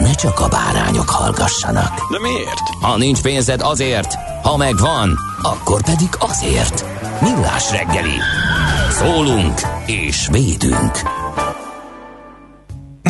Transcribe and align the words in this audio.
ne 0.00 0.14
csak 0.14 0.40
a 0.40 0.48
bárányok 0.48 1.10
hallgassanak. 1.10 2.10
De 2.10 2.18
miért? 2.20 2.68
Ha 2.80 2.96
nincs 2.96 3.20
pénzed 3.22 3.60
azért, 3.60 4.14
ha 4.42 4.56
megvan, 4.56 5.18
akkor 5.42 5.82
pedig 5.82 6.08
azért. 6.18 6.84
Millás 7.20 7.70
reggeli. 7.70 8.16
Szólunk 8.90 9.60
és 9.86 10.28
védünk. 10.30 10.98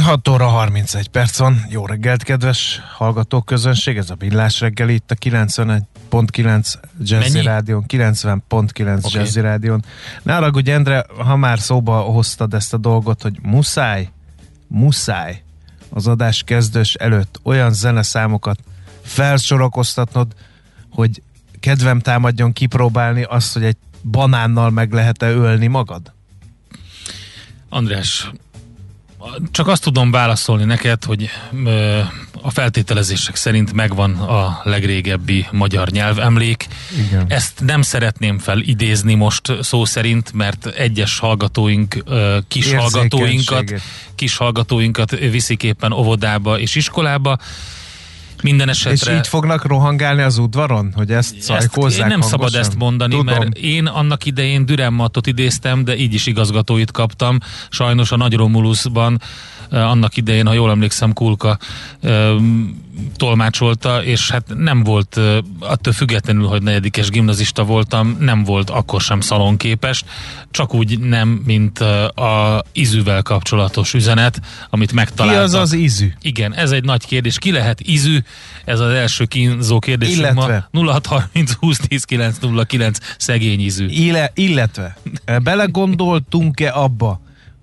6 0.03 0.29
óra 0.29 0.47
31 0.47 1.09
perc 1.09 1.39
van. 1.39 1.65
Jó 1.69 1.87
reggelt, 1.87 2.23
kedves 2.23 2.81
hallgatók 2.97 3.45
közönség. 3.45 3.97
Ez 3.97 4.11
a 4.11 4.15
Millás 4.19 4.61
reggeli 4.61 4.95
itt 4.95 5.11
a 5.11 5.15
91.9 5.15 6.75
Jazzy 7.01 7.33
Mennyi? 7.33 7.45
Rádion. 7.45 7.85
90.9 7.89 9.05
Oké. 9.05 9.19
Jazzy 9.19 9.41
Rádion. 9.41 9.85
Ne 10.23 10.37
hogy 10.37 10.71
Endre, 10.71 11.07
ha 11.19 11.37
már 11.37 11.59
szóba 11.59 11.99
hoztad 11.99 12.55
ezt 12.55 12.75
a 12.75 12.77
dolgot, 12.77 13.23
hogy 13.23 13.39
muszáj, 13.43 14.09
muszáj 14.69 15.43
az 15.95 16.07
adás 16.07 16.43
kezdős 16.43 16.95
előtt 16.95 17.41
olyan 17.43 17.73
zeneszámokat 17.73 18.59
felsorokoztatnod, 19.03 20.35
hogy 20.91 21.23
kedvem 21.61 22.01
támadjon 22.01 22.53
kipróbálni 22.53 23.23
azt, 23.23 23.53
hogy 23.53 23.65
egy 23.65 23.77
banánnal 24.03 24.71
meg 24.71 24.93
lehet-e 24.93 25.31
ölni 25.31 25.67
magad? 25.67 26.13
András, 27.69 28.31
csak 29.51 29.69
azt 29.69 29.83
tudom 29.83 30.11
válaszolni 30.11 30.65
neked, 30.65 31.05
hogy 31.05 31.31
ö, 31.65 32.01
a 32.43 32.51
feltételezések 32.51 33.37
szerint 33.37 33.73
megvan 33.73 34.15
a 34.15 34.61
legrégebbi 34.65 35.47
magyar 35.51 35.89
nyelvemlék. 35.89 36.67
Igen. 37.09 37.25
Ezt 37.29 37.61
nem 37.61 37.83
szeretném 37.83 38.39
felidézni 38.39 39.15
most 39.15 39.53
szó 39.61 39.85
szerint, 39.85 40.33
mert 40.33 40.67
egyes 40.67 41.19
hallgatóink, 41.19 41.97
ö, 42.05 42.39
kis 42.49 42.73
hallgatóinkat, 42.73 43.73
kis 44.15 44.37
hallgatóinkat 44.37 45.11
viszik 45.11 45.63
éppen 45.63 45.93
óvodába 45.93 46.59
és 46.59 46.75
iskolába. 46.75 47.39
Minden 48.43 48.69
És 48.69 48.85
esetre... 48.85 49.17
így 49.17 49.27
fognak 49.29 49.65
rohangálni 49.65 50.23
az 50.23 50.39
udvaron, 50.39 50.93
hogy 50.97 51.11
ezt 51.11 51.41
szajkózzák 51.41 52.01
én 52.01 52.07
nem 52.07 52.21
hangosan? 52.21 52.31
szabad 52.31 52.55
ezt 52.55 52.77
mondani, 52.77 53.17
Tudom. 53.17 53.39
mert 53.39 53.57
én 53.59 53.87
annak 53.87 54.27
idején 54.27 54.67
Dürrenmattot 54.67 55.27
idéztem, 55.27 55.85
de 55.85 55.97
így 55.97 56.15
is 56.15 56.27
igazgatóit 56.27 56.91
kaptam. 56.91 57.39
Sajnos 57.71 58.13
a 58.13 58.17
Nagy 58.17 58.35
Romulusban 58.35 59.21
eh, 59.71 59.91
annak 59.91 60.17
idején, 60.17 60.47
ha 60.47 60.53
jól 60.53 60.71
emlékszem, 60.71 61.13
Kulka 61.13 61.59
tolmácsolta, 63.17 64.05
és 64.05 64.31
hát 64.31 64.45
nem 64.57 64.83
volt, 64.83 65.21
attól 65.59 65.93
függetlenül, 65.93 66.47
hogy 66.47 66.63
negyedikes 66.63 67.09
gimnazista 67.09 67.65
voltam, 67.65 68.17
nem 68.21 68.45
volt 68.45 68.71
akkor 68.71 69.01
sem 69.01 69.21
szalonképes, 69.21 70.05
csak 70.51 70.75
úgy 70.75 70.99
nem, 70.99 71.29
mint 71.29 71.79
a 71.79 72.63
izűvel 72.73 73.23
kapcsolatos 73.23 73.95
üzenet, 73.95 74.41
amit 74.71 74.89
Ki 74.89 74.95
megtaláltak. 74.95 75.43
az 75.43 75.55
az 75.55 75.73
ízű? 75.73 76.13
Igen, 76.21 76.55
ez 76.55 76.71
egy 76.71 76.85
nagy 76.85 77.07
kérdés. 77.07 77.39
Ki 77.39 77.53
lehet 77.53 77.81
izű? 77.81 78.19
Ez 78.65 78.81
az 78.81 78.93
első 78.93 79.25
kínzó 79.25 79.79
kérdésünk 79.79 80.19
Illetve? 80.19 80.69
ma. 80.71 80.81
0630 80.93 81.53
20 81.53 81.79
10 81.89 82.05
909 82.05 82.99
szegény 83.19 83.61
izű. 83.61 83.87
Ille, 83.87 84.31
illetve 84.35 84.97
belegondoltunk-e 85.43 86.73
abba, 86.75 87.21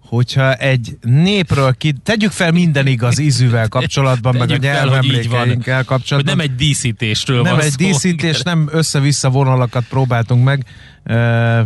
hogyha 0.10 0.54
egy 0.54 0.98
népről 1.02 1.74
ki... 1.74 1.94
Tegyük 2.04 2.32
fel 2.32 2.52
minden 2.52 2.88
igaz 2.88 3.20
ízűvel 3.20 3.68
kapcsolatban, 3.68 4.36
meg 4.36 4.50
a 4.50 4.52
hogy 4.52 4.62
nyelvemlékeinkkel 4.62 5.76
Hogy 5.76 5.86
kapcsolatban. 5.86 6.36
nem 6.38 6.46
egy 6.46 6.56
díszítésről 6.56 7.42
nem 7.42 7.56
van 7.56 7.64
egy 7.64 7.70
szó. 7.70 7.86
díszítés, 7.86 8.42
nem 8.42 8.70
össze-vissza 8.72 9.30
vonalakat 9.30 9.84
próbáltunk 9.90 10.44
meg 10.44 10.66
ö, 11.04 11.62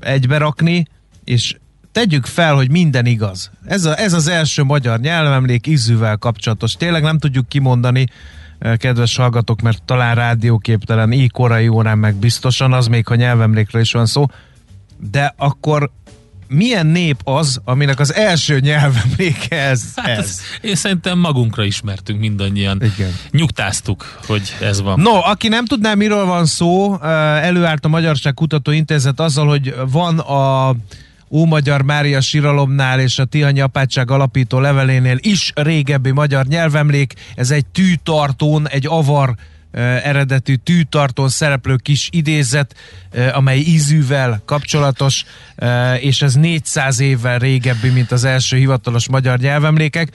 egyberakni, 0.00 0.86
és 1.24 1.56
tegyük 1.92 2.26
fel, 2.26 2.54
hogy 2.54 2.70
minden 2.70 3.06
igaz. 3.06 3.50
Ez, 3.64 3.84
a, 3.84 3.98
ez 3.98 4.12
az 4.12 4.28
első 4.28 4.62
magyar 4.62 5.00
nyelvemlék 5.00 5.66
ízűvel 5.66 6.16
kapcsolatos. 6.16 6.72
Tényleg 6.72 7.02
nem 7.02 7.18
tudjuk 7.18 7.48
kimondani, 7.48 8.06
kedves 8.76 9.16
hallgatók, 9.16 9.60
mert 9.60 9.82
talán 9.82 10.14
rádióképtelen, 10.14 11.12
így 11.12 11.30
korai 11.30 11.68
órán 11.68 11.98
meg 11.98 12.14
biztosan, 12.14 12.72
az 12.72 12.86
még, 12.86 13.06
ha 13.06 13.14
nyelvemlékről 13.14 13.82
is 13.82 13.92
van 13.92 14.06
szó, 14.06 14.26
de 15.10 15.34
akkor 15.36 15.90
milyen 16.48 16.86
nép 16.86 17.16
az, 17.24 17.60
aminek 17.64 18.00
az 18.00 18.14
első 18.14 18.60
nyelvemléke 18.60 19.56
ez? 19.56 19.82
Hát 19.96 20.08
ez. 20.08 20.18
ez. 20.18 20.40
Én 20.60 20.74
szerintem 20.74 21.18
magunkra 21.18 21.64
ismertünk 21.64 22.20
mindannyian. 22.20 22.82
Igen. 22.82 23.14
Nyugtáztuk, 23.30 24.18
hogy 24.26 24.54
ez 24.60 24.80
van. 24.80 25.00
No, 25.00 25.14
aki 25.14 25.48
nem 25.48 25.64
tudná, 25.64 25.94
miről 25.94 26.24
van 26.24 26.46
szó, 26.46 26.98
eh, 27.02 27.44
előállt 27.44 27.84
a 27.84 27.88
Magyarság 27.88 28.34
Kutató 28.34 28.70
Intézet 28.70 29.20
azzal, 29.20 29.46
hogy 29.46 29.74
van 29.90 30.18
a 30.18 30.74
Ómagyar 31.30 31.82
Mária 31.82 32.20
síralomnál 32.20 33.00
és 33.00 33.18
a 33.18 33.24
Tihanyi 33.24 33.60
Apátság 33.60 34.10
alapító 34.10 34.58
levelénél 34.58 35.16
is 35.20 35.52
régebbi 35.54 36.10
magyar 36.10 36.46
nyelvemlék. 36.46 37.14
Ez 37.34 37.50
egy 37.50 37.66
tűtartón, 37.66 38.68
egy 38.68 38.86
avar 38.86 39.34
eredetű 39.72 40.54
tűtartón 40.54 41.28
szereplő 41.28 41.76
kis 41.76 42.08
idézet, 42.12 42.74
amely 43.32 43.58
ízűvel 43.58 44.42
kapcsolatos, 44.44 45.24
és 46.00 46.22
ez 46.22 46.34
400 46.34 47.00
évvel 47.00 47.38
régebbi, 47.38 47.88
mint 47.88 48.12
az 48.12 48.24
első 48.24 48.56
hivatalos 48.56 49.08
magyar 49.08 49.38
nyelvemlékek, 49.38 50.12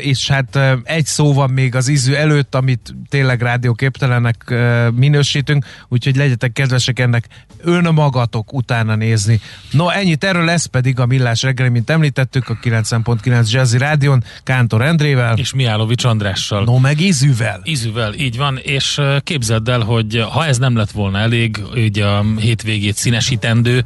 és 0.00 0.28
hát 0.28 0.58
egy 0.84 1.06
szó 1.06 1.32
van 1.32 1.50
még 1.50 1.74
az 1.74 1.88
ízű 1.88 2.12
előtt, 2.12 2.54
amit 2.54 2.94
tényleg 3.08 3.42
rádióképtelenek 3.42 4.54
minősítünk, 4.94 5.64
úgyhogy 5.88 6.16
legyetek 6.16 6.52
kedvesek 6.52 6.98
ennek 6.98 7.26
önmagatok 7.62 8.52
utána 8.52 8.94
nézni. 8.94 9.40
No, 9.70 9.88
ennyit 9.88 10.24
erről 10.24 10.44
lesz 10.44 10.64
pedig 10.64 10.98
a 10.98 11.06
Millás 11.06 11.42
reggeli, 11.42 11.68
mint 11.68 11.90
említettük, 11.90 12.48
a 12.48 12.58
9.9 12.62 13.50
Jazzy 13.50 13.78
Rádion, 13.78 14.24
Kántor 14.42 14.82
Endrével, 14.82 15.36
És 15.36 15.52
Miálovics 15.52 16.04
Andrással. 16.04 16.64
no 16.64 16.78
meg 16.78 17.00
ízűvel. 17.00 17.60
Ízűvel, 17.64 18.14
így 18.14 18.36
van, 18.36 18.58
és 18.62 18.77
ö, 18.96 19.16
képzeld 19.24 19.68
el, 19.68 19.80
hogy 19.80 20.24
ha 20.30 20.46
ez 20.46 20.58
nem 20.58 20.76
lett 20.76 20.90
volna 20.90 21.18
elég, 21.18 21.60
ugye 21.74 22.04
a 22.04 22.24
hétvégét 22.40 22.96
színesítendő, 22.96 23.84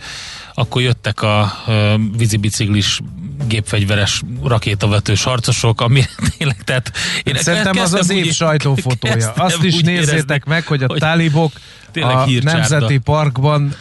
akkor 0.55 0.83
jöttek 0.83 1.23
a 1.23 1.53
vízibiciklis 2.17 3.01
gépfegyveres 3.47 4.23
rakétavetős 4.45 5.23
harcosok, 5.23 5.81
ami 5.81 6.03
tényleg, 6.39 6.65
tehát 6.65 6.93
én 7.23 7.35
Szerintem 7.35 7.79
az 7.79 7.95
az 7.95 8.11
év 8.11 8.33
sajtófotója. 8.33 9.33
Azt 9.33 9.63
is 9.63 9.81
nézzétek 9.81 10.17
érezni, 10.17 10.41
meg, 10.47 10.67
hogy 10.67 10.83
a 10.83 10.87
hogy 10.87 10.99
tálibok 10.99 11.53
tényleg 11.93 12.17
a 12.17 12.25
hírcsárda. 12.25 12.59
Nemzeti 12.59 12.99
Parkban, 12.99 13.75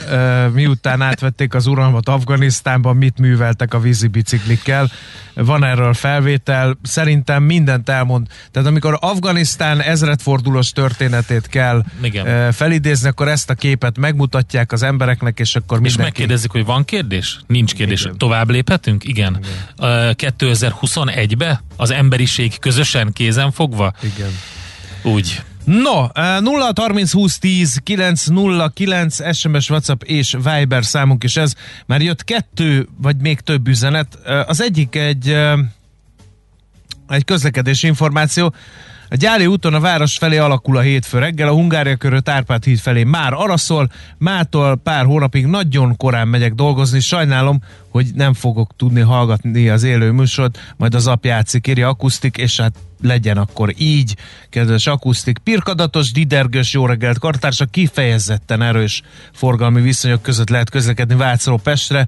miután 0.54 1.02
átvették 1.02 1.54
az 1.54 1.68
uralmat 1.68 2.10
Afganisztánban, 2.10 2.96
mit 2.98 3.20
műveltek 3.20 3.74
a 3.74 3.80
vízi 3.80 4.08
biciklikkel. 4.08 4.92
Van 5.34 5.64
erről 5.64 5.94
felvétel, 5.94 6.78
szerintem 6.82 7.44
mindent 7.44 7.90
elmond. 7.90 8.28
Tehát 8.52 8.68
amikor 8.70 8.98
Afganisztán 9.00 9.82
ezredfordulós 9.82 10.72
történetét 10.72 11.48
kell 11.48 11.84
Igen. 12.02 12.52
felidézni, 12.52 13.08
akkor 13.08 13.28
ezt 13.28 13.50
a 13.50 13.54
képet 13.54 13.98
megmutatják 13.98 14.72
az 14.72 14.84
embereknek, 14.84 15.40
és 15.40 15.56
akkor 15.56 15.78
És 15.78 15.84
mindenki... 15.84 16.02
megkérdezzük, 16.04 16.52
hogy 16.52 16.66
van 16.66 16.86
kérdés? 16.86 17.40
Nincs 17.48 17.74
kérdés. 17.74 18.02
Igen. 18.02 18.18
Tovább 18.18 18.50
léphetünk? 18.50 19.04
Igen. 19.04 19.40
Igen. 19.78 20.16
2021-be 20.18 21.64
az 21.78 21.92
emberiség 21.92 22.60
közösen 22.60 23.14
kézen 23.14 23.52
fogva? 23.52 23.94
Igen. 24.02 24.30
Úgy. 25.04 25.42
No, 25.66 26.08
eh, 26.14 26.40
0 26.42 26.72
30 26.76 27.12
20 27.12 27.38
10 27.40 27.80
909 27.84 29.36
SMS, 29.38 29.70
WhatsApp 29.70 30.02
és 30.04 30.38
Viber 30.44 30.86
számunk 30.86 31.24
is 31.24 31.36
ez. 31.38 31.54
Már 31.86 32.02
jött 32.02 32.24
kettő, 32.24 32.88
vagy 32.98 33.16
még 33.18 33.40
több 33.40 33.68
üzenet. 33.68 34.20
Eh, 34.26 34.50
Az 34.50 34.62
egyik 34.62 34.96
egy, 34.96 35.30
eh, 35.30 35.54
egy 37.08 37.26
közlekedési 37.26 37.88
információ. 37.88 38.54
A 39.14 39.16
gyári 39.16 39.46
úton 39.46 39.74
a 39.74 39.80
város 39.80 40.18
felé 40.18 40.38
alakul 40.38 40.78
a 40.78 40.82
hétfő 40.82 41.20
reggel, 41.20 41.48
a 41.48 41.54
Hungária 41.54 41.96
körött 41.96 42.30
Árpád 42.30 42.64
híd 42.64 42.80
felé 42.80 43.04
már 43.04 43.34
araszol, 43.34 43.92
mától 44.18 44.76
pár 44.76 45.06
hónapig 45.06 45.46
nagyon 45.46 45.98
korán 45.98 46.28
megyek 46.28 46.54
dolgozni, 46.54 47.00
sajnálom, 47.00 47.62
hogy 47.90 48.08
nem 48.16 48.34
fogok 48.34 48.76
tudni 48.76 49.00
hallgatni 49.00 49.70
az 49.70 49.84
élő 49.84 50.12
műsort, 50.12 50.74
majd 50.78 50.96
az 50.96 51.08
app 51.08 51.26
játszik, 51.26 51.68
írja 51.68 51.88
akusztik, 51.88 52.38
és 52.38 52.60
hát 52.60 52.76
legyen 53.02 53.38
akkor 53.38 53.74
így, 53.78 54.16
kedves 54.50 54.88
akusztik. 54.88 55.38
Pirkadatos, 55.38 56.12
didergős, 56.12 56.74
jó 56.74 56.86
reggelt, 56.86 57.20
kartársa, 57.20 57.66
kifejezetten 57.66 58.62
erős 58.62 59.02
forgalmi 59.34 59.82
viszonyok 59.82 60.22
között 60.22 60.50
lehet 60.50 60.70
közlekedni 60.70 61.16
Vácról 61.16 61.60
Pestre, 61.60 62.08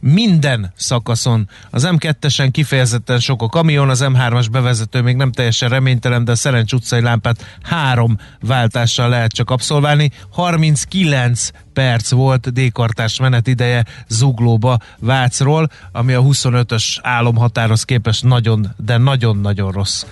minden 0.00 0.72
szakaszon. 0.76 1.48
Az 1.70 1.88
M2-esen 1.90 2.48
kifejezetten 2.50 3.18
sok 3.20 3.42
a 3.42 3.48
kamion, 3.48 3.90
az 3.90 4.04
M3-as 4.04 4.46
bevezető 4.50 5.00
még 5.00 5.16
nem 5.16 5.32
teljesen 5.32 5.68
reménytelen, 5.68 6.24
de 6.24 6.32
a 6.32 6.36
Szerencs 6.36 6.72
utcai 6.72 7.00
lámpát 7.00 7.58
három 7.62 8.18
váltással 8.40 9.08
lehet 9.08 9.32
csak 9.32 9.50
abszolválni. 9.50 10.10
39 10.30 11.48
perc 11.72 12.10
volt 12.10 12.52
D-kartás 12.52 13.20
menetideje 13.20 13.84
Zuglóba 14.08 14.78
Vácról, 14.98 15.70
ami 15.92 16.12
a 16.12 16.22
25-ös 16.22 16.98
álomhatárhoz 17.02 17.84
képest 17.84 18.24
nagyon, 18.24 18.74
de 18.76 18.96
nagyon-nagyon 18.96 19.72
rossz. 19.72 20.04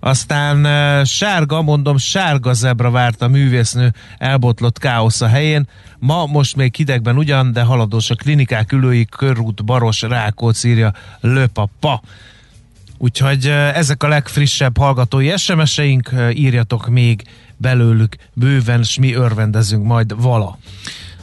Aztán 0.00 1.04
sárga, 1.04 1.62
mondom, 1.62 1.96
sárga 1.96 2.52
zebra 2.52 2.90
várt 2.90 3.22
a 3.22 3.28
művésznő 3.28 3.92
elbotlott 4.18 4.78
káosz 4.78 5.20
a 5.20 5.26
helyén. 5.26 5.68
Ma 5.98 6.26
most 6.26 6.56
még 6.56 6.74
hidegben 6.74 7.16
ugyan, 7.16 7.52
de 7.52 7.62
haladós 7.62 8.10
a 8.10 8.14
klinikák 8.14 8.72
ülői 8.72 9.04
körút 9.04 9.64
Baros 9.64 10.02
Rákóc 10.02 10.64
írja 10.64 10.92
Löpapa. 11.20 12.02
Úgyhogy 12.98 13.46
ezek 13.74 14.02
a 14.02 14.08
legfrissebb 14.08 14.78
hallgatói 14.78 15.36
SMS-eink, 15.36 16.12
írjatok 16.32 16.88
még 16.88 17.22
belőlük 17.56 18.16
bőven, 18.32 18.82
s 18.82 18.98
mi 18.98 19.14
örvendezünk 19.14 19.84
majd 19.84 20.22
vala. 20.22 20.58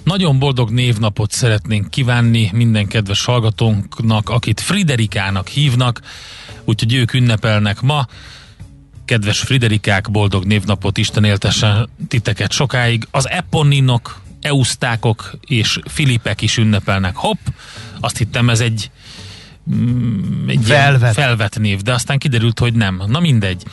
Nagyon 0.04 0.40
boldog 0.40 0.70
névnapot 0.70 1.32
szeretnénk 1.32 1.90
kívánni 1.90 2.50
minden 2.54 2.88
kedves 2.88 3.26
hallgatónknak, 3.26 4.30
akit 4.30 4.60
Friderikának 4.60 5.48
hívnak, 5.48 6.02
úgyhogy 6.64 6.94
ők 6.94 7.14
ünnepelnek 7.14 7.82
ma. 7.82 8.08
Kedves 9.06 9.40
Friderikák, 9.40 10.12
boldog 10.12 10.46
névnapot, 10.46 10.98
Isten 10.98 11.24
éltessen 11.24 11.90
titeket 12.08 12.52
sokáig. 12.52 13.08
Az 13.12 13.30
Eponinok, 13.30 14.22
Eusztákok 14.42 15.32
és 15.46 15.80
Filipek 15.86 16.42
is 16.42 16.58
ünnepelnek. 16.58 17.16
Hopp, 17.16 17.40
azt 18.00 18.18
hittem 18.18 18.50
ez 18.50 18.60
egy, 18.60 18.92
mm, 19.76 20.50
egy 20.50 20.60
Felvet. 20.64 21.14
felvet 21.14 21.60
név, 21.60 21.82
de 21.82 21.94
aztán 21.94 22.18
kiderült, 22.18 22.60
hogy 22.60 22.74
nem. 22.74 23.04
Na 23.08 23.20
mindegy. 23.20 23.64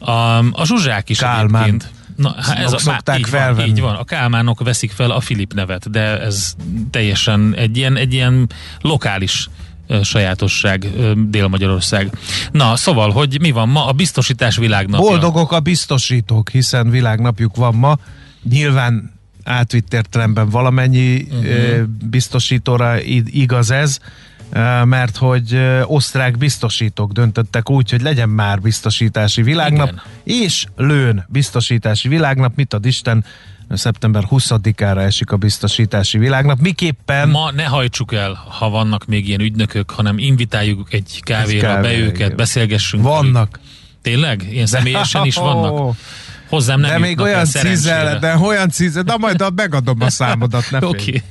A, 0.00 0.38
a 0.38 0.64
Zsuzsák 0.64 1.08
is 1.08 1.18
Kálmán. 1.18 1.62
egyébként. 1.62 1.90
Na, 2.16 2.34
hát 2.38 2.58
ez 2.58 2.72
a, 2.72 2.78
szokták 2.78 3.18
így 3.18 3.30
van, 3.30 3.60
így 3.60 3.80
van. 3.80 3.94
A 3.94 4.04
Kálmánok 4.04 4.62
veszik 4.62 4.90
fel 4.90 5.10
a 5.10 5.20
Filip 5.20 5.52
nevet, 5.52 5.90
de 5.90 6.20
ez 6.20 6.54
teljesen 6.90 7.54
egy 7.56 7.76
ilyen, 7.76 7.96
egy 7.96 8.12
ilyen 8.12 8.48
lokális 8.80 9.48
sajátosság 10.02 10.86
Dél-Magyarország. 11.28 12.10
Na, 12.50 12.76
szóval, 12.76 13.10
hogy 13.10 13.40
mi 13.40 13.50
van 13.50 13.68
ma? 13.68 13.86
A 13.86 13.92
biztosítás 13.92 14.56
világnapja. 14.56 15.06
Boldogok 15.06 15.52
a 15.52 15.60
biztosítók, 15.60 16.50
hiszen 16.50 16.90
világnapjuk 16.90 17.56
van 17.56 17.74
ma. 17.74 17.98
Nyilván 18.48 19.12
átvitt 19.44 19.94
értelemben 19.94 20.48
valamennyi 20.48 21.26
uh-huh. 21.30 21.82
biztosítóra 22.10 23.00
igaz 23.24 23.70
ez, 23.70 23.98
mert 24.84 25.16
hogy 25.16 25.60
osztrák 25.84 26.38
biztosítók 26.38 27.12
döntöttek 27.12 27.70
úgy, 27.70 27.90
hogy 27.90 28.02
legyen 28.02 28.28
már 28.28 28.60
biztosítási 28.60 29.42
világnap, 29.42 29.88
Igen. 29.88 30.02
és 30.24 30.66
lőn 30.76 31.26
biztosítási 31.28 32.08
világnap, 32.08 32.52
mit 32.56 32.74
ad 32.74 32.86
Isten, 32.86 33.24
szeptember 33.68 34.24
20-ára 34.30 35.00
esik 35.00 35.32
a 35.32 35.36
biztosítási 35.36 36.18
világnap. 36.18 36.60
Miképpen 36.60 37.28
Ma 37.28 37.50
ne 37.50 37.64
hajtsuk 37.64 38.12
el, 38.12 38.44
ha 38.48 38.70
vannak 38.70 39.06
még 39.06 39.28
ilyen 39.28 39.40
ügynökök, 39.40 39.90
hanem 39.90 40.18
invitáljuk 40.18 40.92
egy 40.92 41.20
kávéra 41.22 41.66
kávé, 41.68 41.88
be 41.88 41.96
őket, 41.96 42.34
beszélgessünk. 42.36 43.02
velük. 43.02 43.18
vannak. 43.18 43.60
Tényleg? 44.02 44.46
Ilyen 44.50 44.66
személyesen 44.66 45.24
is 45.24 45.34
vannak? 45.50 45.96
Hozzám 46.50 46.80
nem 46.80 46.90
de 46.90 46.98
még 46.98 47.20
olyan 47.20 47.44
szerencsére. 47.44 47.76
cizel, 47.76 48.18
de 48.18 48.36
olyan 48.36 48.68
cizel, 48.70 49.02
de 49.02 49.16
majd 49.18 49.40
ad- 49.40 49.54
megadom 49.56 49.96
a 50.00 50.10
számodat, 50.10 50.70
ne. 50.70 50.78
Oké. 50.88 51.22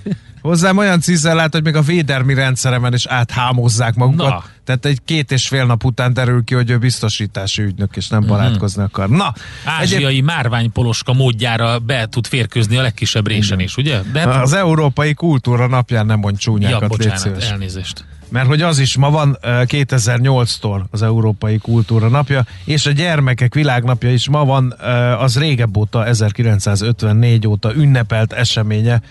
Hozzám 0.41 0.77
olyan 0.77 0.99
cizellát, 1.01 1.53
hogy 1.53 1.63
még 1.63 1.75
a 1.75 1.81
védelmi 1.81 2.33
rendszeremen 2.33 2.93
is 2.93 3.05
áthámozzák 3.05 3.95
magukat. 3.95 4.29
Na. 4.29 4.43
Tehát 4.63 4.85
egy 4.85 4.99
két 5.05 5.31
és 5.31 5.47
fél 5.47 5.65
nap 5.65 5.83
után 5.83 6.13
derül 6.13 6.43
ki, 6.43 6.53
hogy 6.53 6.69
ő 6.69 6.77
biztosítási 6.77 7.61
ügynök, 7.61 7.95
és 7.95 8.09
Mhm. 8.09 8.19
nem 8.19 8.29
barátkozni 8.29 8.83
akar. 8.83 9.09
Na, 9.09 9.33
Ázsiai 9.65 10.21
márványpoloska 10.21 11.13
módjára 11.13 11.79
be 11.79 12.05
tud 12.09 12.27
férkőzni 12.27 12.77
a 12.77 12.81
legkisebb 12.81 13.27
résen 13.27 13.59
is, 13.59 13.77
ugye? 13.77 14.01
De 14.11 14.19
egyéb, 14.19 14.33
az 14.41 14.53
Európai 14.53 15.13
Kultúra 15.13 15.67
napján 15.67 16.05
nem 16.05 16.19
mond 16.19 16.33
ja, 16.35 16.39
csúnyákat, 16.39 16.79
légy 16.97 17.09
bocsánat, 17.09 17.43
elnézést. 17.43 18.03
Mert 18.29 18.47
hogy 18.47 18.61
az 18.61 18.79
is 18.79 18.97
ma 18.97 19.09
van 19.09 19.37
eh, 19.41 19.61
2008-tól 19.67 20.81
az 20.91 21.01
Európai 21.01 21.57
Kultúra 21.57 22.07
napja, 22.07 22.45
és 22.65 22.85
a 22.85 22.91
gyermekek 22.91 23.53
világnapja 23.53 24.11
is 24.11 24.29
ma 24.29 24.45
van, 24.45 24.71
az 25.19 25.37
régebb 25.37 25.77
óta, 25.77 26.05
1954 26.05 27.47
óta 27.47 27.75
ünnepelt 27.75 28.33
eseménye. 28.33 29.01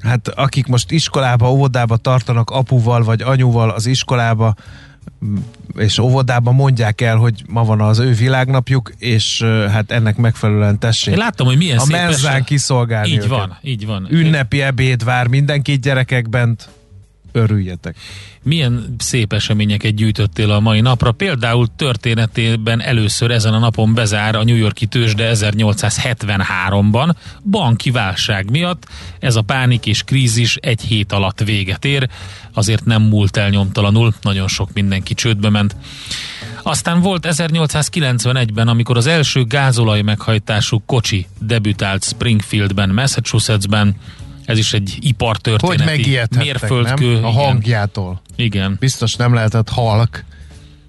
Hát 0.00 0.28
akik 0.28 0.66
most 0.66 0.90
iskolába, 0.90 1.50
óvodába 1.50 1.96
tartanak 1.96 2.50
apuval 2.50 3.02
vagy 3.02 3.22
anyuval 3.22 3.70
az 3.70 3.86
iskolába, 3.86 4.54
m, 5.18 5.36
és 5.76 5.98
óvodába 5.98 6.52
mondják 6.52 7.00
el, 7.00 7.16
hogy 7.16 7.42
ma 7.46 7.64
van 7.64 7.80
az 7.80 7.98
ő 7.98 8.12
világnapjuk, 8.12 8.92
és 8.98 9.42
hát 9.70 9.90
ennek 9.90 10.16
megfelelően 10.16 10.78
tessék 10.78 11.12
Én 11.12 11.18
láttam, 11.18 11.46
hogy 11.46 11.56
milyen 11.56 11.78
a 11.78 11.80
szép 11.80 11.96
menzán 11.96 12.44
kiszolgálni 12.44 13.08
Így 13.08 13.16
őket. 13.16 13.28
van, 13.28 13.56
így 13.62 13.86
van. 13.86 14.06
Ünnepi 14.10 14.62
ebéd 14.62 15.04
vár 15.04 15.26
mindenkit 15.26 15.80
gyerekek 15.80 16.28
bent, 16.28 16.68
örüljetek. 17.32 17.96
Milyen 18.42 18.94
szép 18.98 19.32
eseményeket 19.32 19.94
gyűjtöttél 19.94 20.50
a 20.50 20.60
mai 20.60 20.80
napra. 20.80 21.12
Például 21.12 21.66
történetében 21.76 22.80
először 22.80 23.30
ezen 23.30 23.54
a 23.54 23.58
napon 23.58 23.94
bezár 23.94 24.34
a 24.34 24.44
New 24.44 24.56
Yorki 24.56 24.86
tőzsde 24.86 25.30
1873-ban 25.34 27.14
banki 27.50 27.90
válság 27.90 28.50
miatt. 28.50 28.86
Ez 29.18 29.36
a 29.36 29.42
pánik 29.42 29.86
és 29.86 30.02
krízis 30.02 30.56
egy 30.56 30.80
hét 30.80 31.12
alatt 31.12 31.40
véget 31.44 31.84
ér, 31.84 32.08
azért 32.52 32.84
nem 32.84 33.02
múlt 33.02 33.36
el 33.36 33.48
nyomtalanul, 33.48 34.14
nagyon 34.22 34.48
sok 34.48 34.72
mindenki 34.72 35.14
csődbe 35.14 35.50
ment. 35.50 35.76
Aztán 36.62 37.00
volt 37.00 37.26
1891-ben, 37.30 38.68
amikor 38.68 38.96
az 38.96 39.06
első 39.06 39.44
gázolaj 39.44 40.02
meghajtású 40.02 40.82
kocsi 40.86 41.26
debütált 41.40 42.04
Springfieldben, 42.04 42.90
Massachusettsben. 42.90 43.96
Ez 44.48 44.58
is 44.58 44.72
egy 44.72 44.90
Hogy 44.94 45.08
ipartörténeti 45.08 45.84
megijedhettek, 45.84 46.42
mérföldkő. 46.42 47.12
nem? 47.14 47.24
A 47.24 47.30
hangjától. 47.30 48.20
Igen. 48.36 48.76
Biztos 48.80 49.14
nem 49.14 49.34
lehetett 49.34 49.68
halk, 49.68 50.24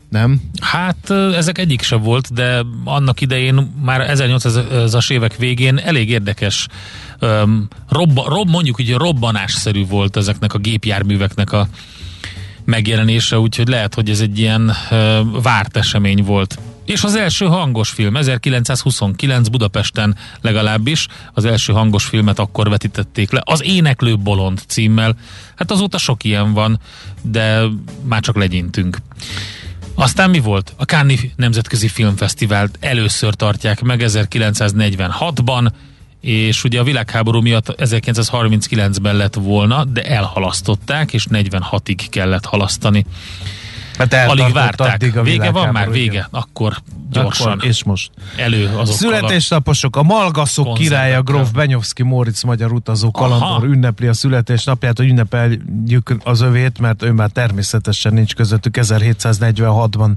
nem? 0.09 0.41
Hát 0.61 1.09
ezek 1.35 1.57
egyik 1.57 1.81
sem 1.81 2.01
volt, 2.01 2.33
de 2.33 2.61
annak 2.83 3.21
idején 3.21 3.73
már 3.81 4.11
1800-as 4.13 5.11
évek 5.11 5.35
végén 5.35 5.77
elég 5.77 6.09
érdekes 6.09 6.67
öm, 7.19 7.67
robba, 7.89 8.29
rob, 8.29 8.49
mondjuk 8.49 8.75
hogy 8.75 8.93
robbanásszerű 8.93 9.85
volt 9.85 10.17
ezeknek 10.17 10.53
a 10.53 10.57
gépjárműveknek 10.57 11.51
a 11.51 11.67
megjelenése, 12.65 13.39
úgyhogy 13.39 13.67
lehet, 13.67 13.93
hogy 13.93 14.09
ez 14.09 14.19
egy 14.19 14.39
ilyen 14.39 14.71
ö, 14.89 15.21
várt 15.41 15.77
esemény 15.77 16.23
volt. 16.23 16.59
És 16.89 17.03
az 17.03 17.15
első 17.15 17.45
hangos 17.45 17.89
film, 17.89 18.15
1929 18.15 19.47
Budapesten 19.47 20.15
legalábbis, 20.41 21.07
az 21.33 21.45
első 21.45 21.73
hangos 21.73 22.05
filmet 22.05 22.39
akkor 22.39 22.69
vetítették 22.69 23.31
le, 23.31 23.41
az 23.45 23.63
Éneklő 23.63 24.17
Bolond 24.17 24.61
címmel. 24.67 25.15
Hát 25.55 25.71
azóta 25.71 25.97
sok 25.97 26.23
ilyen 26.23 26.53
van, 26.53 26.79
de 27.21 27.61
már 28.03 28.21
csak 28.21 28.35
legyintünk. 28.35 28.97
Aztán 29.95 30.29
mi 30.29 30.39
volt? 30.39 30.73
A 30.77 30.83
Cannes 30.83 31.19
Nemzetközi 31.35 31.87
Filmfesztivált 31.87 32.77
először 32.79 33.33
tartják 33.33 33.81
meg 33.81 34.03
1946-ban, 34.05 35.71
és 36.21 36.63
ugye 36.63 36.79
a 36.79 36.83
világháború 36.83 37.41
miatt 37.41 37.75
1939-ben 37.77 39.15
lett 39.15 39.33
volna, 39.33 39.85
de 39.85 40.01
elhalasztották, 40.01 41.13
és 41.13 41.25
46-ig 41.29 42.05
kellett 42.09 42.45
halasztani. 42.45 43.05
Hát 43.99 44.29
Alig 44.29 44.53
várták. 44.53 44.93
addig 44.93 45.17
a 45.17 45.23
Vége 45.23 45.51
van 45.51 45.69
már, 45.69 45.91
vége. 45.91 46.11
igen. 46.11 46.27
Akkor 46.31 46.77
gyorsan 47.11 47.51
Akkor, 47.51 47.65
és 47.65 47.83
most. 47.83 48.11
elő 48.37 48.65
azokkal 48.65 48.85
Születésnaposok, 48.85 49.95
a 49.95 50.03
Malgaszok 50.03 50.73
királya 50.73 51.21
Gróf 51.21 51.51
Benyovszki 51.51 52.03
Móricz 52.03 52.43
magyar 52.43 52.71
utazó 52.71 53.09
Aha. 53.13 53.27
kalandor 53.27 53.69
ünnepli 53.69 54.07
a 54.07 54.13
születésnapját, 54.13 54.97
hogy 54.97 55.07
ünnepeljük 55.07 56.15
az 56.23 56.41
övét, 56.41 56.79
mert 56.79 57.03
ő 57.03 57.11
már 57.11 57.29
természetesen 57.29 58.13
nincs 58.13 58.35
közöttük 58.35 58.77
1746-ban 58.81 60.11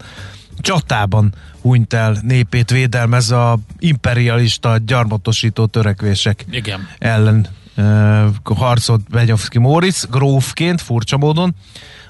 csatában 0.59 1.35
hunyt 1.61 1.93
el 1.93 2.17
népét 2.23 2.71
védelmez 2.71 3.31
a 3.31 3.59
imperialista 3.79 4.77
gyarmatosító 4.87 5.67
törekvések 5.67 6.45
Igen. 6.51 6.89
ellen 6.99 7.47
uh, 7.77 8.57
harcolt 8.57 9.01
Benyovszki 9.11 9.59
Móricz, 9.59 10.07
grófként, 10.11 10.81
furcsa 10.81 11.17
módon. 11.17 11.55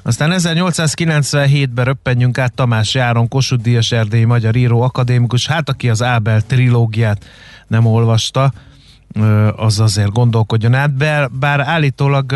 Aztán 0.03 0.33
1897-ben 0.37 1.85
röppenjünk 1.85 2.39
át 2.39 2.53
Tamás 2.53 2.95
Járon, 2.95 3.29
Kossuth 3.29 3.63
Díjas 3.63 3.93
erdélyi 3.93 4.25
magyar 4.25 4.57
író, 4.57 4.81
akadémikus, 4.83 5.47
hát 5.47 5.69
aki 5.69 5.89
az 5.89 6.03
Ábel 6.03 6.43
trilógiát 6.43 7.25
nem 7.67 7.87
olvasta, 7.87 8.53
az 9.57 9.81
azért 9.81 10.13
gondolkodjon 10.13 10.75
át, 10.75 10.95
bár, 10.95 11.31
bár 11.31 11.61
állítólag 11.61 12.33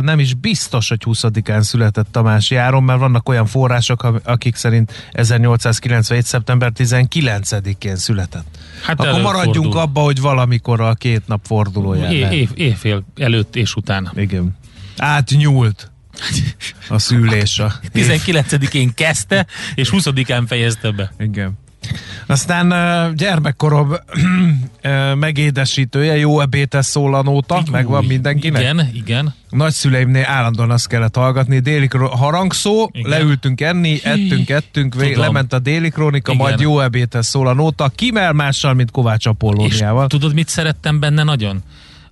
nem 0.00 0.18
is 0.18 0.34
biztos, 0.34 0.88
hogy 0.88 1.02
20-án 1.04 1.60
született 1.60 2.06
Tamás 2.10 2.50
Járon, 2.50 2.82
mert 2.82 2.98
vannak 2.98 3.28
olyan 3.28 3.46
források, 3.46 4.20
akik 4.24 4.54
szerint 4.54 4.92
1897. 5.12 6.24
szeptember 6.24 6.72
19-én 6.76 7.96
született. 7.96 8.58
Hát 8.84 9.00
Akkor 9.00 9.20
maradjunk 9.20 9.74
abba, 9.74 10.00
hogy 10.00 10.20
valamikor 10.20 10.80
a 10.80 10.94
két 10.94 11.22
nap 11.26 11.40
fordulóján. 11.44 12.12
É, 12.12 12.28
év, 12.30 12.50
évfél 12.54 13.04
előtt 13.16 13.56
és 13.56 13.74
után. 13.74 14.10
Igen. 14.14 14.56
Átnyúlt 14.96 15.90
a 16.88 16.98
szülés. 16.98 17.58
A 17.58 17.72
19-én 17.94 18.94
kezdte, 18.94 19.46
és 19.74 19.90
20-án 19.92 20.44
fejezte 20.46 20.90
be. 20.90 21.12
Igen. 21.18 21.58
Aztán 22.26 22.74
gyermekkorom 23.16 23.94
megédesítője, 25.14 26.16
jó 26.16 26.40
ebétes 26.40 26.86
szólanóta, 26.86 27.62
megvan 27.70 28.00
Új, 28.00 28.06
mindenkinek. 28.06 28.60
Igen, 28.62 28.90
igen. 28.94 29.34
Nagyszüleimnél 29.50 30.24
állandóan 30.26 30.70
azt 30.70 30.86
kellett 30.86 31.16
hallgatni, 31.16 31.58
déli 31.58 31.88
harangszó, 32.10 32.90
Igen. 32.92 33.10
leültünk 33.10 33.60
enni, 33.60 34.00
ettünk, 34.02 34.48
ettünk, 34.48 34.94
vég, 34.94 35.08
Tudom. 35.08 35.24
lement 35.24 35.52
a 35.52 35.58
déli 35.58 35.90
krónika, 35.90 36.32
Igen. 36.32 36.46
majd 36.46 36.60
jó 36.60 36.80
ebédes 36.80 37.26
szólanóta, 37.26 37.88
kimel 37.94 38.32
mással, 38.32 38.74
mint 38.74 38.90
Kovács 38.90 39.24
És 39.24 39.26
Apollóniával. 39.26 40.06
tudod, 40.06 40.34
mit 40.34 40.48
szerettem 40.48 41.00
benne 41.00 41.22
nagyon? 41.22 41.62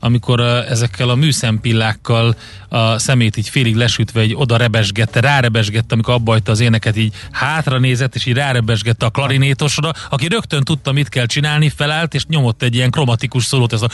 Amikor 0.01 0.41
uh, 0.41 0.71
ezekkel 0.71 1.09
a 1.09 1.15
műszempillákkal 1.15 2.37
a 2.69 2.99
szemét 2.99 3.37
így 3.37 3.49
félig 3.49 3.77
lesütve, 3.77 4.25
így 4.25 4.35
oda 4.35 4.57
rebesgette, 4.57 5.21
rárebesgette, 5.21 5.95
amikor 5.95 6.15
abbajta 6.15 6.53
az 6.53 6.61
éneket, 6.61 6.97
így 6.97 7.15
hátra 7.31 7.79
nézett, 7.79 8.15
és 8.15 8.27
így 8.27 8.35
rárebesgette 8.35 9.07
a 9.07 9.11
klarinétosra, 9.11 9.91
aki 10.11 10.29
rögtön 10.29 10.65
tudta, 10.65 10.93
mit 10.93 11.09
kell 11.09 11.27
csinálni, 11.27 11.69
felállt, 11.69 12.15
és 12.15 12.27
nyomott 12.27 12.63
egy 12.63 12.75
ilyen 12.75 12.91
kromatikus 12.91 13.45
szólót, 13.45 13.73
ez 13.73 13.83
a 13.83 13.89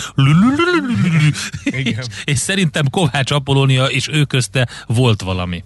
Igen. 1.65 2.05
és 2.25 2.39
szerintem 2.39 2.91
Kovács 2.91 3.31
Apollónia 3.31 3.85
és 3.85 4.09
ő 4.09 4.25
közte 4.25 4.69
volt 4.87 5.23
valami. 5.23 5.65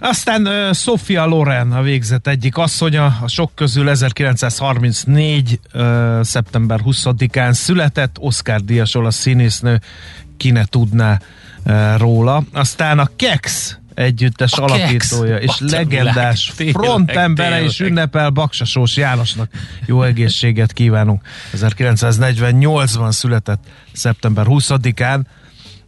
Aztán 0.00 0.46
uh, 0.46 0.74
Sofia 0.74 1.24
Loren 1.24 1.72
a 1.72 1.82
végzett 1.82 2.26
egyik 2.26 2.56
asszonya, 2.56 3.18
a 3.22 3.28
sok 3.28 3.50
közül 3.54 3.88
1934. 3.90 5.60
Uh, 5.74 6.22
szeptember 6.22 6.80
20-án 6.84 7.52
született, 7.52 8.16
Oscar 8.18 8.60
díjas 8.60 8.94
olasz 8.94 9.16
színésznő, 9.16 9.80
ki 10.36 10.50
ne 10.50 10.64
tudná 10.64 11.18
uh, 11.64 11.98
róla. 11.98 12.44
Aztán 12.52 12.98
a 12.98 13.08
Kex 13.16 13.76
együttes 13.94 14.52
A 14.52 14.62
alapítója 14.62 15.38
Kex. 15.38 15.44
és 15.44 15.60
Atya 15.60 15.76
legendás 15.76 16.52
tényleg, 16.56 16.74
frontembere 16.74 17.62
is 17.62 17.76
tényleg. 17.76 17.96
ünnepel 17.96 18.30
Baksasós 18.30 18.96
Jánosnak. 18.96 19.50
Jó 19.86 20.02
egészséget 20.02 20.72
kívánunk. 20.72 21.22
1948-ban 21.56 23.10
született 23.12 23.64
szeptember 23.92 24.44
20-án 24.48 25.20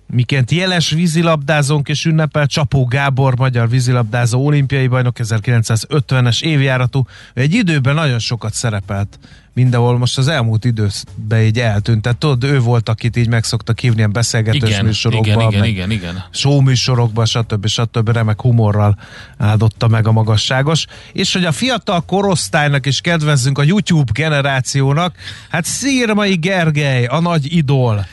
miként 0.07 0.51
jeles 0.51 0.91
vízilabdázónk 0.91 1.89
és 1.89 2.05
ünnepel 2.05 2.47
Csapó 2.47 2.85
Gábor, 2.85 3.37
magyar 3.37 3.69
vízilabdázó 3.69 4.47
olimpiai 4.47 4.87
bajnok 4.87 5.17
1950-es 5.19 6.43
évjáratú. 6.43 7.07
Egy 7.35 7.55
időben 7.55 7.95
nagyon 7.95 8.19
sokat 8.19 8.55
szerepelt 8.55 9.19
mindenhol, 9.57 9.99
most 9.99 10.19
az 10.19 10.29
elmúlt 10.29 10.65
időben 10.65 11.43
így 11.43 11.61
eltűnt. 11.61 12.03
Tehát 12.03 12.19
tudod, 12.19 12.45
ő 12.45 12.61
volt, 12.61 12.89
akit 12.89 13.17
így 13.17 13.29
megszoktak 13.29 13.81
hívni 13.81 13.97
ilyen 13.97 14.13
beszélgetős 14.13 14.71
Igen, 14.71 14.85
műsorokba, 14.85 15.27
igen, 15.27 15.49
igen, 15.49 15.61
meg 15.61 15.69
igen, 15.69 15.91
igen. 15.91 16.25
showműsorokba, 16.31 17.25
stb. 17.25 17.67
stb. 17.67 18.09
remek 18.09 18.41
humorral 18.41 18.99
áldotta 19.39 19.89
meg 19.89 20.07
a 20.07 20.13
magasságos. 20.13 20.87
És 21.13 21.33
hogy 21.33 21.45
a 21.45 21.53
fiatal 21.53 22.01
korosztálynak 22.01 22.87
is 22.87 23.01
kedvezzünk, 23.01 23.59
a 23.59 23.63
YouTube 23.63 24.13
generációnak, 24.15 25.17
hát 25.49 25.65
Szírmai 25.65 26.35
Gergely, 26.35 27.05
a 27.05 27.21
nagy 27.21 27.57
idol, 27.57 28.07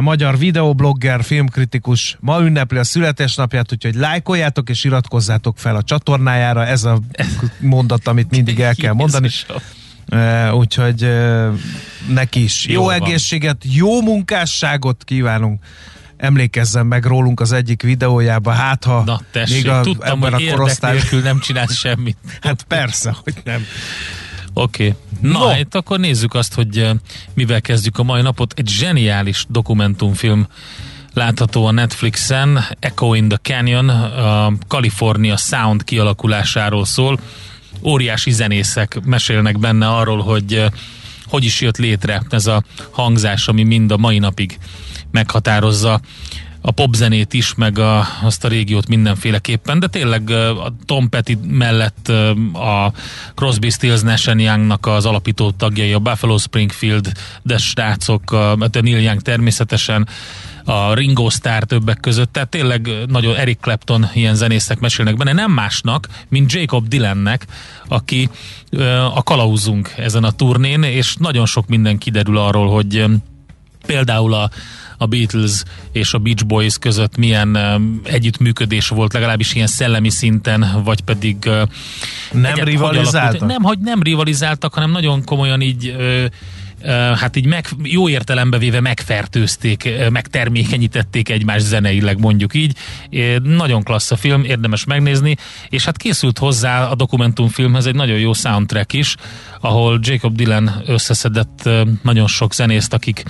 magyar 0.00 0.38
videoblogger, 0.38 1.24
filmkritikus 1.24 2.16
ma 2.20 2.40
ünnepli 2.40 2.78
a 2.78 2.84
születésnapját, 2.84 3.72
úgyhogy 3.72 3.94
lájkoljátok 3.94 4.68
és 4.68 4.84
iratkozzátok 4.84 5.58
fel 5.58 5.76
a 5.76 5.82
csatornájára, 5.82 6.66
ez 6.66 6.84
a 6.84 6.98
mondat, 7.58 8.08
amit 8.08 8.30
mindig 8.30 8.60
el 8.60 8.74
kell 8.74 8.92
mondani. 9.02 9.28
Úgyhogy 10.52 11.08
neki 12.08 12.42
is 12.42 12.66
jó 12.66 12.84
van. 12.84 12.94
egészséget, 12.94 13.64
jó 13.64 14.00
munkásságot 14.02 15.04
kívánunk. 15.04 15.64
Emlékezzen 16.16 16.86
meg 16.86 17.04
rólunk 17.04 17.40
az 17.40 17.52
egyik 17.52 17.82
videójában, 17.82 18.54
hát 18.54 18.84
ha 18.84 19.02
Na 19.04 19.20
tessék, 19.30 19.62
még 19.62 19.72
a, 19.72 19.80
tudtam, 19.80 20.24
ebben 20.24 20.32
hogy 20.32 20.46
a 20.46 20.50
korosztály... 20.50 20.92
nélkül 20.92 21.20
nem 21.20 21.40
csinálsz 21.40 21.74
semmit. 21.74 22.16
Hát 22.40 22.62
persze, 22.62 23.16
hogy 23.22 23.34
nem. 23.44 23.64
Oké. 24.62 24.86
Okay. 24.86 25.30
Na, 25.32 25.38
No. 25.38 25.46
hát 25.48 25.74
akkor 25.74 25.98
nézzük 25.98 26.34
azt, 26.34 26.54
hogy 26.54 26.78
eh, 26.78 26.90
mivel 27.34 27.60
kezdjük 27.60 27.98
a 27.98 28.02
mai 28.02 28.22
napot. 28.22 28.52
Egy 28.56 28.68
zseniális 28.68 29.44
dokumentumfilm 29.48 30.46
látható 31.14 31.66
a 31.66 31.70
Netflixen, 31.70 32.64
Echo 32.78 33.14
in 33.14 33.28
the 33.28 33.38
Canyon, 33.42 33.88
a 33.88 34.52
California 34.68 35.36
Sound 35.36 35.84
kialakulásáról 35.84 36.84
szól. 36.84 37.20
Óriási 37.82 38.30
zenészek 38.30 39.00
mesélnek 39.04 39.58
benne 39.58 39.88
arról, 39.88 40.20
hogy 40.22 40.54
eh, 40.54 40.68
hogy 41.26 41.44
is 41.44 41.60
jött 41.60 41.76
létre 41.76 42.22
ez 42.30 42.46
a 42.46 42.62
hangzás, 42.90 43.48
ami 43.48 43.62
mind 43.62 43.90
a 43.90 43.96
mai 43.96 44.18
napig 44.18 44.58
meghatározza 45.10 46.00
a 46.60 46.70
popzenét 46.70 47.32
is, 47.32 47.54
meg 47.54 47.78
a, 47.78 48.06
azt 48.22 48.44
a 48.44 48.48
régiót 48.48 48.88
mindenféleképpen, 48.88 49.78
de 49.78 49.86
tényleg 49.86 50.30
a 50.30 50.74
Tom 50.84 51.08
Petty 51.08 51.36
mellett 51.42 52.08
a 52.52 52.92
Crosby, 53.34 53.70
Stills, 53.70 54.00
Nash 54.00 54.34
Youngnak 54.36 54.86
az 54.86 55.06
alapító 55.06 55.50
tagjai, 55.50 55.92
a 55.92 55.98
Buffalo 55.98 56.38
Springfield, 56.38 57.12
de 57.42 57.58
srácok, 57.58 58.32
a, 58.32 58.52
a 58.52 58.68
Neil 58.72 58.98
Young 58.98 59.20
természetesen, 59.20 60.08
a 60.64 60.94
Ringo 60.94 61.30
Starr 61.30 61.62
többek 61.62 62.00
között, 62.00 62.32
tehát 62.32 62.48
tényleg 62.48 62.90
nagyon 63.06 63.36
Eric 63.36 63.60
Clapton 63.60 64.06
ilyen 64.14 64.34
zenészek 64.34 64.80
mesélnek 64.80 65.16
benne, 65.16 65.32
nem 65.32 65.52
másnak, 65.52 66.08
mint 66.28 66.52
Jacob 66.52 66.88
Dylannek, 66.88 67.46
aki 67.88 68.30
a 69.14 69.22
kalauzunk 69.22 69.94
ezen 69.96 70.24
a 70.24 70.30
turnén, 70.30 70.82
és 70.82 71.14
nagyon 71.18 71.46
sok 71.46 71.66
minden 71.66 71.98
kiderül 71.98 72.38
arról, 72.38 72.68
hogy 72.68 73.04
például 73.86 74.34
a, 74.34 74.50
a 75.02 75.06
Beatles 75.06 75.62
és 75.92 76.14
a 76.14 76.18
Beach 76.18 76.46
Boys 76.46 76.78
között 76.78 77.16
milyen 77.16 77.56
um, 77.56 78.00
együttműködés 78.04 78.88
volt, 78.88 79.12
legalábbis 79.12 79.54
ilyen 79.54 79.66
szellemi 79.66 80.10
szinten, 80.10 80.82
vagy 80.84 81.00
pedig 81.00 81.36
uh, 81.46 81.62
Nem 82.32 82.44
egyet- 82.52 82.64
rivalizáltak? 82.64 83.48
Nem, 83.48 83.62
hogy 83.62 83.78
nem 83.78 84.02
rivalizáltak, 84.02 84.74
hanem 84.74 84.90
nagyon 84.90 85.24
komolyan 85.24 85.60
így 85.60 85.94
ö, 85.98 86.24
ö, 86.82 86.88
hát 86.92 87.36
így 87.36 87.46
meg, 87.46 87.68
jó 87.82 88.08
értelembe 88.08 88.58
véve 88.58 88.80
megfertőzték, 88.80 89.88
megtermékenyítették 90.10 91.28
egymás 91.28 91.62
zeneileg 91.62 92.18
mondjuk 92.18 92.54
így. 92.54 92.76
Nagyon 93.42 93.82
klassz 93.82 94.10
a 94.10 94.16
film, 94.16 94.44
érdemes 94.44 94.84
megnézni, 94.84 95.36
és 95.68 95.84
hát 95.84 95.96
készült 95.96 96.38
hozzá 96.38 96.84
a 96.84 96.94
dokumentumfilmhez 96.94 97.86
egy 97.86 97.94
nagyon 97.94 98.18
jó 98.18 98.32
soundtrack 98.32 98.92
is, 98.92 99.16
ahol 99.60 99.98
Jacob 100.02 100.36
Dylan 100.36 100.82
összeszedett 100.86 101.68
nagyon 102.02 102.26
sok 102.26 102.54
zenészt, 102.54 102.92
akik 102.92 103.22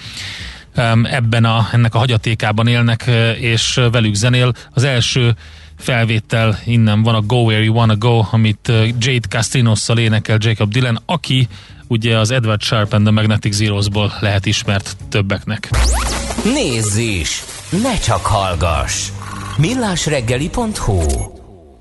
ebben 1.03 1.45
a, 1.45 1.69
ennek 1.73 1.95
a 1.95 1.99
hagyatékában 1.99 2.67
élnek, 2.67 3.11
és 3.39 3.81
velük 3.93 4.15
zenél. 4.15 4.53
Az 4.71 4.85
első 4.85 5.37
felvétel 5.79 6.59
innen 6.65 7.03
van 7.03 7.15
a 7.15 7.21
Go 7.21 7.37
Where 7.37 7.63
You 7.63 7.75
Wanna 7.75 7.97
Go, 7.97 8.23
amit 8.31 8.73
Jade 8.99 9.29
Castinosszal 9.29 9.99
énekel 9.99 10.39
Jacob 10.41 10.73
Dylan, 10.73 11.03
aki 11.07 11.49
ugye 11.87 12.19
az 12.19 12.31
Edward 12.31 12.63
Sharp 12.63 12.93
and 12.93 13.03
the 13.03 13.13
Magnetic 13.13 13.55
Zeros-ból 13.55 14.13
lehet 14.21 14.47
ismert 14.47 14.97
többeknek. 15.09 15.71
Nézz 16.45 16.97
is! 16.97 17.43
Ne 17.83 17.99
csak 17.99 18.27
hallgass! 18.27 19.09
millásreggeli.hu 19.61 21.01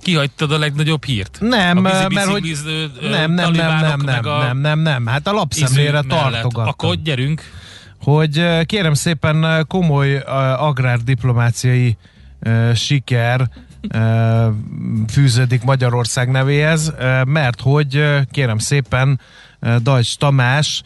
Kihagytad 0.02 0.52
a 0.52 0.58
legnagyobb 0.58 1.06
hírt? 1.06 1.38
Nem, 1.40 1.78
a 1.78 1.82
mert 1.82 2.30
hogy 2.30 2.42
bicikliző, 2.42 2.92
ö, 3.02 3.10
nem, 3.10 3.32
nem, 3.32 3.52
nem, 3.52 3.80
nem, 3.80 4.02
nem, 4.02 4.22
nem, 4.24 4.60
nem, 4.60 4.80
nem, 4.80 5.06
hát 5.06 5.28
a 5.28 5.32
lapszemlére 5.32 6.02
tartogattam. 6.02 6.68
Akkor 6.68 6.96
gyerünk. 6.96 7.44
Hogy 8.16 8.66
kérem 8.66 8.94
szépen 8.94 9.66
komoly 9.68 10.18
agrárdiplomáciai 10.58 11.98
siker 12.76 13.50
fűződik 15.08 15.64
Magyarország 15.64 16.30
nevéhez, 16.30 16.94
mert 17.26 17.62
hogy 17.62 18.06
kérem 18.32 18.58
szépen 18.58 19.20
Dajcs 19.82 20.18
Tamás 20.18 20.82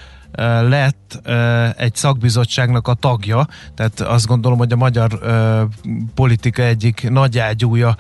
lett 0.61 1.19
egy 1.77 1.95
szakbizottságnak 1.95 2.87
a 2.87 2.93
tagja, 2.93 3.47
tehát 3.75 3.99
azt 3.99 4.27
gondolom, 4.27 4.57
hogy 4.57 4.71
a 4.71 4.75
magyar 4.75 5.19
politika 6.13 6.61
egyik 6.61 7.09
nagyágyúja 7.09 7.95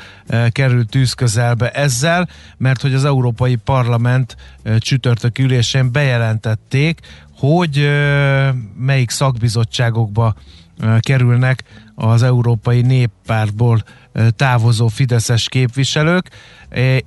került 0.49 0.89
tűzközelbe 0.89 1.71
ezzel, 1.71 2.29
mert 2.57 2.81
hogy 2.81 2.93
az 2.93 3.05
Európai 3.05 3.55
Parlament 3.55 4.35
csütörtök 4.77 5.39
ülésén 5.39 5.91
bejelentették, 5.91 6.99
hogy 7.47 7.89
melyik 8.77 9.09
szakbizottságokba 9.09 10.35
kerülnek 10.99 11.63
az 11.95 12.23
Európai 12.23 12.81
Néppártból 12.81 13.83
távozó 14.35 14.87
fideszes 14.87 15.49
képviselők, 15.49 16.29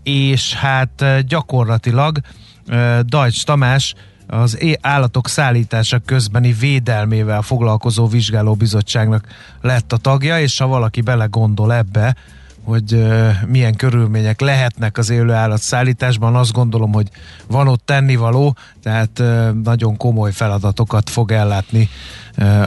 és 0.02 0.54
hát 0.54 1.04
gyakorlatilag 1.26 2.20
Dajcs 3.02 3.44
Tamás 3.44 3.94
az 4.26 4.58
állatok 4.80 5.28
szállítása 5.28 5.98
közbeni 5.98 6.52
védelmével 6.52 7.42
foglalkozó 7.42 8.06
vizsgálóbizottságnak 8.06 9.26
lett 9.60 9.92
a 9.92 9.96
tagja, 9.96 10.40
és 10.40 10.58
ha 10.58 10.66
valaki 10.66 11.00
belegondol 11.00 11.74
ebbe, 11.74 12.16
hogy 12.66 13.06
milyen 13.46 13.74
körülmények 13.74 14.40
lehetnek 14.40 14.98
az 14.98 15.10
élő 15.10 15.54
szállításban, 15.56 16.36
azt 16.36 16.52
gondolom, 16.52 16.92
hogy 16.92 17.08
van 17.46 17.68
ott 17.68 17.82
tennivaló, 17.84 18.56
tehát 18.82 19.22
nagyon 19.62 19.96
komoly 19.96 20.32
feladatokat 20.32 21.10
fog 21.10 21.32
ellátni 21.32 21.88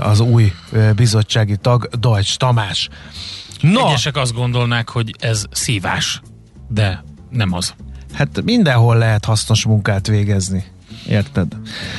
az 0.01 0.19
új 0.19 0.53
bizottsági 0.95 1.57
tag, 1.57 1.89
Dajcs 1.99 2.37
Tamás. 2.37 2.89
No. 3.61 3.87
Egyesek 3.87 4.17
azt 4.17 4.33
gondolnák, 4.33 4.89
hogy 4.89 5.15
ez 5.19 5.45
szívás, 5.51 6.21
de 6.67 7.03
nem 7.29 7.53
az. 7.53 7.73
Hát 8.13 8.41
mindenhol 8.43 8.97
lehet 8.97 9.25
hasznos 9.25 9.65
munkát 9.65 10.07
végezni. 10.07 10.63
Érted? 11.07 11.47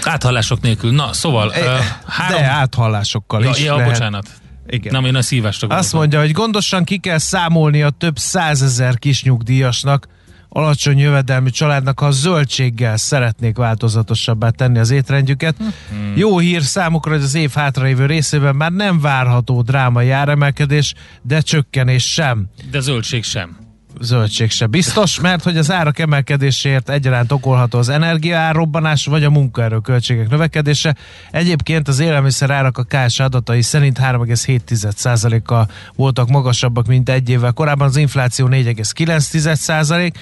Áthallások 0.03 0.61
nélkül. 0.61 0.93
Na, 0.93 1.13
szóval... 1.13 1.53
E, 1.53 2.01
három... 2.07 2.41
De 2.41 2.47
áthallásokkal 2.47 3.43
ja, 3.43 3.51
is 3.51 3.63
ja, 3.63 3.77
lehet. 3.77 3.93
bocsánat. 3.93 4.40
Igen. 4.67 4.93
Nem, 4.93 5.05
én 5.05 5.15
a 5.15 5.23
szívásra 5.23 5.69
Azt 5.69 5.93
mondja, 5.93 6.21
hogy 6.21 6.33
gondosan 6.33 6.85
ki 6.85 6.99
kell 6.99 7.19
számolni 7.19 7.83
a 7.83 7.91
több 7.91 8.19
százezer 8.19 8.99
kis 8.99 9.23
nyugdíjasnak, 9.23 10.07
alacsony 10.49 10.99
jövedelmű 10.99 11.49
családnak, 11.49 12.01
ha 12.01 12.11
zöldséggel 12.11 12.97
szeretnék 12.97 13.57
változatosabbá 13.57 14.51
tenni 14.51 14.79
az 14.79 14.91
étrendjüket. 14.91 15.57
Hmm. 15.57 16.13
Jó 16.17 16.39
hír 16.39 16.63
számukra, 16.63 17.13
hogy 17.13 17.23
az 17.23 17.35
év 17.35 17.51
hátralévő 17.51 18.07
részében 18.07 18.57
már 18.57 18.73
nem 18.73 19.01
várható 19.01 19.63
drámai 19.63 20.11
áremelkedés, 20.11 20.95
de 21.23 21.41
csökkenés 21.41 22.13
sem. 22.13 22.47
De 22.71 22.81
zöldség 22.81 23.25
sem 23.25 23.70
zöldség 24.01 24.51
se 24.51 24.67
biztos, 24.67 25.21
mert 25.21 25.43
hogy 25.43 25.57
az 25.57 25.71
árak 25.71 25.99
emelkedéséért 25.99 26.91
egyaránt 26.91 27.33
okolható 27.33 27.79
az 27.79 27.89
energiárobbanás 27.89 29.07
vagy 29.07 29.25
a 29.25 29.31
munkaerő 29.31 29.79
költségek 29.79 30.29
növekedése. 30.29 30.97
Egyébként 31.31 31.89
az 31.89 31.99
élelmiszer 31.99 32.51
árak 32.51 32.79
a 32.79 32.85
KS 32.89 33.21
adatai 33.21 33.63
szerint 33.63 33.99
3,7%-kal 33.99 35.71
voltak 35.97 36.29
magasabbak, 36.29 36.87
mint 36.87 37.09
egy 37.09 37.29
évvel 37.29 37.53
korábban, 37.53 37.87
az 37.87 37.97
infláció 37.97 38.49
4,9%, 38.51 40.13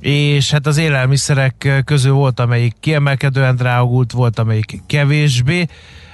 és 0.00 0.50
hát 0.50 0.66
az 0.66 0.76
élelmiszerek 0.76 1.82
közül 1.84 2.12
volt, 2.12 2.40
amelyik 2.40 2.74
kiemelkedően 2.80 3.56
drágult, 3.56 4.12
volt, 4.12 4.38
amelyik 4.38 4.82
kevésbé. 4.86 5.66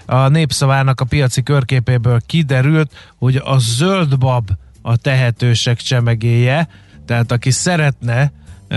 A 0.06 0.28
népszavának 0.28 1.00
a 1.00 1.04
piaci 1.04 1.42
körképéből 1.42 2.20
kiderült, 2.26 3.12
hogy 3.18 3.36
a 3.44 3.58
zöldbab 3.58 4.50
a 4.82 4.96
tehetősek 4.96 5.78
csemegéje, 5.78 6.68
tehát 7.06 7.32
aki 7.32 7.50
szeretne 7.50 8.32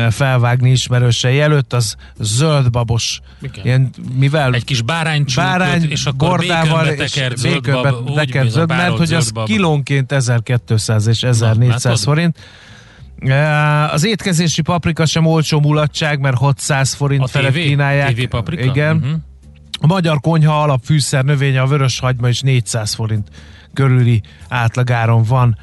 felvágni 0.10 0.72
ismerősei 0.72 1.40
előtt, 1.40 1.74
az 1.74 1.96
zöldbabos. 2.20 3.22
Ilyen, 3.64 3.90
mivel 4.14 4.54
Egy 4.54 4.64
kis 4.64 4.82
bárány, 4.82 5.26
bárány 5.36 5.90
és 5.90 6.06
akkor 6.06 6.30
bordával 6.30 6.94
tekert 6.96 7.38
zöldbab, 7.38 8.14
tekert 8.16 8.50
zöld, 8.50 8.70
mert 8.70 8.98
hogy 8.98 9.14
az 9.14 9.32
kilónként 9.46 10.12
1200 10.12 11.08
és 11.08 11.24
1400 11.24 11.84
Na, 11.84 12.12
forint. 12.12 12.38
Az 13.92 14.06
étkezési 14.06 14.62
paprika 14.62 15.06
sem 15.06 15.26
olcsó 15.26 15.60
mulatság, 15.60 16.20
mert 16.20 16.38
600 16.38 16.94
forint 16.94 17.24
a 17.24 17.28
felett 17.28 17.52
TV? 17.52 17.58
kínálják. 17.58 18.16
TV 18.16 18.24
paprika? 18.24 18.64
Igen. 18.64 18.96
Uh-huh. 18.96 19.12
A 19.82 19.88
magyar 19.88 20.20
konyha 20.20 20.62
alapfűszer 20.62 21.24
növénye, 21.24 21.62
a 21.62 21.68
vörös 21.68 22.00
hagyma 22.00 22.28
is 22.28 22.42
400 22.42 22.94
forint 22.94 23.30
körüli 23.74 24.22
átlagáron 24.50 25.24
van 25.24 25.58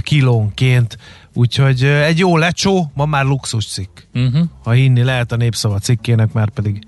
kilónként, 0.00 0.98
úgyhogy 1.34 1.84
egy 1.84 2.18
jó 2.18 2.36
lecsó, 2.36 2.90
ma 2.94 3.04
már 3.04 3.24
luxus 3.24 3.66
cikk. 3.66 3.98
Uh-huh. 4.14 4.48
Ha 4.62 4.70
hinni 4.70 5.02
lehet 5.02 5.32
a 5.32 5.36
népszava 5.36 5.78
cikkének, 5.78 6.32
már 6.32 6.50
pedig 6.50 6.86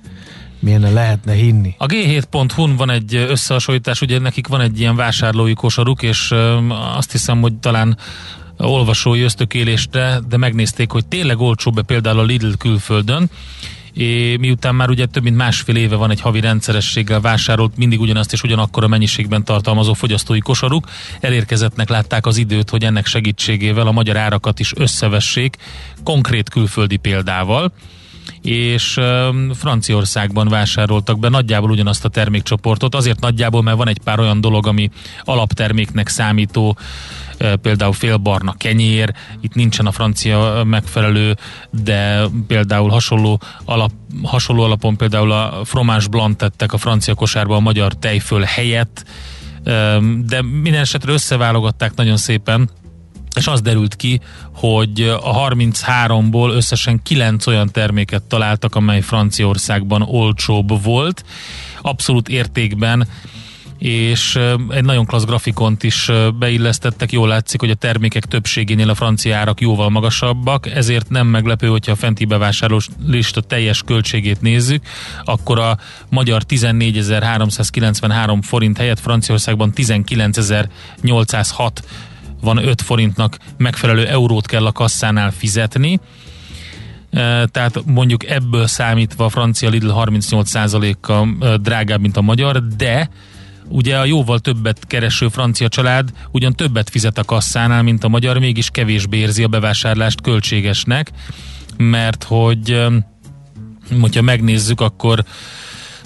milyen 0.59 0.93
lehetne 0.93 1.33
hinni. 1.33 1.75
A 1.79 1.87
G7.hu-n 1.87 2.77
van 2.77 2.91
egy 2.91 3.15
összehasonlítás, 3.15 4.01
ugye 4.01 4.19
nekik 4.19 4.47
van 4.47 4.61
egy 4.61 4.81
ilyen 4.81 4.97
vásárlói 4.97 5.55
kosaruk, 5.55 6.03
és 6.03 6.35
azt 6.97 7.13
hiszem, 7.13 7.41
hogy 7.41 7.55
talán 7.55 7.99
olvasói 8.59 9.21
ösztökélésre, 9.21 10.19
de 10.29 10.37
megnézték, 10.37 10.91
hogy 10.91 11.07
tényleg 11.07 11.41
olcsóbb 11.41 11.83
például 11.83 12.19
a 12.19 12.23
Lidl 12.23 12.53
külföldön, 12.59 13.31
É, 13.97 14.37
miután 14.37 14.75
már 14.75 14.89
ugye 14.89 15.07
több 15.07 15.23
mint 15.23 15.37
másfél 15.37 15.77
éve 15.77 15.97
van 15.97 16.11
egy 16.11 16.21
havi 16.21 16.41
rendszerességgel 16.41 17.21
vásárolt, 17.21 17.77
mindig 17.77 18.01
ugyanazt 18.01 18.33
és 18.33 18.43
ugyanakkor 18.43 18.85
a 18.85 18.89
mennyiségben 18.89 19.45
tartalmazó 19.45 19.93
fogyasztói 19.93 20.39
kosaruk, 20.39 20.87
elérkezettnek 21.21 21.89
látták 21.89 22.27
az 22.27 22.37
időt, 22.37 22.71
hogy 22.71 22.85
ennek 22.85 23.07
segítségével 23.07 23.87
a 23.87 23.93
magyar 23.93 24.17
árakat 24.17 24.61
is 24.61 24.73
összevessék, 24.77 25.57
konkrét 26.05 26.49
külföldi 26.49 26.97
példával. 26.97 27.73
És 28.43 29.01
Franciaországban 29.55 30.49
vásároltak 30.49 31.19
be 31.19 31.29
nagyjából 31.29 31.71
ugyanazt 31.71 32.05
a 32.05 32.09
termékcsoportot, 32.09 32.95
azért 32.95 33.21
nagyjából, 33.21 33.63
mert 33.63 33.77
van 33.77 33.89
egy 33.89 34.01
pár 34.05 34.19
olyan 34.19 34.41
dolog, 34.41 34.67
ami 34.67 34.91
alapterméknek 35.25 36.09
számító, 36.09 36.77
például 37.63 37.93
félbarna 37.93 38.55
kenyér, 38.57 39.15
itt 39.41 39.55
nincsen 39.55 39.87
a 39.87 39.93
francia 39.93 40.63
megfelelő, 40.65 41.37
de 41.71 42.27
például 42.47 42.91
hasonló, 42.91 43.41
alap, 43.65 43.91
hasonló 44.23 44.63
alapon 44.63 44.97
például 44.97 45.33
a 45.33 45.61
fromage 45.65 46.09
blanc 46.09 46.39
tettek 46.39 46.73
a 46.73 46.79
francia 46.79 47.15
kosárba 47.15 47.57
a 47.57 47.61
magyar 47.61 47.95
tejföl 47.95 48.43
helyett, 48.43 49.05
de 50.25 50.43
minden 50.43 50.81
esetre 50.81 51.13
összeválogatták 51.13 51.95
nagyon 51.95 52.17
szépen, 52.17 52.71
és 53.37 53.47
az 53.47 53.61
derült 53.61 53.97
ki, 53.97 54.21
hogy 54.55 55.01
a 55.23 55.49
33-ból 55.49 56.55
összesen 56.55 57.03
9 57.03 57.47
olyan 57.47 57.71
terméket 57.71 58.23
találtak, 58.23 58.75
amely 58.75 59.01
Franciaországban 59.01 60.03
olcsóbb 60.03 60.83
volt. 60.83 61.25
Abszolút 61.83 62.29
értékben 62.29 63.09
és 63.79 64.39
egy 64.69 64.85
nagyon 64.85 65.07
klassz 65.07 65.25
grafikont 65.25 65.83
is 65.83 66.11
beillesztettek, 66.39 67.13
jól 67.13 67.29
látszik, 67.29 67.61
hogy 67.61 67.71
a 67.71 67.75
termékek 67.75 68.25
többségénél 68.25 68.91
a 68.91 68.95
francia 68.95 69.37
árak 69.37 69.61
jóval 69.61 69.91
magasabbak, 69.91 70.67
ezért 70.67 71.09
nem 71.09 71.27
meglepő, 71.27 71.67
hogyha 71.67 71.93
a 71.93 71.97
fenti 71.97 72.25
bevásárlós 72.25 72.89
lista 73.07 73.41
teljes 73.41 73.83
költségét 73.83 74.41
nézzük, 74.41 74.85
akkor 75.25 75.59
a 75.59 75.79
magyar 76.09 76.43
14.393 76.49 78.39
forint 78.43 78.79
helyett 78.79 79.01
Franciaországban 79.01 79.73
19.806 79.77 81.71
van 82.41 82.57
5 82.57 82.83
forintnak 82.83 83.39
megfelelő 83.57 84.07
eurót 84.07 84.47
kell 84.47 84.67
a 84.67 84.73
kasszánál 84.73 85.31
fizetni, 85.31 86.01
tehát 87.51 87.85
mondjuk 87.85 88.27
ebből 88.27 88.67
számítva 88.67 89.25
a 89.25 89.29
francia 89.29 89.69
Lidl 89.69 89.91
38%-kal 89.95 91.57
drágább, 91.57 92.01
mint 92.01 92.17
a 92.17 92.21
magyar, 92.21 92.67
de 92.77 93.09
ugye 93.69 93.99
a 93.99 94.05
jóval 94.05 94.39
többet 94.39 94.87
kereső 94.87 95.29
francia 95.29 95.69
család 95.69 96.13
ugyan 96.31 96.53
többet 96.53 96.91
fizet 96.91 97.19
a 97.19 97.25
kasszánál, 97.25 97.83
mint 97.83 98.05
a 98.05 98.09
magyar, 98.09 98.39
mégis 98.39 98.71
kevésbé 98.71 99.17
érzi 99.19 99.43
a 99.43 99.49
bevásárlást 99.49 100.21
költségesnek, 100.21 101.11
mert 101.77 102.25
hogy 102.25 102.87
hogyha 104.01 104.23
megnézzük, 104.23 104.81
akkor 104.81 105.25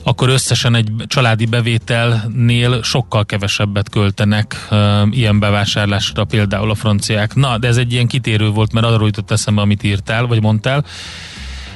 akkor 0.02 0.28
összesen 0.28 0.74
egy 0.74 0.92
családi 1.06 1.46
bevételnél 1.46 2.82
sokkal 2.82 3.26
kevesebbet 3.26 3.88
költenek 3.88 4.66
uh, 4.70 4.78
ilyen 5.10 5.38
bevásárlásra 5.38 6.24
például 6.24 6.70
a 6.70 6.74
franciák. 6.74 7.34
Na, 7.34 7.58
de 7.58 7.68
ez 7.68 7.76
egy 7.76 7.92
ilyen 7.92 8.06
kitérő 8.06 8.48
volt, 8.48 8.72
mert 8.72 8.86
arról 8.86 9.06
jutott 9.06 9.30
eszembe, 9.30 9.60
amit 9.60 9.82
írtál, 9.82 10.26
vagy 10.26 10.42
mondtál. 10.42 10.84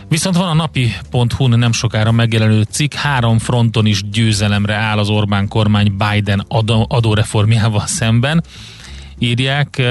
Viszont 0.08 0.36
van 0.36 0.48
a 0.48 0.54
napi.hu 0.54 1.46
nem 1.46 1.72
sokára 1.72 2.12
megjelenő 2.12 2.62
cikk, 2.62 2.92
három 2.92 3.38
fronton 3.38 3.86
is 3.86 4.02
győzelemre 4.10 4.74
áll 4.74 4.98
az 4.98 5.08
Orbán 5.08 5.48
kormány 5.48 5.96
Biden 5.96 6.44
adó, 6.48 6.86
adóreformjával 6.88 7.86
szemben 7.86 8.42
írják. 9.18 9.82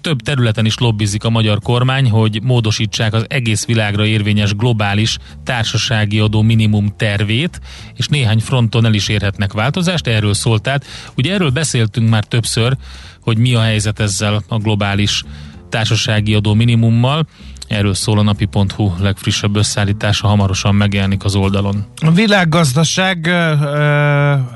Több 0.00 0.20
területen 0.20 0.64
is 0.64 0.78
lobbizik 0.78 1.24
a 1.24 1.30
magyar 1.30 1.58
kormány, 1.60 2.10
hogy 2.10 2.42
módosítsák 2.42 3.12
az 3.12 3.24
egész 3.28 3.66
világra 3.66 4.06
érvényes 4.06 4.54
globális 4.54 5.16
társasági 5.44 6.18
adó 6.18 6.42
minimum 6.42 6.94
tervét, 6.96 7.60
és 7.96 8.06
néhány 8.06 8.38
fronton 8.38 8.84
el 8.84 8.94
is 8.94 9.08
érhetnek 9.08 9.52
változást, 9.52 10.06
erről 10.06 10.34
szólt. 10.34 10.62
Tehát 10.62 10.84
ugye 11.16 11.32
erről 11.32 11.50
beszéltünk 11.50 12.08
már 12.08 12.24
többször, 12.24 12.76
hogy 13.20 13.38
mi 13.38 13.54
a 13.54 13.60
helyzet 13.60 14.00
ezzel 14.00 14.42
a 14.48 14.58
globális 14.58 15.22
társasági 15.68 16.34
adó 16.34 16.54
minimummal. 16.54 17.26
Erről 17.70 17.94
szól 17.94 18.18
a 18.18 18.22
napi.hu 18.22 18.92
legfrissebb 18.98 19.56
összeállítása, 19.56 20.26
hamarosan 20.26 20.74
megjelenik 20.74 21.24
az 21.24 21.34
oldalon. 21.34 21.84
A 21.96 22.10
világgazdaság 22.10 23.26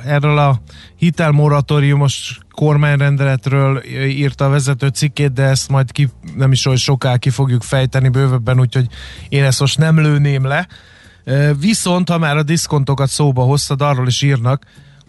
erről 0.04 0.38
a 0.38 0.60
hitelmoratóriumos 0.96 2.38
kormányrendeletről 2.50 3.82
írta 4.06 4.44
a 4.44 4.48
vezető 4.48 4.88
cikkét, 4.88 5.32
de 5.32 5.42
ezt 5.42 5.68
majd 5.68 5.92
ki, 5.92 6.08
nem 6.36 6.52
is 6.52 6.66
olyan 6.66 6.78
soká 6.78 7.16
ki 7.16 7.30
fogjuk 7.30 7.62
fejteni 7.62 8.08
bővebben, 8.08 8.60
úgyhogy 8.60 8.86
én 9.28 9.44
ezt 9.44 9.60
most 9.60 9.78
nem 9.78 10.00
lőném 10.00 10.46
le. 10.46 10.68
Viszont, 11.60 12.08
ha 12.08 12.18
már 12.18 12.36
a 12.36 12.42
diszkontokat 12.42 13.08
szóba 13.08 13.42
hoztad, 13.42 13.82
arról 13.82 14.06
is 14.06 14.22
írnak, 14.22 14.64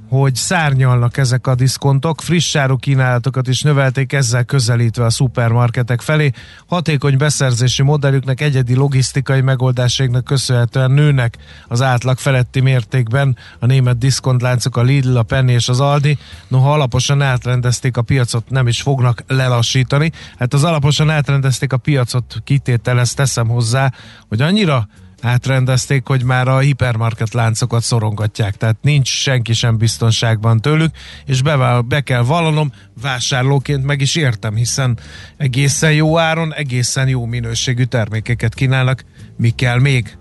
hogy 0.10 0.36
szárnyalnak 0.36 1.18
ezek 1.18 1.48
a 1.48 1.56
diszkontok, 1.56 2.22
friss 2.22 2.56
áru 2.56 2.78
kínálatokat 2.78 3.48
is 3.48 3.62
növelték, 3.62 4.14
ezzel 4.14 4.44
közelítve 4.44 5.06
a 5.06 5.10
szupermarketek 5.10 6.02
felé. 6.02 6.32
Hatékony 6.68 7.18
beszerzési 7.18 7.84
modellüknek, 7.84 8.42
egyedi 8.42 8.76
logisztikai 8.76 9.42
megoldásaiknak 9.42 10.24
köszönhetően 10.24 10.92
nőnek 10.92 11.38
az 11.68 11.82
átlag 11.82 12.18
feletti 12.18 12.60
mértékben 12.60 13.38
a 13.60 13.66
német 13.66 13.98
diszkontláncok, 13.98 14.78
a 14.78 14.82
Lidl, 14.82 15.18
a 15.18 15.24
Penny 15.24 15.50
és 15.50 15.70
az 15.70 15.80
Aldi. 15.80 16.18
Noha 16.48 16.74
alaposan 16.74 17.22
átrendezték 17.22 17.98
a 17.98 18.02
piacot, 18.02 18.50
nem 18.50 18.68
is 18.68 18.82
fognak 18.82 19.24
lelassítani. 19.28 20.12
Hát 20.38 20.54
az 20.54 20.64
alaposan 20.64 21.10
átrendezték 21.10 21.74
a 21.74 21.78
piacot, 21.78 22.42
kitételez 22.44 23.14
teszem 23.14 23.48
hozzá, 23.48 23.92
hogy 24.28 24.42
annyira 24.42 24.88
átrendezték, 25.26 26.08
hogy 26.08 26.24
már 26.24 26.48
a 26.48 26.60
hipermarket 26.60 27.34
láncokat 27.34 27.84
szorongatják, 27.84 28.56
tehát 28.56 28.78
nincs 28.82 29.08
senki 29.08 29.54
sem 29.54 29.78
biztonságban 29.78 30.62
tőlük, 30.62 30.96
és 31.26 31.42
be, 31.42 31.82
be 31.82 32.02
kell 32.02 32.22
vallanom, 32.22 32.72
vásárlóként 33.02 33.86
meg 33.86 34.02
is 34.02 34.16
értem, 34.16 34.56
hiszen 34.56 34.98
egészen 35.38 35.94
jó 35.94 36.18
áron, 36.18 36.54
egészen 36.54 37.08
jó 37.08 37.26
minőségű 37.26 37.84
termékeket 37.84 38.54
kínálnak, 38.54 39.06
mi 39.38 39.50
kell 39.50 39.80
még 39.80 40.18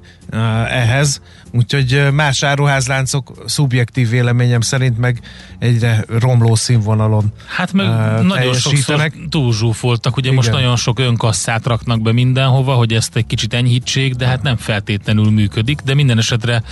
ehhez, 0.69 1.21
úgyhogy 1.57 2.13
más 2.13 2.43
áruházláncok 2.43 3.33
szubjektív 3.47 4.09
véleményem 4.09 4.61
szerint 4.61 4.99
meg 4.99 5.21
egyre 5.59 6.05
romló 6.19 6.55
színvonalon 6.55 7.33
Hát 7.47 7.73
meg 7.73 7.87
uh, 7.87 8.23
nagyon 8.23 8.55
sokszor 8.55 9.13
túlzsúfoltak, 9.29 10.17
ugye 10.17 10.27
Igen. 10.27 10.37
most 10.37 10.51
nagyon 10.51 10.77
sok 10.77 10.99
önkasszát 10.99 11.67
raknak 11.67 12.03
be 12.03 12.13
mindenhova, 12.13 12.75
hogy 12.75 12.93
ezt 12.93 13.17
egy 13.17 13.27
kicsit 13.27 13.55
enyhítsék, 13.55 14.15
de 14.15 14.27
hát 14.27 14.43
nem 14.43 14.57
feltétlenül 14.57 15.31
működik, 15.31 15.81
de 15.81 15.95
minden 15.95 16.19
esetre 16.19 16.63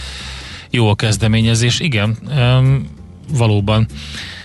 jó 0.70 0.88
a 0.88 0.94
kezdeményezés, 0.94 1.80
igen, 1.80 2.16
um, 2.36 2.88
valóban. 3.32 3.86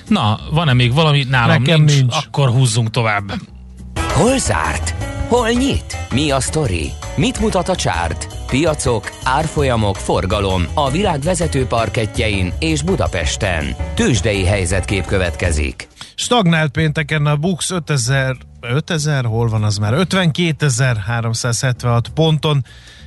Na, 0.07 0.39
van-e 0.51 0.73
még 0.73 0.93
valami? 0.93 1.25
Nálam 1.29 1.61
Nekem 1.61 1.83
nincs, 1.83 1.97
nincs. 1.97 2.15
Akkor 2.25 2.49
húzzunk 2.49 2.89
tovább. 2.89 3.33
Hol 4.13 4.37
zárt? 4.37 4.93
Hol 5.27 5.49
nyit? 5.49 5.97
Mi 6.13 6.31
a 6.31 6.39
sztori? 6.39 6.91
Mit 7.17 7.39
mutat 7.39 7.69
a 7.69 7.75
csárt? 7.75 8.27
Piacok, 8.47 9.11
árfolyamok, 9.23 9.95
forgalom 9.95 10.63
a 10.73 10.91
világ 10.91 11.19
vezető 11.19 11.65
parketjein 11.65 12.53
és 12.59 12.81
Budapesten. 12.81 13.75
Tősdei 13.93 14.45
helyzetkép 14.45 15.05
következik. 15.05 15.87
Stagnált 16.15 16.71
pénteken 16.71 17.25
a 17.25 17.35
Bux 17.35 17.71
5000, 17.71 18.35
5000, 18.61 19.25
hol 19.25 19.47
van 19.47 19.63
az 19.63 19.77
már? 19.77 19.93
52.376 19.95 22.01
ponton, 22.13 22.65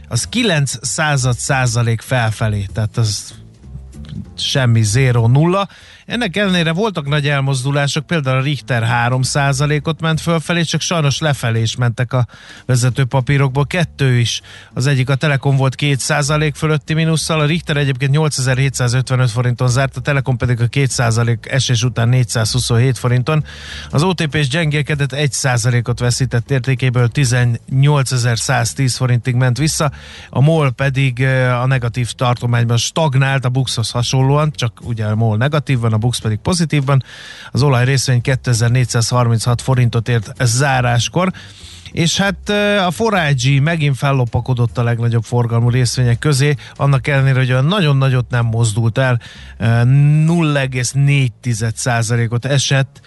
az 0.08 0.28
9 0.28 0.86
század 0.86 1.36
százalék 1.36 2.00
felfelé, 2.00 2.66
tehát 2.72 2.96
az 2.96 3.34
semmi, 4.36 4.82
0-0. 4.84 5.68
Ennek 6.10 6.36
ellenére 6.36 6.72
voltak 6.72 7.08
nagy 7.08 7.28
elmozdulások, 7.28 8.06
például 8.06 8.38
a 8.38 8.42
Richter 8.42 9.08
3%-ot 9.08 10.00
ment 10.00 10.20
fölfelé, 10.20 10.62
csak 10.62 10.80
sajnos 10.80 11.18
lefelé 11.18 11.60
is 11.60 11.76
mentek 11.76 12.12
a 12.12 12.26
vezető 12.66 13.04
papírokból, 13.04 13.66
kettő 13.66 14.18
is. 14.18 14.40
Az 14.74 14.86
egyik 14.86 15.10
a 15.10 15.14
Telekom 15.14 15.56
volt 15.56 15.74
2% 15.78 16.52
fölötti 16.54 16.94
mínusszal, 16.94 17.40
a 17.40 17.44
Richter 17.44 17.76
egyébként 17.76 18.10
8755 18.10 19.30
forinton 19.30 19.68
zárt, 19.68 19.96
a 19.96 20.00
Telekom 20.00 20.36
pedig 20.36 20.60
a 20.60 20.68
2% 20.68 21.50
esés 21.50 21.82
után 21.82 22.08
427 22.08 22.98
forinton. 22.98 23.44
Az 23.90 24.02
OTP 24.02 24.34
is 24.34 24.48
gyengélkedett 24.48 25.12
1%-ot 25.14 25.98
veszített 25.98 26.50
értékéből 26.50 27.10
18110 27.12 28.96
forintig 28.96 29.34
ment 29.34 29.58
vissza, 29.58 29.90
a 30.30 30.40
MOL 30.40 30.70
pedig 30.70 31.22
a 31.62 31.66
negatív 31.66 32.12
tartományban 32.12 32.76
stagnált 32.76 33.44
a 33.44 33.48
Buxhoz 33.48 33.90
hasonlóan, 33.90 34.50
csak 34.54 34.78
ugye 34.82 35.04
a 35.04 35.14
MOL 35.14 35.36
negatív 35.36 35.78
van, 35.78 35.92
a 35.92 35.98
Bux 36.00 36.18
pedig 36.18 36.38
pozitívban. 36.38 37.02
Az 37.50 37.62
olaj 37.62 37.84
részvény 37.84 38.20
2436 38.20 39.62
forintot 39.62 40.08
ért 40.08 40.32
záráskor. 40.44 41.32
És 41.92 42.16
hát 42.16 42.48
a 42.86 42.90
Forágyi 42.90 43.58
megint 43.58 43.96
fellopakodott 43.96 44.78
a 44.78 44.82
legnagyobb 44.82 45.24
forgalmú 45.24 45.70
részvények 45.70 46.18
közé, 46.18 46.54
annak 46.74 47.08
ellenére, 47.08 47.38
hogy 47.38 47.50
olyan 47.50 47.64
nagyon 47.64 47.96
nagyot 47.96 48.30
nem 48.30 48.46
mozdult 48.46 48.98
el, 48.98 49.20
0,4%-ot 49.58 52.44
esett, 52.44 53.00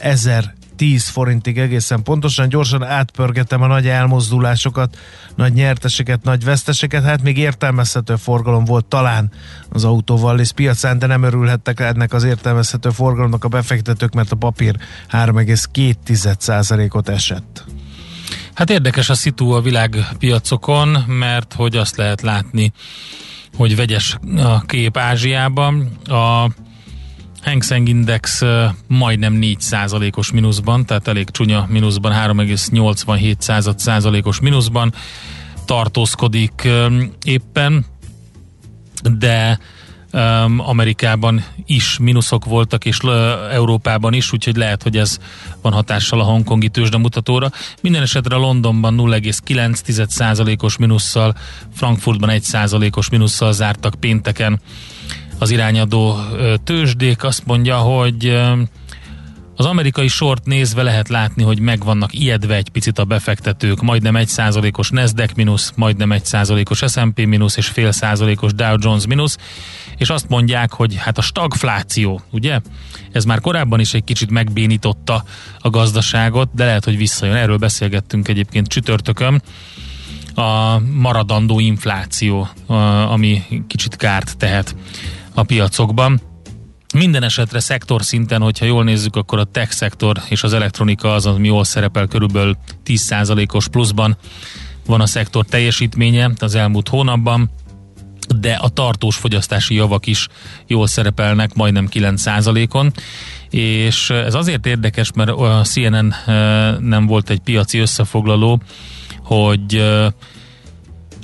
1000 0.00 0.54
10 0.80 1.08
forintig 1.08 1.58
egészen 1.58 2.02
pontosan. 2.02 2.48
Gyorsan 2.48 2.84
átpörgetem 2.84 3.62
a 3.62 3.66
nagy 3.66 3.88
elmozdulásokat, 3.88 4.98
nagy 5.34 5.52
nyerteseket, 5.52 6.22
nagy 6.22 6.44
veszteseket. 6.44 7.04
Hát 7.04 7.22
még 7.22 7.38
értelmezhető 7.38 8.16
forgalom 8.16 8.64
volt 8.64 8.86
talán 8.86 9.32
az 9.70 9.84
autóval 9.84 10.40
és 10.40 10.52
piacán, 10.52 10.98
de 10.98 11.06
nem 11.06 11.22
örülhettek 11.22 11.80
ennek 11.80 12.12
az 12.12 12.24
értelmezhető 12.24 12.90
forgalomnak 12.90 13.44
a 13.44 13.48
befektetők, 13.48 14.14
mert 14.14 14.32
a 14.32 14.36
papír 14.36 14.76
3,2%-ot 15.10 17.08
esett. 17.08 17.64
Hát 18.54 18.70
érdekes 18.70 19.10
a 19.10 19.14
szitu 19.14 19.50
a 19.50 19.60
világpiacokon, 19.60 20.88
mert 21.06 21.52
hogy 21.52 21.76
azt 21.76 21.96
lehet 21.96 22.20
látni, 22.20 22.72
hogy 23.56 23.76
vegyes 23.76 24.16
a 24.36 24.60
kép 24.60 24.96
Ázsiában. 24.96 25.90
A 26.04 26.50
Hang 27.42 27.62
Seng 27.62 27.88
Index 27.88 28.42
majdnem 28.86 29.38
4%-os 29.40 30.32
mínuszban, 30.32 30.86
tehát 30.86 31.08
elég 31.08 31.30
csúnya 31.30 31.66
mínuszban, 31.68 32.12
3,87 32.12 33.76
százalékos 33.76 34.40
mínuszban 34.40 34.92
tartózkodik 35.64 36.68
éppen, 37.24 37.84
de 39.18 39.58
Amerikában 40.56 41.44
is 41.66 41.98
mínuszok 41.98 42.44
voltak, 42.44 42.84
és 42.84 42.98
Európában 43.50 44.12
is, 44.12 44.32
úgyhogy 44.32 44.56
lehet, 44.56 44.82
hogy 44.82 44.96
ez 44.96 45.18
van 45.62 45.72
hatással 45.72 46.20
a 46.20 46.24
hongkongi 46.24 46.68
tőzsde 46.68 46.98
mutatóra. 46.98 47.50
Minden 47.82 48.02
esetre 48.02 48.36
Londonban 48.36 48.94
0,9%-os 48.98 50.76
mínusszal, 50.76 51.34
Frankfurtban 51.74 52.30
1%-os 52.32 53.08
mínusszal 53.08 53.52
zártak 53.52 53.94
pénteken 54.00 54.60
az 55.40 55.50
irányadó 55.50 56.16
tőzsdék. 56.64 57.24
Azt 57.24 57.46
mondja, 57.46 57.76
hogy 57.76 58.40
az 59.56 59.66
amerikai 59.66 60.08
sort 60.08 60.44
nézve 60.44 60.82
lehet 60.82 61.08
látni, 61.08 61.42
hogy 61.42 61.60
meg 61.60 61.84
vannak 61.84 62.14
ijedve 62.14 62.54
egy 62.54 62.68
picit 62.68 62.98
a 62.98 63.04
befektetők, 63.04 63.80
majdnem 63.80 64.16
egy 64.16 64.28
százalékos 64.28 64.90
Nasdaq 64.90 65.32
mínusz, 65.36 65.72
majdnem 65.76 66.12
egy 66.12 66.24
százalékos 66.24 66.82
S&P 66.86 67.26
mínusz 67.26 67.56
és 67.56 67.66
fél 67.66 67.92
százalékos 67.92 68.54
Dow 68.54 68.76
Jones 68.80 69.06
mínusz, 69.06 69.36
és 69.96 70.08
azt 70.10 70.28
mondják, 70.28 70.72
hogy 70.72 70.96
hát 70.96 71.18
a 71.18 71.22
stagfláció, 71.22 72.20
ugye? 72.30 72.60
Ez 73.12 73.24
már 73.24 73.40
korábban 73.40 73.80
is 73.80 73.94
egy 73.94 74.04
kicsit 74.04 74.30
megbénította 74.30 75.24
a 75.58 75.70
gazdaságot, 75.70 76.50
de 76.54 76.64
lehet, 76.64 76.84
hogy 76.84 76.96
visszajön. 76.96 77.36
Erről 77.36 77.58
beszélgettünk 77.58 78.28
egyébként 78.28 78.66
csütörtökön 78.66 79.42
a 80.34 80.78
maradandó 80.78 81.58
infláció, 81.58 82.48
ami 83.08 83.42
kicsit 83.66 83.96
kárt 83.96 84.36
tehet 84.36 84.74
a 85.34 85.42
piacokban. 85.42 86.20
Minden 86.94 87.22
esetre 87.22 87.60
szektor 87.60 88.02
szinten, 88.02 88.40
hogyha 88.40 88.64
jól 88.64 88.84
nézzük, 88.84 89.16
akkor 89.16 89.38
a 89.38 89.44
tech 89.44 89.72
szektor 89.72 90.22
és 90.28 90.42
az 90.42 90.52
elektronika 90.52 91.14
az, 91.14 91.26
ami 91.26 91.46
jól 91.46 91.64
szerepel 91.64 92.06
körülbelül 92.06 92.56
10%-os 92.86 93.68
pluszban 93.68 94.16
van 94.86 95.00
a 95.00 95.06
szektor 95.06 95.44
teljesítménye 95.44 96.30
az 96.38 96.54
elmúlt 96.54 96.88
hónapban, 96.88 97.50
de 98.40 98.52
a 98.52 98.68
tartós 98.68 99.16
fogyasztási 99.16 99.74
javak 99.74 100.06
is 100.06 100.28
jól 100.66 100.86
szerepelnek, 100.86 101.54
majdnem 101.54 101.88
9%-on, 101.92 102.92
és 103.50 104.10
ez 104.10 104.34
azért 104.34 104.66
érdekes, 104.66 105.12
mert 105.14 105.30
a 105.30 105.62
CNN 105.62 106.14
eh, 106.26 106.76
nem 106.78 107.06
volt 107.06 107.30
egy 107.30 107.40
piaci 107.40 107.78
összefoglaló, 107.78 108.60
hogy 109.22 109.74
eh, 109.74 110.06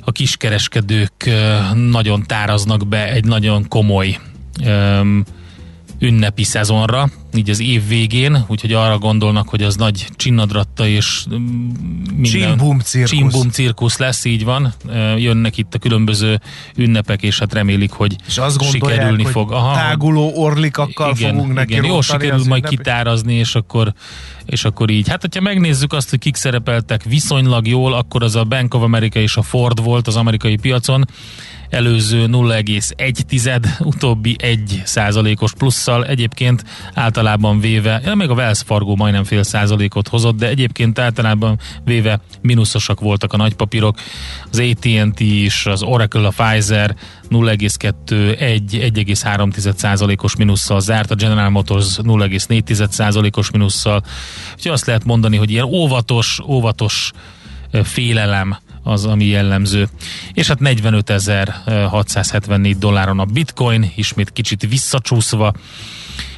a 0.07 0.11
kiskereskedők 0.11 1.29
nagyon 1.73 2.23
táraznak 2.25 2.87
be 2.87 3.11
egy 3.11 3.25
nagyon 3.25 3.67
komoly 3.67 4.19
um, 4.65 5.23
ünnepi 5.99 6.43
szezonra, 6.43 7.09
így 7.33 7.49
az 7.49 7.59
év 7.59 7.87
végén, 7.87 8.45
úgyhogy 8.47 8.73
arra 8.73 8.97
gondolnak, 8.97 9.49
hogy 9.49 9.63
az 9.63 9.75
nagy 9.75 10.07
csinnadratta 10.15 10.87
és 10.87 11.25
minden 12.15 12.23
csimbum 12.23 12.79
cirkusz. 12.79 13.09
csimbum 13.09 13.49
cirkusz 13.49 13.97
lesz, 13.97 14.25
így 14.25 14.43
van. 14.43 14.73
Jönnek 15.17 15.57
itt 15.57 15.73
a 15.73 15.77
különböző 15.77 16.41
ünnepek, 16.75 17.23
és 17.23 17.39
hát 17.39 17.53
remélik, 17.53 17.91
hogy 17.91 18.15
és 18.27 18.37
azt 18.37 18.61
sikerülni 18.61 19.23
hogy 19.23 19.31
fog. 19.31 19.51
Aha, 19.51 19.73
táguló 19.73 20.31
orlikakkal 20.35 21.13
igen, 21.15 21.33
fogunk 21.33 21.53
neki 21.53 21.71
igen, 21.73 21.85
Jó 21.85 22.01
sikerül 22.01 22.43
majd 22.47 22.47
ünnepi. 22.47 22.75
kitárazni, 22.75 23.33
és 23.33 23.55
akkor 23.55 23.93
és 24.47 24.65
akkor 24.65 24.89
így. 24.89 25.07
Hát, 25.07 25.21
hogyha 25.21 25.41
megnézzük 25.41 25.93
azt, 25.93 26.09
hogy 26.09 26.19
kik 26.19 26.35
szerepeltek 26.35 27.03
viszonylag 27.03 27.67
jól, 27.67 27.93
akkor 27.93 28.23
az 28.23 28.35
a 28.35 28.43
Bank 28.43 28.73
of 28.73 28.81
America 28.81 29.19
és 29.19 29.37
a 29.37 29.41
Ford 29.41 29.83
volt 29.83 30.07
az 30.07 30.15
amerikai 30.15 30.55
piacon, 30.55 31.05
előző 31.69 32.25
0,1, 32.27 33.79
utóbbi 33.79 34.35
1 34.39 34.81
százalékos 34.85 35.53
plusszal. 35.53 36.05
Egyébként 36.05 36.63
általában 36.93 37.59
véve, 37.59 38.01
ja, 38.05 38.15
még 38.15 38.29
a 38.29 38.33
Wells 38.33 38.61
Fargo 38.65 38.95
majdnem 38.95 39.23
fél 39.23 39.43
százalékot 39.43 40.07
hozott, 40.07 40.37
de 40.37 40.47
egyébként 40.47 40.99
általában 40.99 41.59
véve 41.83 42.19
mínuszosak 42.41 42.99
voltak 42.99 43.33
a 43.33 43.37
nagypapírok. 43.37 43.97
Az 44.51 44.59
AT&T 44.59 45.19
is, 45.19 45.65
az 45.65 45.83
Oracle, 45.83 46.27
a 46.27 46.33
Pfizer 46.37 46.95
0,2, 47.29 48.41
1, 48.41 48.91
1,3 48.93 49.75
százalékos 49.75 50.35
minusszal 50.35 50.79
zárt, 50.79 51.11
a 51.11 51.15
General 51.15 51.49
Motors 51.49 51.97
0,4 52.01 52.89
százalékos 52.89 53.51
minusszal. 53.51 54.03
Úgyhogy 54.55 54.71
azt 54.71 54.85
lehet 54.85 55.05
mondani, 55.05 55.37
hogy 55.37 55.51
ilyen 55.51 55.65
óvatos, 55.65 56.39
óvatos 56.47 57.11
félelem 57.83 58.57
az, 58.83 59.05
ami 59.05 59.25
jellemző. 59.25 59.87
És 60.33 60.47
hát 60.47 60.57
45.674 60.61 62.75
dolláron 62.79 63.19
a 63.19 63.25
bitcoin, 63.25 63.91
ismét 63.95 64.31
kicsit 64.31 64.67
visszacsúszva, 64.69 65.53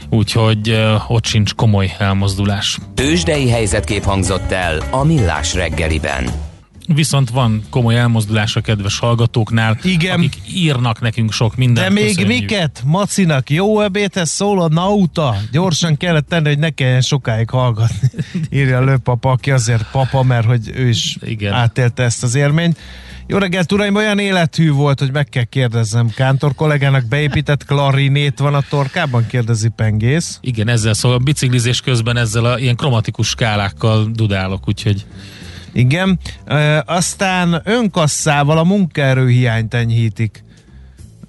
úgyhogy 0.09 0.85
ott 1.07 1.25
sincs 1.25 1.53
komoly 1.53 1.95
elmozdulás. 1.97 2.77
Tőzsdei 2.93 3.49
helyzetkép 3.49 4.03
hangzott 4.03 4.51
el 4.51 4.83
a 4.91 5.03
Millás 5.03 5.53
reggeliben. 5.53 6.47
Viszont 6.93 7.29
van 7.29 7.63
komoly 7.69 7.95
elmozdulás 7.95 8.55
a 8.55 8.61
kedves 8.61 8.99
hallgatóknál, 8.99 9.77
Igen. 9.83 10.17
akik 10.17 10.35
írnak 10.53 11.01
nekünk 11.01 11.31
sok 11.31 11.55
mindent. 11.55 11.87
De 11.87 11.93
még 11.93 12.15
köszönjük. 12.15 12.39
miket? 12.39 12.81
Macinak 12.85 13.49
jó 13.49 13.81
ebédhez 13.81 14.29
szól 14.29 14.61
a 14.61 14.67
nauta. 14.67 15.35
Gyorsan 15.51 15.97
kellett 15.97 16.27
tenni, 16.27 16.47
hogy 16.47 16.59
ne 16.59 16.69
kelljen 16.69 17.01
sokáig 17.01 17.49
hallgatni. 17.49 18.09
Írja 18.49 18.77
a 18.77 18.83
lőpapa, 18.83 19.31
aki 19.31 19.51
azért 19.51 19.91
papa, 19.91 20.23
mert 20.23 20.45
hogy 20.45 20.71
ő 20.75 20.87
is 20.87 21.17
Igen. 21.21 21.53
átélte 21.53 22.03
ezt 22.03 22.23
az 22.23 22.35
élményt. 22.35 22.77
Jó 23.27 23.37
reggelt, 23.37 23.71
uraim, 23.71 23.95
olyan 23.95 24.19
élethű 24.19 24.71
volt, 24.71 24.99
hogy 24.99 25.11
meg 25.11 25.29
kell 25.29 25.43
kérdezzem. 25.43 26.09
Kántor 26.09 26.55
kollégának 26.55 27.05
beépített 27.07 27.65
klarinét 27.65 28.39
van 28.39 28.53
a 28.53 28.61
torkában? 28.69 29.27
Kérdezi 29.27 29.67
Pengész. 29.67 30.37
Igen, 30.41 30.67
ezzel 30.67 30.93
szól. 30.93 31.13
A 31.13 31.17
biciklizés 31.17 31.81
közben 31.81 32.17
ezzel 32.17 32.45
a 32.45 32.59
ilyen 32.59 32.75
kromatikus 32.75 33.27
skálákkal 33.27 34.09
dudálok, 34.13 34.67
úgyhogy 34.67 35.05
Igen. 35.73 36.19
E, 36.45 36.83
aztán 36.85 37.61
önkasszával 37.63 38.57
a 38.57 38.63
munkaerőhiányt 38.63 39.73
enyhítik 39.73 40.43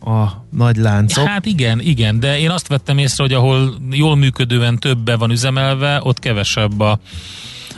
a 0.00 0.26
nagy 0.50 0.76
láncok. 0.76 1.26
Hát 1.26 1.46
igen, 1.46 1.80
igen, 1.80 2.20
de 2.20 2.38
én 2.38 2.50
azt 2.50 2.68
vettem 2.68 2.98
észre, 2.98 3.22
hogy 3.22 3.32
ahol 3.32 3.74
jól 3.90 4.16
működően 4.16 4.78
többe 4.78 5.16
van 5.16 5.30
üzemelve, 5.30 6.00
ott 6.02 6.18
kevesebb 6.18 6.80
a, 6.80 6.98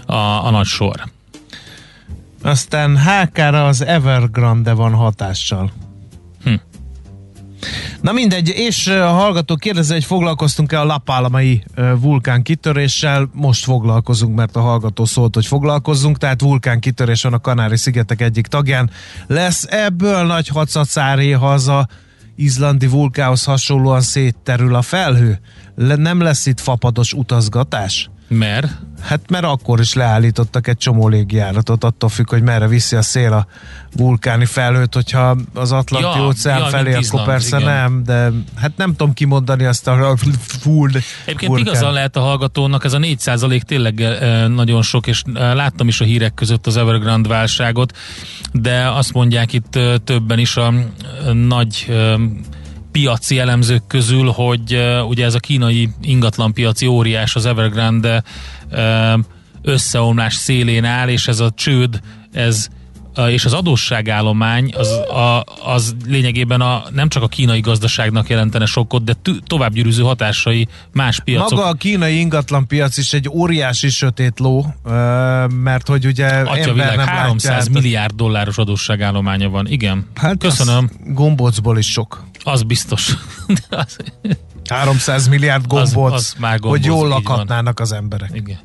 a, 0.06 0.46
a 0.46 0.50
nagy 0.50 0.66
sor. 0.66 1.10
Aztán 2.42 2.98
HK-ra 2.98 3.66
az 3.66 3.84
Evergrande 3.84 4.72
van 4.72 4.92
hatással. 4.92 5.72
Na 8.00 8.12
mindegy, 8.12 8.48
és 8.48 8.86
a 8.86 9.08
hallgató 9.08 9.56
kérdezi, 9.56 9.92
hogy 9.92 10.04
foglalkoztunk-e 10.04 10.80
a 10.80 10.84
lapálmai 10.84 11.62
ö, 11.74 11.92
vulkán 11.98 12.42
kitöréssel. 12.42 13.28
Most 13.32 13.64
foglalkozunk, 13.64 14.36
mert 14.36 14.56
a 14.56 14.60
hallgató 14.60 15.04
szólt, 15.04 15.34
hogy 15.34 15.46
foglalkozzunk, 15.46 16.18
tehát 16.18 16.40
vulkán 16.40 16.80
kitörés 16.80 17.22
van 17.22 17.32
a 17.32 17.40
Kanári-szigetek 17.40 18.20
egyik 18.20 18.46
tagján. 18.46 18.90
Lesz 19.26 19.66
ebből 19.70 20.26
nagy 20.26 20.48
hacacáré, 20.48 21.30
ha 21.30 21.52
az 21.52 21.68
a 21.68 21.88
izlandi 22.36 22.86
vulkához 22.86 23.44
hasonlóan 23.44 24.00
szétterül 24.00 24.74
a 24.74 24.82
felhő? 24.82 25.40
Le, 25.74 25.94
nem 25.94 26.20
lesz 26.20 26.46
itt 26.46 26.60
fapados 26.60 27.12
utazgatás? 27.12 28.10
Mert 28.32 28.68
Hát 29.02 29.20
mert 29.30 29.44
akkor 29.44 29.80
is 29.80 29.94
leállítottak 29.94 30.66
egy 30.66 30.76
csomó 30.76 31.08
légjáratot, 31.08 31.84
attól 31.84 32.08
függ, 32.08 32.28
hogy 32.28 32.42
merre 32.42 32.66
viszi 32.66 32.96
a 32.96 33.02
szél 33.02 33.32
a 33.32 33.46
vulkáni 33.96 34.44
felhőt, 34.44 34.94
hogyha 34.94 35.36
az 35.54 35.72
Atlanti 35.72 36.18
Ja, 36.18 36.26
óceán 36.26 36.58
ja, 36.58 36.66
felé, 36.66 36.92
mint 36.92 37.06
akkor 37.06 37.24
persze 37.24 37.58
igen. 37.58 37.72
nem, 37.72 38.02
de 38.04 38.30
hát 38.60 38.72
nem 38.76 38.90
tudom 38.90 39.12
kimondani 39.12 39.64
azt 39.64 39.88
a 39.88 40.16
full 40.38 40.88
Egyébként 40.88 41.50
vulkán. 41.50 41.66
igazán 41.66 41.92
lehet 41.92 42.16
a 42.16 42.20
hallgatónak, 42.20 42.84
ez 42.84 42.92
a 42.92 42.98
4% 42.98 43.60
tényleg 43.60 44.00
eh, 44.00 44.48
nagyon 44.48 44.82
sok, 44.82 45.06
és 45.06 45.22
eh, 45.34 45.54
láttam 45.54 45.88
is 45.88 46.00
a 46.00 46.04
hírek 46.04 46.34
között 46.34 46.66
az 46.66 46.76
Evergrande 46.76 47.28
válságot, 47.28 47.96
de 48.52 48.88
azt 48.88 49.12
mondják 49.12 49.52
itt 49.52 49.76
eh, 49.76 49.94
többen 50.04 50.38
is 50.38 50.56
a 50.56 50.72
nagy 51.32 51.92
piaci 52.92 53.38
elemzők 53.38 53.86
közül, 53.86 54.30
hogy 54.30 54.78
ugye 55.08 55.24
ez 55.24 55.34
a 55.34 55.38
kínai 55.38 55.88
ingatlanpiaci 56.02 56.86
óriás, 56.86 57.34
az 57.34 57.46
Evergrande 57.46 58.22
eh, 58.70 59.12
összeomlás 59.62 60.34
szélén 60.34 60.84
áll, 60.84 61.08
és 61.08 61.28
ez 61.28 61.40
a 61.40 61.50
csőd, 61.50 62.00
ez 62.32 62.68
és 63.28 63.44
az 63.44 63.52
adósságállomány 63.52 64.72
az, 64.76 64.88
a, 64.90 65.44
az 65.64 65.94
lényegében 66.06 66.60
a, 66.60 66.82
nem 66.92 67.08
csak 67.08 67.22
a 67.22 67.28
kínai 67.28 67.60
gazdaságnak 67.60 68.28
jelentene 68.28 68.64
sokkot, 68.66 69.04
de 69.04 69.12
tü- 69.22 69.42
továbbgyűrűző 69.46 70.02
hatásai 70.02 70.68
más 70.92 71.20
piacok. 71.20 71.50
Maga 71.50 71.66
a 71.68 71.72
kínai 71.72 72.18
ingatlanpiac 72.18 72.96
is 72.96 73.12
egy 73.12 73.28
óriási 73.28 73.88
sötét 73.88 74.38
ló, 74.38 74.74
mert 75.62 75.88
hogy 75.88 76.06
ugye 76.06 76.26
Atya 76.26 76.50
ember 76.50 76.72
világ, 76.72 76.96
nem 76.96 77.06
300 77.06 77.44
látja 77.50 77.60
át- 77.62 77.68
milliárd 77.82 78.14
dolláros 78.14 78.58
adósságállománya 78.58 79.48
van. 79.48 79.66
Igen. 79.66 80.06
Hát 80.14 80.38
Köszönöm. 80.38 80.90
Az 80.92 81.12
gombócból 81.14 81.78
is 81.78 81.90
sok. 81.90 82.24
Az 82.44 82.62
biztos. 82.62 83.12
Az, 83.70 83.96
300 84.68 85.28
milliárd 85.28 85.66
gombóc, 85.66 86.12
az 86.12 86.34
már 86.38 86.50
hogy 86.52 86.60
gombóc, 86.60 86.84
jól 86.86 86.96
így 87.06 87.12
van. 87.12 87.22
lakhatnának 87.22 87.80
az 87.80 87.92
emberek. 87.92 88.30
igen. 88.34 88.58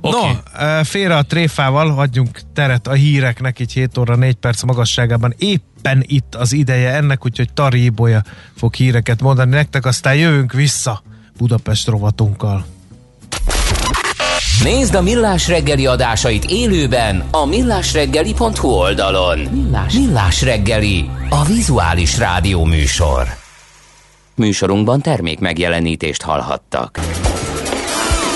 No, 0.00 0.18
okay. 0.18 0.84
félre 0.84 1.16
a 1.16 1.22
tréfával, 1.22 1.90
hagyjunk 1.90 2.40
teret 2.54 2.86
a 2.86 2.92
híreknek, 2.92 3.60
így 3.60 3.72
7 3.72 3.98
óra 3.98 4.16
4 4.16 4.34
perc 4.34 4.62
magasságában. 4.62 5.34
Éppen 5.38 6.04
itt 6.06 6.34
az 6.34 6.52
ideje 6.52 6.94
ennek, 6.94 7.24
úgyhogy 7.24 7.52
Tari 7.52 7.84
Ibolya 7.84 8.22
fog 8.56 8.74
híreket 8.74 9.20
mondani 9.20 9.50
nektek, 9.50 9.86
aztán 9.86 10.14
jövünk 10.14 10.52
vissza 10.52 11.02
Budapest 11.36 11.88
rovatunkkal. 11.88 12.66
Nézd 14.62 14.94
a 14.94 15.02
Millás 15.02 15.48
reggeli 15.48 15.86
adásait 15.86 16.44
élőben 16.44 17.24
a 17.30 17.46
millásreggeli.hu 17.46 18.68
oldalon. 18.68 19.38
Millás, 19.38 19.94
Millás 19.94 20.42
reggeli, 20.42 21.10
a 21.28 21.44
vizuális 21.44 22.18
rádió 22.18 22.64
műsor. 22.64 23.26
Műsorunkban 24.34 25.00
termék 25.00 25.38
megjelenítést 25.38 26.22
hallhattak. 26.22 27.00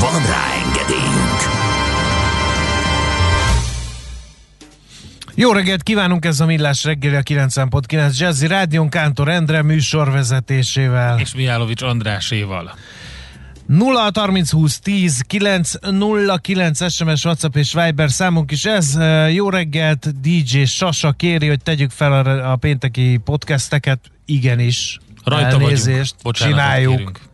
Van 0.00 0.26
rá 0.26 0.52
engedélyünk! 0.64 1.38
Jó 5.34 5.52
reggelt 5.52 5.82
kívánunk, 5.82 6.24
ez 6.24 6.40
a 6.40 6.46
Millás 6.46 6.84
reggeli 6.84 7.14
a 7.14 7.22
90.9 7.22 8.18
Jazzy 8.18 8.46
Rádion 8.46 8.88
Kántor 8.88 9.28
Endre 9.28 9.62
műsorvezetésével. 9.62 11.18
És 11.18 11.34
Mijálovics 11.34 11.82
Andráséval. 11.82 12.74
0 13.66 14.10
30 14.14 14.50
20 14.50 14.78
10 14.78 15.20
9 15.26 15.72
0 15.90 16.36
9 16.36 16.92
SMS, 16.92 17.24
WhatsApp 17.24 17.56
és 17.56 17.72
Viber 17.72 18.10
számunk 18.10 18.50
is 18.50 18.64
ez. 18.64 18.98
Jó 19.32 19.50
reggelt, 19.50 20.20
DJ 20.20 20.64
Sasa 20.64 21.12
kéri, 21.12 21.48
hogy 21.48 21.62
tegyük 21.62 21.90
fel 21.90 22.12
a, 22.12 22.52
a 22.52 22.56
pénteki 22.56 23.20
podcasteket. 23.24 24.00
Igenis. 24.24 24.98
Rajta 25.24 25.46
Elnézést. 25.46 25.86
vagyunk. 25.88 26.22
Bocsánatot 26.22 26.58
Csináljuk. 26.58 26.96
kérünk. 26.96 27.29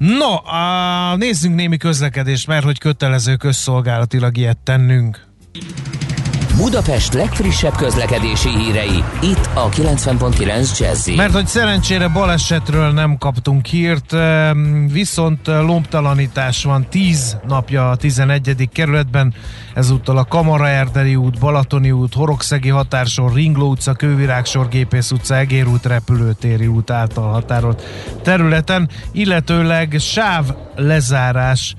No, 0.00 0.34
a, 0.34 1.16
nézzünk 1.16 1.54
némi 1.54 1.76
közlekedést, 1.76 2.46
mert 2.46 2.64
hogy 2.64 2.78
kötelező 2.78 3.36
közszolgálatilag 3.36 4.36
ilyet 4.36 4.58
tennünk. 4.58 5.26
Budapest 6.60 7.12
legfrissebb 7.14 7.76
közlekedési 7.76 8.48
hírei, 8.48 9.04
itt 9.22 9.48
a 9.54 9.68
90.9 9.68 10.78
jazz 10.78 11.08
Mert 11.16 11.32
hogy 11.32 11.46
szerencsére 11.46 12.08
balesetről 12.08 12.90
nem 12.90 13.16
kaptunk 13.18 13.66
hírt, 13.66 14.16
viszont 14.92 15.46
lombtalanítás 15.46 16.64
van 16.64 16.86
10 16.90 17.36
napja 17.46 17.90
a 17.90 17.96
11. 17.96 18.68
kerületben, 18.72 19.34
ezúttal 19.74 20.16
a 20.16 20.24
Kamara 20.24 20.68
Erdeli 20.68 21.16
út, 21.16 21.38
Balatoni 21.38 21.90
út, 21.90 22.14
Horogszegi 22.14 22.68
határsor, 22.68 23.32
Ringló 23.32 23.70
utca, 23.70 23.92
Kővirágsor, 23.92 24.68
Gépész 24.68 25.10
utca, 25.10 25.36
Egér 25.36 25.66
út, 25.66 25.86
Repülőtéri 25.86 26.66
út 26.66 26.90
által 26.90 27.32
határolt 27.32 27.82
területen, 28.22 28.88
illetőleg 29.12 29.96
sáv 29.98 30.44
lezárás 30.76 31.74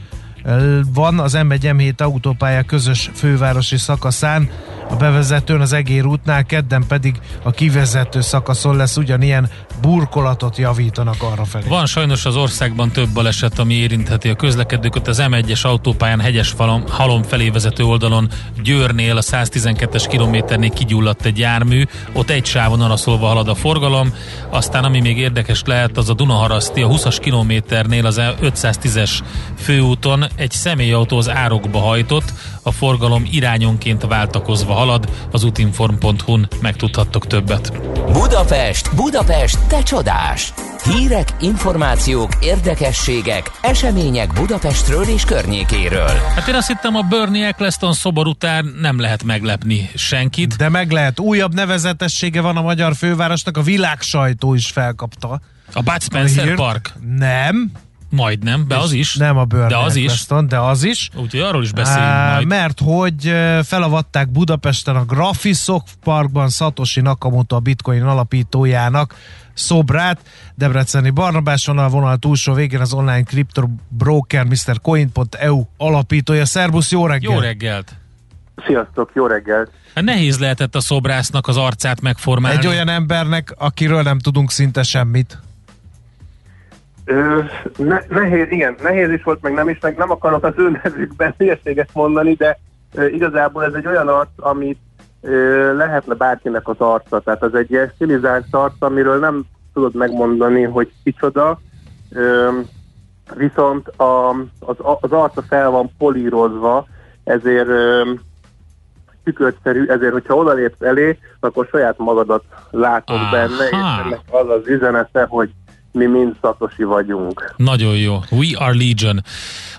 van 0.93 1.19
az 1.19 1.37
M1 1.37 1.59
M7 1.61 2.01
autópálya 2.01 2.63
közös 2.63 3.09
fővárosi 3.13 3.77
szakaszán, 3.77 4.49
a 4.89 4.95
bevezetőn 4.95 5.61
az 5.61 5.73
Egér 5.73 6.05
útnál, 6.05 6.45
kedden 6.45 6.83
pedig 6.87 7.19
a 7.43 7.51
kivezető 7.51 8.21
szakaszon 8.21 8.75
lesz 8.75 8.97
ugyanilyen 8.97 9.49
burkolatot 9.81 10.57
javítanak 10.57 11.23
arra 11.23 11.45
felé. 11.45 11.67
Van 11.67 11.85
sajnos 11.85 12.25
az 12.25 12.35
országban 12.35 12.91
több 12.91 13.09
baleset, 13.09 13.59
ami 13.59 13.73
érintheti 13.73 14.29
a 14.29 14.35
közlekedőket. 14.35 15.07
Az 15.07 15.23
M1-es 15.29 15.61
autópályán 15.61 16.19
hegyes 16.19 16.49
falom, 16.49 16.83
halom 16.87 17.23
felé 17.23 17.49
vezető 17.49 17.83
oldalon 17.83 18.29
Győrnél 18.63 19.17
a 19.17 19.21
112-es 19.21 20.05
kilométernél 20.09 20.69
kigyulladt 20.69 21.25
egy 21.25 21.37
jármű, 21.37 21.83
ott 22.13 22.29
egy 22.29 22.45
sávon 22.45 22.81
araszolva 22.81 23.27
halad 23.27 23.47
a 23.47 23.55
forgalom, 23.55 24.13
aztán 24.49 24.83
ami 24.83 24.99
még 24.99 25.17
érdekes 25.17 25.61
lehet, 25.65 25.97
az 25.97 26.09
a 26.09 26.13
Dunaharaszti, 26.13 26.81
a 26.81 26.87
20-as 26.87 27.17
kilométernél 27.21 28.05
az 28.05 28.21
510-es 28.41 29.19
főúton 29.57 30.25
egy 30.35 30.51
személyautó 30.51 31.17
az 31.17 31.29
árokba 31.29 31.79
hajtott, 31.79 32.33
a 32.63 32.71
forgalom 32.71 33.27
irányonként 33.31 34.05
váltakozva 34.05 34.73
halad, 34.73 35.09
az 35.31 35.43
utinform.hu-n 35.43 36.47
megtudhattok 36.61 37.27
többet. 37.27 37.71
Budapest, 38.11 38.95
Budapest, 38.95 39.59
te 39.67 39.83
csodás! 39.83 40.53
Hírek, 40.83 41.35
információk, 41.39 42.31
érdekességek, 42.39 43.51
események 43.61 44.33
Budapestről 44.33 45.03
és 45.03 45.23
környékéről. 45.23 46.11
Hát 46.35 46.47
én 46.47 46.55
azt 46.55 46.67
hittem 46.67 46.95
a 46.95 47.01
Bernie 47.01 47.47
Eccleston 47.47 47.93
szobor 47.93 48.27
után 48.27 48.75
nem 48.81 48.99
lehet 48.99 49.23
meglepni 49.23 49.89
senkit. 49.95 50.55
De 50.55 50.69
meg 50.69 50.91
lehet. 50.91 51.19
Újabb 51.19 51.53
nevezetessége 51.53 52.41
van 52.41 52.57
a 52.57 52.61
magyar 52.61 52.95
fővárosnak, 52.95 53.57
a 53.57 53.61
világ 53.61 54.01
sajtó 54.01 54.53
is 54.53 54.67
felkapta. 54.67 55.41
A 55.73 55.81
Bud 55.81 56.01
Spencer 56.01 56.55
Park? 56.55 56.93
Nem, 57.17 57.71
Majdnem, 58.11 58.65
de 58.67 58.77
az 58.77 58.91
is. 58.91 59.15
Nem 59.15 59.37
a 59.37 59.45
Burn 59.45 59.67
de 59.67 59.77
az 59.77 59.95
is. 59.95 60.25
de 60.47 60.59
az 60.59 60.83
is. 60.83 61.09
Úgyhogy 61.15 61.39
arról 61.39 61.63
is 61.63 61.71
beszéljünk 61.71 62.13
uh, 62.13 62.33
majd. 62.33 62.47
Mert 62.47 62.79
hogy 62.83 63.33
felavatták 63.63 64.29
Budapesten 64.29 64.95
a 64.95 65.05
Graphisoft 65.05 65.95
Parkban 66.03 66.49
Satoshi 66.49 67.01
Nakamoto 67.01 67.55
a 67.55 67.59
Bitcoin 67.59 68.03
alapítójának 68.03 69.15
szobrát. 69.53 70.19
Debreceni 70.55 71.09
Barnabás 71.09 71.65
van 71.65 71.77
a 71.77 71.89
vonal 71.89 72.17
túlsó 72.17 72.53
végén 72.53 72.79
az 72.79 72.93
online 72.93 73.23
crypto 73.23 73.67
broker 73.89 74.45
Mr. 74.45 74.81
Coin.eu 74.81 75.63
alapítója. 75.77 76.45
Szerbusz, 76.45 76.91
jó 76.91 77.05
reggelt! 77.05 77.33
Jó 77.33 77.39
reggelt! 77.39 77.95
Sziasztok, 78.65 79.11
jó 79.13 79.27
reggelt! 79.27 79.71
Hát 79.95 80.03
nehéz 80.03 80.39
lehetett 80.39 80.75
a 80.75 80.81
szobrásznak 80.81 81.47
az 81.47 81.57
arcát 81.57 82.01
megformálni. 82.01 82.57
Egy 82.57 82.67
olyan 82.67 82.89
embernek, 82.89 83.53
akiről 83.57 84.01
nem 84.01 84.19
tudunk 84.19 84.51
szinte 84.51 84.83
semmit. 84.83 85.39
Ö, 87.05 87.39
ne, 87.77 88.01
nehéz, 88.09 88.51
igen, 88.51 88.75
nehéz 88.81 89.09
is 89.09 89.23
volt, 89.23 89.41
meg 89.41 89.53
nem 89.53 89.69
is, 89.69 89.79
meg 89.79 89.97
nem 89.97 90.11
akarok 90.11 90.43
az 90.43 90.53
ő 90.57 90.79
nevükben 90.83 91.33
hülyeséget 91.37 91.89
mondani, 91.93 92.33
de 92.33 92.59
ö, 92.93 93.05
igazából 93.05 93.63
ez 93.63 93.73
egy 93.73 93.87
olyan 93.87 94.07
arc, 94.07 94.29
amit 94.35 94.79
ö, 95.21 95.75
lehetne 95.75 96.13
bárkinek 96.13 96.67
az 96.67 96.75
arca, 96.77 97.19
tehát 97.19 97.43
az 97.43 97.55
egy 97.55 97.71
ilyen 97.71 97.91
stilizált 97.95 98.45
arc, 98.51 98.73
amiről 98.79 99.19
nem 99.19 99.43
tudod 99.73 99.95
megmondani, 99.95 100.63
hogy 100.63 100.91
kicsoda, 101.03 101.59
ö, 102.11 102.49
viszont 103.35 103.87
a, 103.87 104.29
az, 104.59 104.75
az 105.01 105.11
arca 105.11 105.41
fel 105.41 105.69
van 105.69 105.91
polírozva, 105.97 106.87
ezért 107.23 107.67
ö, 107.67 108.11
tükörszerű, 109.23 109.85
ezért, 109.85 110.11
hogyha 110.11 110.35
odalépsz 110.35 110.81
elé, 110.81 111.19
akkor 111.39 111.67
saját 111.71 111.97
magadat 111.97 112.43
látod 112.69 113.15
Aha. 113.15 113.31
benne, 113.31 113.65
és 113.65 114.03
ennek 114.05 114.19
az 114.29 114.49
az 114.49 114.67
üzenete, 114.67 115.25
hogy 115.29 115.49
mi 115.91 116.05
mind 116.05 116.35
szatosi 116.41 116.83
vagyunk. 116.83 117.53
Nagyon 117.57 117.97
jó. 117.97 118.19
We 118.31 118.57
are 118.57 118.73
Legion. 118.73 119.21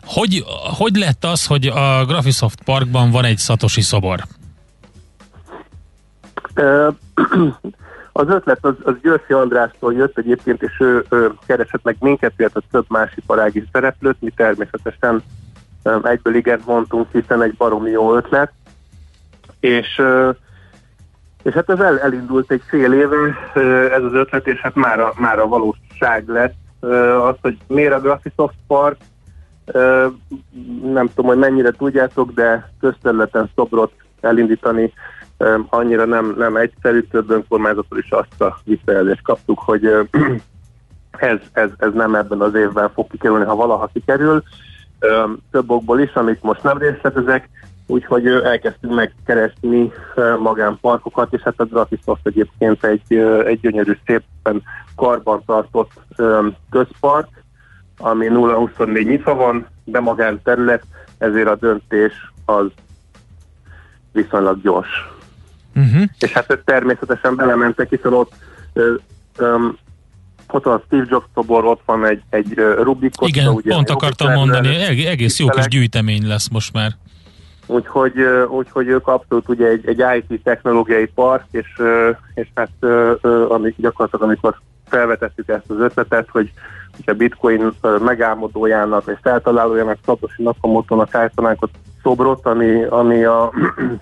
Hogy, 0.05 0.45
hogy 0.79 0.97
lett 0.97 1.25
az, 1.25 1.47
hogy 1.47 1.67
a 1.67 2.05
Graphisoft 2.05 2.65
Parkban 2.65 3.11
van 3.11 3.25
egy 3.25 3.39
szatosi 3.39 3.81
szobor? 3.81 4.21
Az 8.15 8.29
ötlet 8.29 8.59
az, 8.65 8.75
az 8.83 8.95
Györfi 9.03 9.33
Andrástól 9.33 9.93
jött 9.93 10.19
egyébként, 10.19 10.63
és 10.63 10.77
ő, 10.79 11.05
ő 11.11 11.33
keresett 11.47 11.83
meg 11.83 11.97
minket, 12.01 12.33
illetve 12.37 12.61
több 12.71 12.85
más 12.89 13.13
iparági 13.17 13.65
szereplőt, 13.73 14.17
mi 14.21 14.31
természetesen 14.37 15.23
egyből 16.03 16.35
igent 16.35 16.67
mondtunk, 16.67 17.07
hiszen 17.13 17.43
egy 17.43 17.55
baromi 17.55 17.91
jó 17.91 18.15
ötlet, 18.17 18.53
és 19.61 20.03
és 21.43 21.55
hát 21.55 21.71
ez 21.71 21.79
el, 21.79 22.01
elindult 22.01 22.51
egy 22.51 22.63
fél 22.67 22.93
éve, 22.93 23.17
ez 23.91 24.03
az 24.03 24.13
ötlet, 24.13 24.47
és 24.47 24.61
hát 24.61 24.75
már 24.75 25.01
a, 25.01 25.13
már 25.17 25.39
a 25.39 25.47
valóság 26.03 26.29
lett. 26.29 26.55
Az, 27.23 27.35
hogy 27.41 27.59
miért 27.67 27.93
a 27.93 28.01
Graphisoft 28.01 28.55
Park, 28.67 28.97
nem 30.83 31.09
tudom, 31.15 31.27
hogy 31.27 31.39
mennyire 31.39 31.71
tudjátok, 31.71 32.33
de 32.33 32.71
közterületen 32.81 33.51
szobrot 33.55 33.93
elindítani 34.21 34.93
annyira 35.69 36.05
nem, 36.05 36.35
nem 36.39 36.57
egyszerű, 36.57 37.01
több 37.01 37.31
önkormányzattól 37.31 37.99
is 37.99 38.11
azt 38.11 38.41
a 38.41 38.59
visszajelzést 38.65 39.23
kaptuk, 39.23 39.59
hogy 39.59 39.85
ez, 41.11 41.39
ez, 41.53 41.71
ez 41.77 41.93
nem 41.93 42.15
ebben 42.15 42.41
az 42.41 42.55
évben 42.55 42.91
fog 42.93 43.07
kikerülni, 43.11 43.45
ha 43.45 43.55
valaha 43.55 43.91
kikerül. 43.93 44.43
Több 45.51 45.71
okból 45.71 46.01
is, 46.01 46.13
amit 46.13 46.43
most 46.43 46.63
nem 46.63 46.79
részletezek, 46.79 47.49
úgyhogy 47.87 48.27
elkezdtünk 48.27 48.95
megkeresni 48.95 49.93
magánparkokat, 50.39 51.33
és 51.33 51.41
hát 51.41 51.61
a 51.61 51.65
Gratisoft 51.65 52.27
egyébként 52.27 52.85
egy, 52.85 53.15
egy 53.47 53.61
gyönyörű, 53.61 53.99
szépen 54.07 54.63
karbantartott 54.97 55.91
közpark, 56.71 57.29
ami 57.99 58.27
0-24 58.31 59.07
nyitva 59.07 59.35
van, 59.35 59.67
de 59.85 60.01
magánterület, 60.01 60.83
ezért 61.19 61.49
a 61.49 61.57
döntés 61.57 62.13
az 62.45 62.67
viszonylag 64.13 64.63
gyors. 64.63 64.89
Uh-huh. 65.75 66.03
És 66.19 66.33
hát 66.33 66.59
természetesen 66.65 67.37
belementek, 67.37 67.89
hiszen 67.89 68.13
ott 68.13 68.33
um, 69.39 69.79
ott 70.53 70.65
van 70.65 70.75
a 70.75 70.83
Steve 70.87 71.07
Jobs 71.09 71.25
szobor, 71.35 71.65
ott 71.65 71.83
van 71.85 72.07
egy, 72.07 72.23
egy 72.31 72.55
Rubik 72.83 73.15
Igen, 73.21 73.49
ugye, 73.49 73.75
pont 73.75 73.91
akartam 73.91 74.33
mondani, 74.33 74.75
egész 75.07 75.39
jó 75.39 75.49
kis 75.49 75.67
gyűjtemény 75.67 76.27
lesz 76.27 76.49
most 76.49 76.73
már. 76.73 76.93
Úgyhogy, 77.67 78.21
úgyhogy 78.49 78.89
ők 78.89 79.07
abszolút 79.07 79.49
ugye 79.49 79.67
egy, 79.67 79.87
egy 79.87 80.27
IT 80.29 80.43
technológiai 80.43 81.07
park, 81.07 81.45
és, 81.51 81.83
és 82.35 82.49
hát 82.55 82.85
amik 83.49 83.75
gyakorlatilag 83.77 84.25
amikor 84.25 84.61
felvetettük 84.89 85.49
ezt 85.49 85.71
az 85.71 85.79
ötletet, 85.79 86.29
hogy, 86.29 86.53
hogy 86.97 87.15
a 87.15 87.17
bitcoin 87.17 87.73
megálmodójának 88.01 89.07
és 89.07 89.19
feltalálójának 89.23 89.99
Satoshi 90.05 90.43
Nakamoto-nak 90.43 91.15
állítanánk 91.15 91.63
a 91.63 91.69
szobrot, 92.03 92.47
ami, 92.47 92.85
ami 92.85 93.25
a 93.25 93.53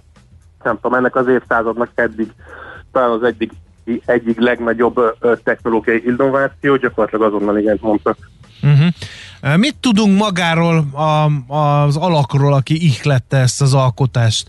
nem 0.65 0.79
tudom, 0.81 0.95
ennek 0.99 1.17
az 1.17 1.27
évszázadnak 1.27 1.91
eddig 1.95 2.33
talán 2.93 3.11
az 3.11 3.23
egyik, 3.23 3.53
egyik 4.05 4.39
legnagyobb 4.39 5.17
technológiai 5.45 6.07
innováció, 6.07 6.77
gyakorlatilag 6.77 7.35
azonnal 7.35 7.59
igen 7.59 7.79
mondtak. 7.81 8.17
Uh-huh. 8.63 8.87
Mit 9.57 9.77
tudunk 9.81 10.19
magáról 10.19 10.85
a, 10.93 11.55
az 11.55 11.97
alakról, 11.97 12.53
aki 12.53 12.85
ihlette 12.85 13.37
ezt 13.37 13.63
az 13.63 13.75
alkotást? 13.75 14.49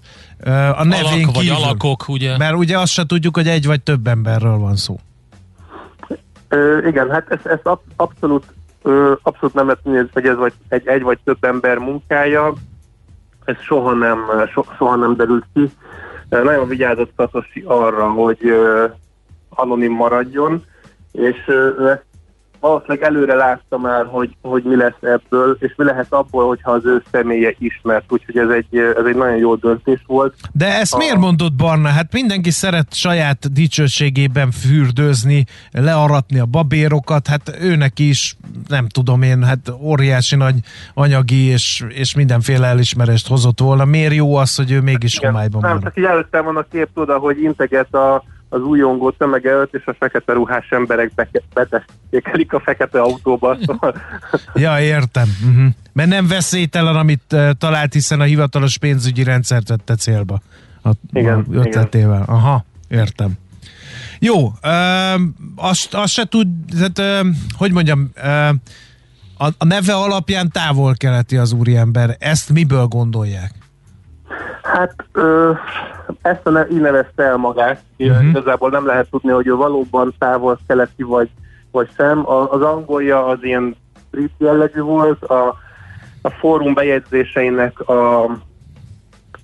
A 0.76 0.84
nevén 0.84 1.06
Alak, 1.06 1.14
kívül? 1.14 1.34
vagy 1.34 1.50
alakok, 1.50 2.08
ugye? 2.08 2.38
Mert 2.38 2.56
ugye 2.56 2.80
azt 2.80 2.92
se 2.92 3.06
tudjuk, 3.06 3.36
hogy 3.36 3.48
egy 3.48 3.66
vagy 3.66 3.82
több 3.82 4.08
emberről 4.08 4.58
van 4.58 4.76
szó. 4.76 5.00
Ö, 6.48 6.88
igen, 6.88 7.10
hát 7.10 7.26
ez, 7.30 7.40
ez 7.44 7.60
abszolút, 7.96 8.46
ö, 8.82 9.14
abszolút 9.22 9.56
nem 9.56 9.66
lehet 9.66 10.10
hogy 10.14 10.26
ez 10.26 10.36
vagy 10.36 10.54
egy, 10.68 10.88
egy 10.88 11.02
vagy 11.02 11.20
több 11.24 11.44
ember 11.44 11.78
munkája. 11.78 12.54
Ez 13.46 13.56
soha 13.60 13.94
nem, 13.94 14.20
so, 14.54 14.64
soha 14.78 14.96
nem 14.96 15.16
derült 15.16 15.46
ki. 15.54 15.72
Nagyon 16.30 16.68
vigyázott 16.68 17.12
Szatosi 17.18 17.64
arra, 17.66 18.10
hogy 18.10 18.38
ö, 18.42 18.86
anonim 19.50 19.94
maradjon, 19.94 20.66
és 21.12 21.38
ő 21.48 21.90
ezt 21.90 22.06
valószínűleg 22.62 23.04
előre 23.04 23.36
látta 23.36 23.78
már, 23.78 24.06
hogy, 24.06 24.36
hogy 24.42 24.64
mi 24.64 24.76
lesz 24.76 25.02
ebből, 25.02 25.58
és 25.60 25.74
mi 25.78 25.86
lehet 25.86 26.06
abból, 26.10 26.48
hogyha 26.48 26.72
az 26.72 26.86
ő 26.86 27.04
személye 27.12 27.56
ismert, 27.60 28.04
úgyhogy 28.10 28.38
ez 28.38 28.50
egy, 28.50 28.78
ez 28.98 29.06
egy 29.06 29.16
nagyon 29.16 29.38
jó 29.38 29.56
döntés 29.56 30.04
volt. 30.08 30.36
De 30.52 30.80
ezt 30.80 30.94
a... 30.94 30.98
miért 30.98 31.18
mondott 31.18 31.54
Barna? 31.54 31.88
Hát 31.88 32.14
mindenki 32.14 32.50
szeret 32.50 32.94
saját 32.94 33.54
dicsőségében 33.54 34.52
fürdőzni, 34.52 35.46
learatni 35.72 36.40
a 36.40 36.46
babérokat, 36.46 37.28
hát 37.28 37.58
őnek 37.62 38.00
is 38.00 38.36
nem 38.68 38.88
tudom 38.88 39.22
én, 39.22 39.44
hát 39.44 39.60
óriási 39.82 40.36
nagy 40.36 40.56
anyagi 40.94 41.46
és, 41.46 41.84
és 41.90 42.16
mindenféle 42.16 42.68
elismerést 42.68 43.28
hozott 43.28 43.60
volna. 43.60 43.86
Miért 43.86 44.14
jó 44.14 44.36
az, 44.36 44.56
hogy 44.56 44.72
ő 44.72 44.82
mégis 44.82 45.18
Igen. 45.18 45.32
homályban 45.32 45.62
Nem, 45.62 45.72
van? 45.72 45.82
csak 45.82 45.98
így 45.98 46.04
előttem 46.04 46.44
van 46.44 46.58
a 46.58 46.66
kép, 46.72 46.90
oda, 46.94 47.18
hogy 47.18 47.42
integet 47.42 47.94
a, 47.94 48.24
az 48.54 48.62
újongó 48.62 49.12
tömege 49.12 49.50
előtt, 49.50 49.74
és 49.74 49.86
a 49.86 49.96
fekete 50.00 50.34
ruhás 50.34 50.70
emberek 50.70 51.30
betestékelik 51.54 52.54
a 52.54 52.60
fekete 52.60 53.02
autóba. 53.02 53.58
Szóval, 53.66 53.96
Ja, 54.54 54.80
értem. 54.80 55.28
Uh-huh. 55.48 55.66
Mert 55.94 56.10
nem 56.10 56.28
veszélytelen, 56.28 56.96
amit 56.96 57.22
uh, 57.34 57.50
talált, 57.58 57.94
hiszen 57.94 58.20
a 58.20 58.24
hivatalos 58.24 58.78
pénzügyi 58.78 59.24
rendszert 59.24 59.68
vette 59.68 59.96
célba. 59.96 60.42
A, 60.84 60.90
Igen, 61.14 61.46
a 61.50 61.54
ötletével. 61.54 62.24
Aha, 62.28 62.66
értem. 62.88 63.32
Jó, 64.20 64.46
uh, 64.46 65.22
azt, 65.56 65.94
azt 65.94 66.14
se 66.14 66.26
tud, 66.26 66.48
tehát, 66.70 67.24
uh, 67.24 67.34
hogy 67.58 67.72
mondjam, 67.72 68.12
uh, 68.18 68.48
a, 69.38 69.48
a 69.58 69.66
neve 69.66 69.94
alapján 69.94 70.50
távol-keleti 70.50 71.38
az 71.38 71.52
úriember. 71.52 72.16
Ezt 72.20 72.50
miből 72.50 72.86
gondolják? 72.86 73.61
Hát 74.64 74.96
ö, 75.12 75.52
ezt 76.22 76.48
a 76.48 76.50
ne, 76.50 76.68
így 76.68 76.82
nevezte 76.82 77.24
el 77.24 77.38
magát. 77.38 77.82
Uh-huh. 77.98 78.28
Igazából 78.28 78.70
nem 78.70 78.86
lehet 78.86 79.10
tudni, 79.10 79.32
hogy 79.32 79.48
ő 79.48 79.56
valóban 79.56 80.14
távol-keleti 80.20 81.04
vagy, 81.04 81.30
vagy 81.72 81.90
sem. 81.98 82.30
A, 82.30 82.52
az 82.52 82.62
angolja 82.62 83.26
az 83.26 83.38
ilyen 83.42 83.76
brit 84.12 84.34
jellegű 84.38 84.82
volt, 84.82 85.24
a, 85.24 85.56
a 86.22 86.30
fórum 86.30 86.74
bejegyzéseinek 86.74 87.80
a, 87.80 88.24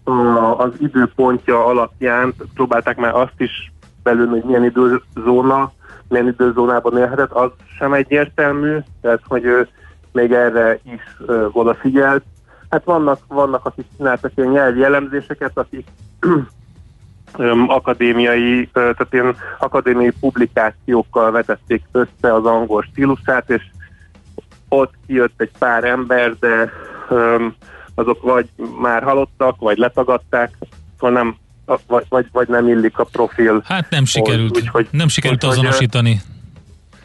a, 0.03 0.57
az 0.57 0.71
időpontja 0.79 1.65
alapján 1.65 2.33
próbálták 2.53 2.97
már 2.97 3.15
azt 3.15 3.41
is 3.41 3.71
belül, 4.03 4.27
hogy 4.27 4.43
milyen 4.43 4.63
időzóna, 4.63 5.71
milyen 6.07 6.27
időzónában 6.27 6.97
élhetett, 6.97 7.31
az 7.31 7.51
sem 7.77 7.93
egyértelmű, 7.93 8.77
tehát 9.01 9.21
hogy 9.27 9.43
ő 9.43 9.67
még 10.11 10.31
erre 10.31 10.79
is 10.83 11.01
ö, 11.25 11.47
odafigyelt. 11.51 12.23
Hát 12.69 12.83
vannak, 12.83 13.19
vannak, 13.27 13.65
akik 13.65 13.85
csináltak 13.97 14.31
ilyen 14.35 14.51
nyelvi 14.51 14.83
elemzéseket, 14.83 15.51
akik 15.53 15.87
akadémiai, 17.67 18.69
tehát 18.73 19.07
ilyen 19.11 19.35
akadémiai 19.59 20.11
publikációkkal 20.19 21.31
vetették 21.31 21.83
össze 21.91 22.33
az 22.33 22.45
angol 22.45 22.81
stílusát, 22.91 23.49
és 23.49 23.61
ott 24.69 24.93
kijött 25.07 25.41
egy 25.41 25.51
pár 25.59 25.83
ember, 25.83 26.35
de 26.39 26.71
öm, 27.09 27.55
azok 27.95 28.21
vagy 28.21 28.49
már 28.79 29.03
halottak, 29.03 29.59
vagy 29.59 29.77
letagadták, 29.77 30.51
szóval 30.99 31.15
nem, 31.15 31.35
vagy, 31.87 32.05
vagy, 32.09 32.25
vagy 32.31 32.47
nem 32.47 32.67
illik 32.67 32.99
a 32.99 33.03
profil. 33.03 33.61
Hát 33.65 33.89
nem 33.89 34.05
sikerült, 34.05 34.55
Úgy, 34.57 34.67
hogy- 34.67 34.87
nem 34.91 35.07
sikerült 35.07 35.43
úgy, 35.43 35.49
hogy, 35.49 35.57
azonosítani. 35.59 36.21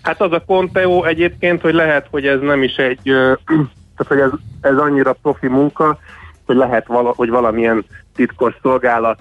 Hát 0.02 0.20
az 0.20 0.32
a 0.32 0.42
Conteo 0.46 1.04
egyébként, 1.04 1.60
hogy 1.60 1.74
lehet, 1.74 2.06
hogy 2.10 2.26
ez 2.26 2.40
nem 2.40 2.62
is 2.62 2.76
egy, 2.76 3.08
ö, 3.08 3.32
tehát 4.02 4.30
hogy 4.30 4.40
ez, 4.60 4.72
ez 4.72 4.78
annyira 4.78 5.12
profi 5.12 5.46
munka, 5.46 5.98
hogy 6.46 6.56
lehet, 6.56 6.86
vala, 6.86 7.12
hogy 7.16 7.30
valamilyen 7.30 7.84
titkos 8.14 8.54
szolgálat, 8.62 9.18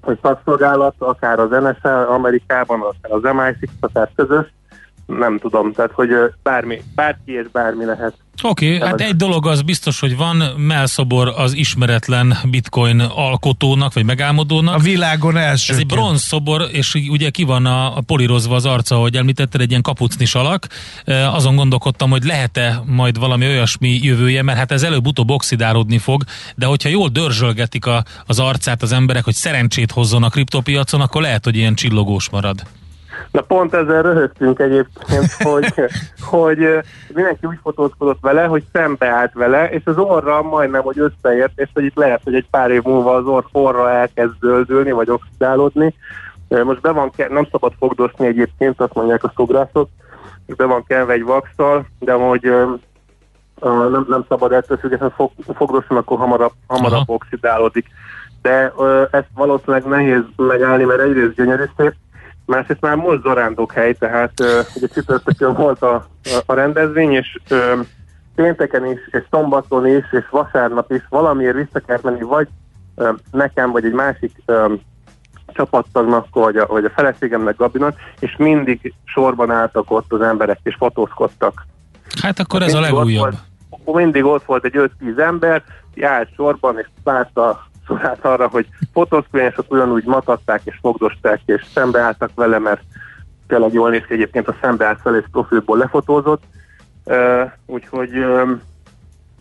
vagy 0.00 0.18
szakszolgálat, 0.22 0.94
akár 0.98 1.38
az 1.38 1.50
NSA 1.50 2.08
Amerikában, 2.08 2.80
akár 2.80 3.12
az 3.12 3.20
MI6, 3.22 3.68
akár 3.80 4.10
közös, 4.14 4.53
nem 5.06 5.38
tudom, 5.38 5.72
tehát 5.72 5.92
hogy 5.92 6.08
bármi, 6.42 6.82
bárki 6.94 7.32
és 7.32 7.46
bármi 7.52 7.84
lehet. 7.84 8.14
Oké, 8.42 8.76
okay, 8.76 8.88
hát 8.88 9.00
egy 9.00 9.16
dolog 9.16 9.46
az 9.46 9.62
biztos, 9.62 10.00
hogy 10.00 10.16
van 10.16 10.36
melszobor 10.56 11.32
az 11.36 11.52
ismeretlen 11.52 12.36
bitcoin 12.50 13.00
alkotónak, 13.00 13.92
vagy 13.92 14.04
megálmodónak. 14.04 14.74
A 14.74 14.78
világon 14.78 15.36
első. 15.36 15.72
Ez 15.72 15.78
egy 15.78 15.86
bronz 15.86 16.22
szobor, 16.22 16.68
és 16.72 16.94
ugye 17.08 17.30
ki 17.30 17.42
van 17.42 17.66
a, 17.66 17.96
a 17.96 18.00
polírozva 18.00 18.54
az 18.54 18.66
arca, 18.66 18.94
ahogy 18.94 19.16
említetted, 19.16 19.60
egy 19.60 19.70
ilyen 19.70 19.82
kapucnis 19.82 20.34
alak. 20.34 20.66
E, 21.04 21.30
azon 21.30 21.56
gondolkodtam, 21.56 22.10
hogy 22.10 22.24
lehet-e 22.24 22.82
majd 22.86 23.18
valami 23.18 23.46
olyasmi 23.46 23.98
jövője, 24.02 24.42
mert 24.42 24.58
hát 24.58 24.72
ez 24.72 24.82
előbb-utóbb 24.82 25.30
oxidálódni 25.30 25.98
fog, 25.98 26.22
de 26.56 26.66
hogyha 26.66 26.88
jól 26.88 27.08
dörzsölgetik 27.08 27.86
a, 27.86 28.04
az 28.26 28.38
arcát 28.38 28.82
az 28.82 28.92
emberek, 28.92 29.24
hogy 29.24 29.34
szerencsét 29.34 29.90
hozzon 29.90 30.22
a 30.22 30.28
kriptopiacon, 30.28 31.00
akkor 31.00 31.22
lehet, 31.22 31.44
hogy 31.44 31.56
ilyen 31.56 31.74
csillogós 31.74 32.28
marad. 32.28 32.62
Na 33.30 33.40
pont 33.40 33.74
ezzel 33.74 34.02
röhögtünk 34.02 34.58
egyébként, 34.58 35.32
hogy, 35.50 35.74
hogy 36.20 36.58
mindenki 37.14 37.46
úgy 37.46 37.58
fotózkodott 37.62 38.18
vele, 38.20 38.44
hogy 38.44 38.64
szembeállt 38.72 39.32
vele, 39.32 39.70
és 39.70 39.82
az 39.84 39.98
orra 39.98 40.42
majdnem, 40.42 40.82
hogy 40.82 40.98
összeért, 40.98 41.52
és 41.54 41.68
hogy 41.74 41.84
itt 41.84 41.96
lehet, 41.96 42.20
hogy 42.24 42.34
egy 42.34 42.46
pár 42.50 42.70
év 42.70 42.82
múlva 42.82 43.14
az 43.14 43.26
orr, 43.26 43.44
orra 43.52 43.90
elkezd 43.90 44.34
zöldülni, 44.40 44.90
vagy 44.90 45.10
oxidálódni. 45.10 45.94
Most 46.48 46.80
be 46.80 46.90
van, 46.90 47.10
nem 47.28 47.48
szabad 47.50 47.72
fogdosni 47.78 48.26
egyébként, 48.26 48.80
azt 48.80 48.94
mondják 48.94 49.24
a 49.24 49.32
szobrászok, 49.36 49.88
és 50.46 50.54
be 50.54 50.64
van 50.64 50.84
kenve 50.86 51.12
egy 51.12 51.24
vakszal, 51.24 51.86
de 51.98 52.12
hogy 52.12 52.52
nem, 53.90 54.06
nem 54.08 54.24
szabad 54.28 54.52
ettől 54.52 54.76
függetlenül 54.76 55.14
fog, 55.16 55.30
fogdosni, 55.54 55.96
akkor 55.96 56.18
hamarabb, 56.18 56.52
hamarabb 56.66 56.92
Aha. 56.92 57.12
oxidálódik. 57.12 57.86
De 58.42 58.72
ö, 58.78 59.02
ezt 59.10 59.28
valószínűleg 59.34 59.84
nehéz 59.84 60.22
megállni, 60.36 60.84
mert 60.84 61.00
egyrészt 61.00 61.34
gyönyörű 61.34 61.64
szép, 61.76 61.94
Másrészt 62.46 62.80
már 62.80 62.96
most 62.96 63.22
zarándok 63.22 63.72
hely, 63.72 63.92
tehát 63.92 64.32
ugye 64.74 64.86
csütörtökön 64.86 65.54
volt 65.54 65.82
a, 65.82 65.94
a, 65.94 66.42
a 66.46 66.54
rendezvény, 66.54 67.12
és 67.12 67.38
pénteken 68.34 68.86
is, 68.86 68.98
és 69.10 69.22
szombaton 69.30 69.86
is, 69.86 70.04
és 70.12 70.28
vasárnap 70.30 70.92
is 70.92 71.02
valamiért 71.08 71.54
vissza 71.54 71.80
kell 71.86 71.98
menni, 72.02 72.22
vagy 72.22 72.48
nekem, 73.30 73.70
vagy 73.70 73.84
egy 73.84 73.92
másik 73.92 74.32
csapattagnak, 75.46 76.26
vagy 76.32 76.56
a, 76.56 76.66
vagy 76.66 76.84
a 76.84 76.90
feleségemnek, 76.90 77.56
Gabinak, 77.56 77.96
és 78.20 78.36
mindig 78.38 78.94
sorban 79.04 79.50
álltak 79.50 79.90
ott 79.90 80.12
az 80.12 80.20
emberek, 80.20 80.58
és 80.62 80.74
fotózkodtak. 80.78 81.66
Hát 82.22 82.38
akkor 82.38 82.62
ez 82.62 82.74
a 82.74 82.80
Mindig 82.80 82.94
ott 82.94 82.98
legújabb. 82.98 83.34
Volt, 83.84 83.96
mindig 83.96 84.24
ott 84.24 84.44
volt 84.44 84.64
egy 84.64 84.90
5-10 85.00 85.18
ember, 85.18 85.62
állt 86.00 86.28
sorban, 86.34 86.78
és 86.78 86.86
várta 87.02 87.66
sorát 87.86 88.24
arra, 88.24 88.48
hogy 88.48 88.66
fotózkodjon, 88.92 89.50
és 89.50 89.58
ott 89.58 89.70
ugyanúgy 89.70 90.04
matatták, 90.04 90.60
és 90.64 90.78
fogdosták, 90.80 91.40
és 91.44 91.64
szembeálltak 91.74 92.30
vele, 92.34 92.58
mert 92.58 92.82
tényleg 93.46 93.72
jól 93.72 93.90
néz 93.90 94.02
ki 94.08 94.12
egyébként 94.14 94.48
a 94.48 94.56
szembeállt 94.60 95.00
fel, 95.02 95.16
és 95.16 95.24
profilból 95.30 95.78
lefotózott. 95.78 96.42
Uh, 97.04 97.50
úgyhogy 97.66 98.18
uh, 98.18 98.50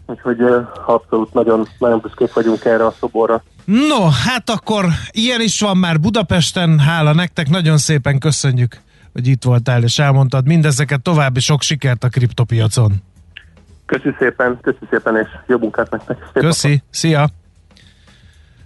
úgyhogy 0.06 0.42
uh, 0.42 0.68
abszolút 0.86 1.34
nagyon, 1.34 1.68
nagyon 1.78 2.00
büszkék 2.00 2.34
vagyunk 2.34 2.66
erre 2.66 2.86
a 2.86 2.92
szoborra. 3.00 3.44
No, 3.66 4.10
hát 4.26 4.50
akkor 4.50 4.86
ilyen 5.12 5.42
is 5.42 5.60
van 5.60 5.78
már 5.78 6.00
Budapesten, 6.00 6.80
hála 6.80 7.14
nektek, 7.14 7.50
nagyon 7.50 7.78
szépen 7.78 8.20
köszönjük, 8.20 8.78
hogy 9.14 9.28
itt 9.28 9.44
voltál 9.44 9.84
és 9.84 10.00
elmondtad 10.00 10.48
mindezeket, 10.48 11.02
további 11.02 11.40
sok 11.40 11.62
sikert 11.62 12.04
a 12.04 12.10
kriptopiacon. 12.10 12.92
Köszi 13.86 14.16
szépen, 14.20 14.60
köszi 14.62 14.86
szépen, 14.90 15.18
és 15.18 15.28
jó 15.48 15.58
munkát 15.58 15.92
nektek. 15.92 16.18
Szép 16.34 16.44
Köszi, 16.44 16.84
szia! 16.90 17.30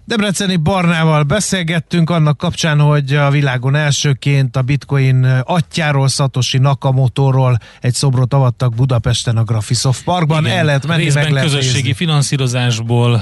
Debreceni 0.07 0.55
Barnával 0.55 1.23
beszélgettünk 1.23 2.09
annak 2.09 2.37
kapcsán, 2.37 2.79
hogy 2.79 3.13
a 3.13 3.29
világon 3.29 3.75
elsőként 3.75 4.55
a 4.55 4.61
bitcoin 4.61 5.23
atyáról, 5.43 6.07
Satoshi 6.07 6.57
Nakamotoról 6.57 7.57
egy 7.81 7.93
szobrot 7.93 8.33
avattak 8.33 8.75
Budapesten 8.75 9.37
a 9.37 9.43
Graphisoft 9.43 10.03
Parkban. 10.03 10.45
Igen, 10.45 10.57
El 10.57 10.65
lehet 10.65 10.87
menni, 10.87 11.03
részben 11.03 11.23
meg 11.23 11.31
lehet 11.31 11.49
közösségi 11.49 11.73
nézni. 11.73 11.93
finanszírozásból 11.93 13.13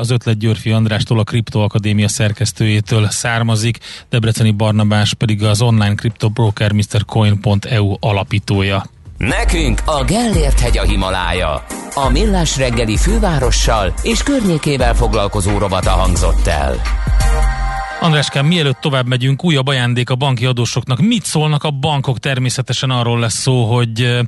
az 0.00 0.10
ötlet 0.10 0.38
Györfi 0.38 0.70
Andrástól, 0.70 1.18
a 1.18 1.24
Kriptoakadémia 1.24 2.08
szerkesztőjétől 2.08 3.08
származik, 3.10 3.78
Debreceni 4.08 4.50
Barnabás 4.50 5.14
pedig 5.14 5.44
az 5.44 5.60
online 5.60 5.94
kriptobroker 5.94 6.72
MrCoin.eu 6.72 7.94
alapítója. 8.00 8.84
Nekünk 9.28 9.80
a 9.84 10.04
Gellért 10.04 10.60
hegy 10.60 10.78
a 10.78 10.82
Himalája. 10.82 11.64
A 11.94 12.08
millás 12.08 12.56
reggeli 12.56 12.96
fővárossal 12.96 13.94
és 14.02 14.22
környékével 14.22 14.94
foglalkozó 14.94 15.58
rovata 15.58 15.90
hangzott 15.90 16.46
el. 16.46 16.80
Andráskám, 18.00 18.46
mielőtt 18.46 18.80
tovább 18.80 19.06
megyünk, 19.06 19.44
újabb 19.44 19.66
ajándék 19.66 20.10
a 20.10 20.14
banki 20.14 20.46
adósoknak. 20.46 21.00
Mit 21.00 21.24
szólnak 21.24 21.64
a 21.64 21.70
bankok? 21.70 22.18
Természetesen 22.18 22.90
arról 22.90 23.18
lesz 23.18 23.38
szó, 23.38 23.74
hogy 23.74 24.18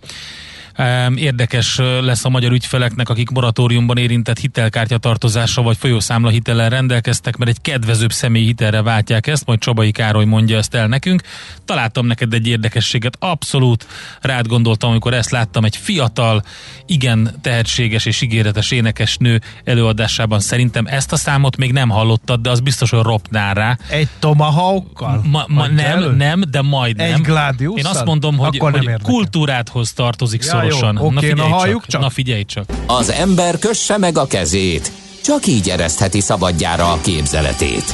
Érdekes 1.16 1.81
lesz 2.01 2.25
a 2.25 2.29
magyar 2.29 2.53
ügyfeleknek, 2.53 3.09
akik 3.09 3.31
moratóriumban 3.31 3.97
érintett 3.97 4.39
hitelkártya 4.39 4.99
tartozása 4.99 5.62
vagy 5.62 5.77
folyószámla 5.77 6.29
hitellel 6.29 6.68
rendelkeztek, 6.68 7.37
mert 7.37 7.51
egy 7.51 7.61
kedvezőbb 7.61 8.12
személyi 8.12 8.45
hitelre 8.45 8.83
váltják 8.83 9.27
ezt, 9.27 9.47
majd 9.47 9.59
Csabai 9.59 9.91
Károly 9.91 10.25
mondja 10.25 10.57
ezt 10.57 10.75
el 10.75 10.87
nekünk. 10.87 11.22
Találtam 11.64 12.07
neked 12.07 12.33
egy 12.33 12.47
érdekességet, 12.47 13.16
abszolút 13.18 13.87
rád 14.20 14.47
gondoltam, 14.47 14.91
amikor 14.91 15.14
ezt 15.14 15.31
láttam, 15.31 15.64
egy 15.64 15.77
fiatal, 15.77 16.43
igen 16.87 17.35
tehetséges 17.41 18.07
és 18.07 18.20
ígéretes 18.20 18.70
énekesnő 18.70 19.41
előadásában. 19.64 20.41
Szerintem 20.41 20.87
ezt 20.87 21.12
a 21.12 21.16
számot 21.16 21.57
még 21.57 21.72
nem 21.72 21.89
hallottad, 21.89 22.41
de 22.41 22.51
az 22.51 22.61
biztos, 22.61 22.91
hogy 22.91 23.03
ropnál 23.03 23.55
rá. 23.55 23.79
Egy 23.89 24.09
tomahawkkal? 24.18 25.20
Ma, 25.31 25.45
ma, 25.49 25.66
nem, 25.66 26.16
nem, 26.16 26.43
de 26.51 26.62
majdnem. 26.62 27.14
Egy 27.14 27.20
Gladiusszal? 27.20 27.79
Én 27.79 27.87
azt 27.87 28.05
mondom, 28.05 28.37
hogy, 28.37 28.57
Akkor 28.57 28.72
hogy 28.72 28.91
kultúráthoz 29.03 29.93
tartozik 29.93 30.43
Ja, 30.43 30.49
szorosan. 30.49 30.64
Jó, 30.67 30.91
Na 30.91 31.01
oké, 31.01 31.27
figyelj 31.27 31.49
na 31.49 31.57
halljuk 31.57 31.87
csak. 31.87 32.01
Na 32.01 32.11
figyelj 32.11 32.45
csak. 32.45 32.65
Az 32.87 33.11
ember 33.11 33.59
kösse 33.59 33.99
meg 33.99 34.19
a 34.19 34.27
kezét, 34.27 34.93
csak 35.23 35.47
így 35.47 35.71
eresztheti 35.71 36.21
szabadjára 36.21 36.93
a 36.93 36.99
képzeletét. 37.03 37.85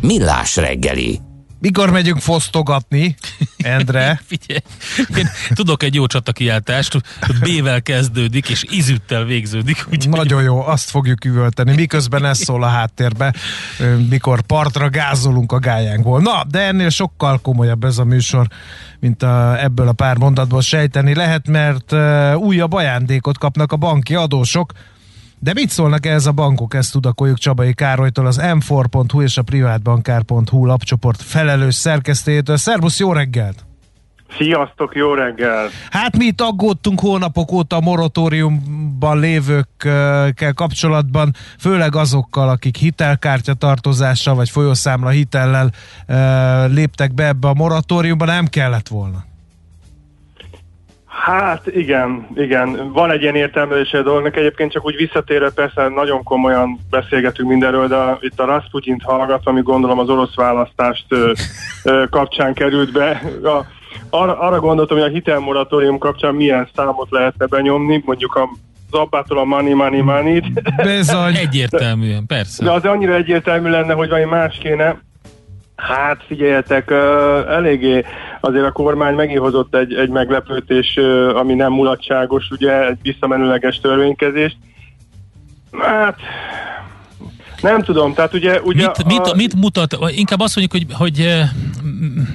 Millás 0.00 0.56
reggeli. 0.56 1.20
Mikor 1.62 1.90
megyünk 1.90 2.18
fosztogatni, 2.18 3.16
Endre? 3.56 4.20
Figyelj, 4.26 4.60
én 5.16 5.28
tudok 5.54 5.82
egy 5.82 5.94
jó 5.94 6.06
csatakiáltást, 6.06 7.00
B-vel 7.40 7.82
kezdődik, 7.82 8.48
és 8.48 8.64
izüttel 8.68 9.24
végződik. 9.24 9.86
Úgy, 9.92 10.08
Nagyon 10.08 10.42
jó, 10.42 10.66
azt 10.66 10.90
fogjuk 10.90 11.24
üvölteni, 11.24 11.74
miközben 11.74 12.24
ez 12.24 12.38
szól 12.38 12.62
a 12.62 12.66
háttérbe, 12.66 13.34
mikor 14.08 14.40
partra 14.40 14.88
gázolunk 14.88 15.52
a 15.52 15.58
gályánkból. 15.58 16.20
Na, 16.20 16.44
de 16.50 16.60
ennél 16.60 16.90
sokkal 16.90 17.38
komolyabb 17.38 17.84
ez 17.84 17.98
a 17.98 18.04
műsor, 18.04 18.46
mint 19.00 19.22
a, 19.22 19.62
ebből 19.62 19.88
a 19.88 19.92
pár 19.92 20.16
mondatból 20.16 20.60
sejteni 20.60 21.14
lehet, 21.14 21.48
mert 21.48 21.92
uh, 21.92 22.36
újabb 22.36 22.72
ajándékot 22.72 23.38
kapnak 23.38 23.72
a 23.72 23.76
banki 23.76 24.14
adósok, 24.14 24.72
de 25.42 25.52
mit 25.54 25.70
szólnak 25.70 26.06
ehhez 26.06 26.26
a 26.26 26.32
bankok? 26.32 26.74
Ezt 26.74 26.92
tudakoljuk 26.92 27.38
Csabai 27.38 27.74
Károlytól, 27.74 28.26
az 28.26 28.40
m4.hu 28.42 29.22
és 29.22 29.36
a 29.36 29.42
privátbankár.hu 29.42 30.66
lapcsoport 30.66 31.22
felelős 31.22 31.74
szerkesztőjétől. 31.74 32.56
Szervusz, 32.56 32.98
jó 32.98 33.12
reggelt! 33.12 33.64
Sziasztok, 34.38 34.94
jó 34.94 35.14
reggel! 35.14 35.68
Hát 35.90 36.16
mi 36.16 36.24
itt 36.24 36.40
aggódtunk 36.40 37.00
hónapok 37.00 37.52
óta 37.52 37.76
a 37.76 37.80
moratóriumban 37.80 39.18
lévőkkel 39.18 40.54
kapcsolatban, 40.54 41.34
főleg 41.58 41.96
azokkal, 41.96 42.48
akik 42.48 42.76
hitelkártya 42.76 43.54
tartozással 43.54 44.34
vagy 44.34 44.50
folyószámla 44.50 45.08
hitellel 45.08 45.70
uh, 46.08 46.74
léptek 46.74 47.14
be 47.14 47.26
ebbe 47.26 47.48
a 47.48 47.54
moratóriumba, 47.54 48.24
nem 48.24 48.46
kellett 48.46 48.88
volna. 48.88 49.24
Hát 51.20 51.66
igen, 51.66 52.26
igen, 52.34 52.92
van 52.92 53.10
egy 53.10 53.22
ilyen 53.22 53.34
értelmezése 53.34 53.98
a 53.98 54.02
dolognak, 54.02 54.36
egyébként 54.36 54.72
csak 54.72 54.84
úgy 54.84 54.96
visszatérve 54.96 55.50
persze 55.50 55.88
nagyon 55.88 56.22
komolyan 56.22 56.78
beszélgetünk 56.90 57.48
mindenről, 57.48 57.88
de 57.88 58.18
itt 58.20 58.40
a 58.40 58.44
Rasputint 58.44 59.02
hallgat, 59.02 59.40
ami 59.44 59.60
gondolom 59.62 59.98
az 59.98 60.08
orosz 60.08 60.34
választást 60.34 61.04
ö, 61.08 61.32
ö, 61.84 62.04
kapcsán 62.10 62.54
került 62.54 62.92
be. 62.92 63.22
A, 63.42 63.64
arra, 64.10 64.38
arra 64.38 64.60
gondoltam, 64.60 64.98
hogy 64.98 65.06
a 65.06 65.12
hitelmoratórium 65.12 65.98
kapcsán 65.98 66.34
milyen 66.34 66.68
számot 66.74 67.10
lehetne 67.10 67.46
benyomni, 67.46 68.02
mondjuk 68.04 68.34
a 68.34 68.48
az 68.90 68.98
abbától 68.98 69.38
a 69.38 69.44
money, 69.44 69.72
money, 69.72 70.00
money 70.00 70.42
Bizony. 70.82 71.36
Egyértelműen, 71.36 72.26
persze. 72.26 72.64
De 72.64 72.70
az 72.70 72.84
annyira 72.84 73.14
egyértelmű 73.14 73.70
lenne, 73.70 73.92
hogy 73.92 74.08
valami 74.08 74.26
más 74.26 74.58
kéne. 74.58 75.00
Hát 75.76 76.24
figyeljetek, 76.26 76.90
uh, 76.90 76.96
eléggé 77.48 78.04
azért 78.40 78.64
a 78.64 78.72
kormány 78.72 79.14
meghozott 79.14 79.74
egy, 79.74 79.94
egy 79.94 80.08
meglepőtés, 80.08 80.96
uh, 80.96 81.36
ami 81.36 81.54
nem 81.54 81.72
mulatságos, 81.72 82.50
ugye, 82.50 82.86
egy 82.86 82.98
visszamenőleges 83.02 83.80
törvénykezést. 83.80 84.56
Hát 85.78 86.16
nem 87.62 87.82
tudom, 87.82 88.14
tehát 88.14 88.34
ugye... 88.34 88.60
ugye 88.60 88.86
Mit, 88.86 89.04
mit, 89.04 89.34
mit 89.34 89.54
mutat, 89.54 89.96
inkább 90.08 90.40
azt 90.40 90.56
mondjuk, 90.56 90.82
hogy, 90.82 90.96
hogy 90.98 91.44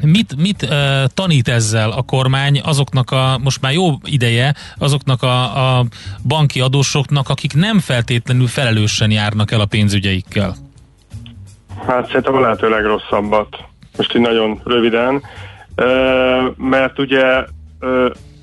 mit, 0.02 0.36
mit 0.36 0.64
eh, 0.64 1.04
tanít 1.14 1.48
ezzel 1.48 1.92
a 1.92 2.02
kormány 2.02 2.62
azoknak 2.64 3.12
a, 3.12 3.40
most 3.44 3.62
már 3.62 3.74
jó 3.74 3.92
ideje, 4.04 4.56
azoknak 4.78 5.24
a, 5.24 5.78
a 5.78 5.86
banki 6.28 6.62
adósoknak, 6.62 7.30
akik 7.30 7.54
nem 7.54 7.80
feltétlenül 7.80 8.48
felelősen 8.48 9.12
járnak 9.12 9.52
el 9.52 9.60
a 9.60 9.66
pénzügyeikkel? 9.66 10.56
Hát 11.88 12.06
szerintem 12.08 12.36
a 12.36 12.40
lehető 12.40 12.70
legrosszabbat. 12.70 13.58
Most 13.98 14.16
így 14.16 14.22
nagyon 14.22 14.62
röviden. 14.64 15.24
Mert 16.56 17.00
ugye 17.00 17.44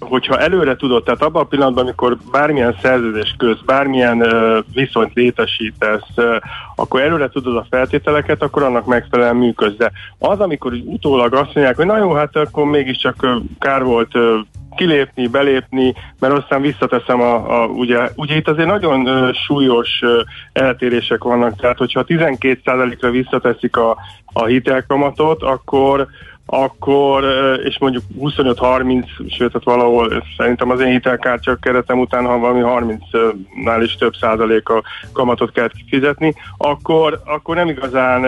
hogyha 0.01 0.39
előre 0.39 0.77
tudod, 0.77 1.05
tehát 1.05 1.23
abban 1.23 1.43
a 1.43 1.47
pillanatban, 1.47 1.85
amikor 1.85 2.17
bármilyen 2.31 2.77
szerződés 2.83 3.35
köz, 3.39 3.61
bármilyen 3.67 4.21
ö, 4.21 4.59
viszonyt 4.73 5.15
létesítesz, 5.15 6.09
ö, 6.15 6.37
akkor 6.77 7.01
előre 7.01 7.29
tudod 7.29 7.57
a 7.57 7.67
feltételeket, 7.71 8.43
akkor 8.43 8.63
annak 8.63 8.87
megfelelően 8.87 9.37
működsz. 9.37 9.77
De 9.77 9.93
az, 10.19 10.41
amikor 10.41 10.73
utólag 10.85 11.35
azt 11.35 11.55
mondják, 11.55 11.77
hogy 11.77 11.87
na 11.87 11.99
jó, 11.99 12.13
hát 12.13 12.37
akkor 12.37 12.65
mégiscsak 12.65 13.23
ö, 13.23 13.37
kár 13.59 13.85
volt 13.85 14.15
ö, 14.15 14.39
kilépni, 14.77 15.27
belépni, 15.27 15.95
mert 16.19 16.39
aztán 16.39 16.61
visszateszem 16.61 17.21
a, 17.21 17.63
a 17.63 17.67
ugye, 17.67 18.11
ugye 18.17 18.37
itt 18.37 18.49
azért 18.49 18.69
nagyon 18.69 19.07
ö, 19.07 19.31
súlyos 19.47 19.89
ö, 20.03 20.21
eltérések 20.53 21.23
vannak, 21.23 21.61
tehát 21.61 21.79
hogyha 21.79 22.05
12%-ra 22.07 23.11
visszateszik 23.11 23.77
a, 23.77 23.97
a 24.33 24.45
hitelkamatot, 24.45 25.43
akkor 25.43 26.09
akkor, 26.47 27.25
és 27.65 27.79
mondjuk 27.79 28.03
25-30, 28.21 29.07
sőt, 29.29 29.53
tehát 29.53 29.65
valahol 29.65 30.25
szerintem 30.37 30.71
az 30.71 30.81
én 30.81 30.91
hitelkártya 30.91 31.57
keretem 31.57 31.99
után, 31.99 32.25
ha 32.25 32.39
valami 32.39 32.63
30-nál 32.65 33.81
is 33.83 33.95
több 33.95 34.15
százalék 34.21 34.69
a 34.69 34.83
kamatot 35.13 35.53
kell 35.53 35.71
fizetni, 35.89 36.35
akkor, 36.57 37.21
akkor 37.25 37.57
nem 37.57 37.69
igazán, 37.69 38.23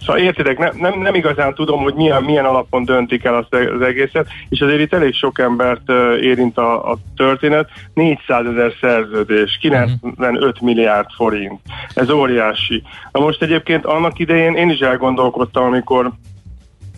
szóval 0.00 0.22
értitek, 0.22 0.58
nem, 0.58 0.72
nem, 0.76 1.00
nem 1.00 1.14
igazán 1.14 1.54
tudom, 1.54 1.82
hogy 1.82 1.94
milyen, 1.94 2.22
milyen 2.22 2.44
alapon 2.44 2.84
döntik 2.84 3.24
el 3.24 3.34
azt 3.34 3.54
az 3.54 3.80
egészet, 3.80 4.26
és 4.48 4.60
azért 4.60 4.80
itt 4.80 4.92
elég 4.92 5.14
sok 5.14 5.38
embert 5.38 5.90
érint 6.20 6.58
a, 6.58 6.90
a 6.90 6.98
történet, 7.16 7.70
400 7.94 8.46
ezer 8.46 8.72
szerződés, 8.80 9.58
95 9.60 10.60
milliárd 10.60 11.08
forint, 11.16 11.60
ez 11.94 12.10
óriási. 12.10 12.82
Na 13.12 13.20
most 13.20 13.42
egyébként 13.42 13.84
annak 13.84 14.18
idején 14.18 14.54
én 14.54 14.70
is 14.70 14.78
elgondolkodtam, 14.78 15.64
amikor 15.64 16.12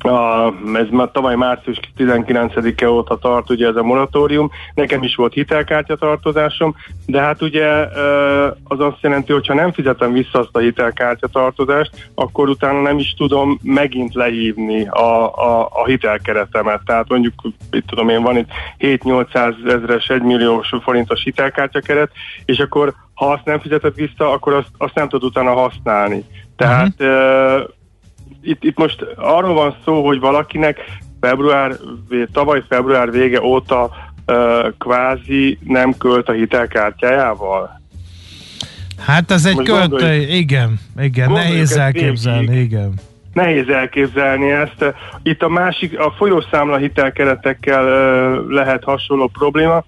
a, 0.05 0.55
ez 0.75 0.89
már 0.91 1.11
tavaly 1.11 1.35
március 1.35 1.81
19-e 1.99 2.91
óta 2.91 3.17
tart 3.17 3.51
ugye 3.51 3.67
ez 3.67 3.77
a 3.77 3.83
moratórium, 3.83 4.51
nekem 4.75 5.03
is 5.03 5.15
volt 5.15 5.33
hitelkártya 5.33 5.97
tartozásom, 5.97 6.75
de 7.07 7.21
hát 7.21 7.43
ugye 7.43 7.67
az 8.65 8.81
azt 8.81 8.99
jelenti, 9.01 9.33
hogy 9.33 9.47
ha 9.47 9.55
nem 9.55 9.73
fizetem 9.73 10.13
vissza 10.13 10.39
azt 10.39 10.49
a 10.53 10.59
hitelkártya 10.59 11.27
tartozást, 11.27 12.11
akkor 12.15 12.49
utána 12.49 12.81
nem 12.81 12.99
is 12.99 13.15
tudom 13.15 13.59
megint 13.63 14.15
lehívni 14.15 14.87
a, 14.89 15.35
a, 15.35 15.69
a 15.73 15.85
hitelkeretemet. 15.87 16.81
Tehát 16.85 17.09
mondjuk, 17.09 17.35
itt 17.71 17.87
tudom 17.87 18.09
én, 18.09 18.23
van 18.23 18.37
itt 18.37 18.51
7-800 18.79 19.73
ezres, 19.73 20.09
1 20.09 20.23
milliós 20.23 20.73
forintos 20.83 21.23
hitelkártya 21.23 21.81
keret, 21.81 22.11
és 22.45 22.59
akkor 22.59 22.95
ha 23.15 23.27
azt 23.27 23.45
nem 23.45 23.61
fizeted 23.61 23.95
vissza, 23.95 24.31
akkor 24.31 24.53
azt, 24.53 24.71
azt 24.79 24.95
nem 24.95 25.09
tud 25.09 25.25
utána 25.25 25.53
használni. 25.53 26.25
Tehát 26.57 26.93
uh-huh 26.99 27.79
itt, 28.43 28.65
itt 28.65 28.79
most 28.79 29.07
arról 29.17 29.55
van 29.55 29.77
szó, 29.85 30.07
hogy 30.07 30.21
valakinek 30.21 30.81
február, 31.21 31.73
tavaly 32.33 32.63
február 32.69 33.11
vége 33.11 33.43
óta 33.43 33.91
uh, 34.27 34.37
kvázi 34.79 35.59
nem 35.65 35.97
költ 35.99 36.29
a 36.29 36.33
hitelkártyájával. 36.33 37.81
Hát 38.99 39.31
ez 39.31 39.45
egy 39.45 39.57
költő, 39.57 40.13
igen, 40.15 40.81
igen, 41.01 41.33
nehéz 41.33 41.77
elképzelni, 41.77 42.47
végig. 42.47 42.63
igen. 42.63 42.93
Nehéz 43.33 43.69
elképzelni 43.69 44.51
ezt. 44.51 44.95
Itt 45.23 45.43
a 45.43 45.49
másik, 45.49 45.99
a 45.99 46.15
folyószámla 46.17 46.77
hitelkeretekkel 46.77 47.85
lehet 48.49 48.85
hasonló 48.85 49.27
probléma, 49.33 49.85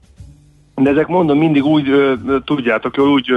de 0.75 0.91
ezek 0.91 1.07
mondom 1.07 1.39
mindig 1.39 1.65
úgy, 1.65 1.89
ö, 1.89 2.15
tudjátok, 2.45 2.99
úgy 2.99 3.31
ö, 3.31 3.37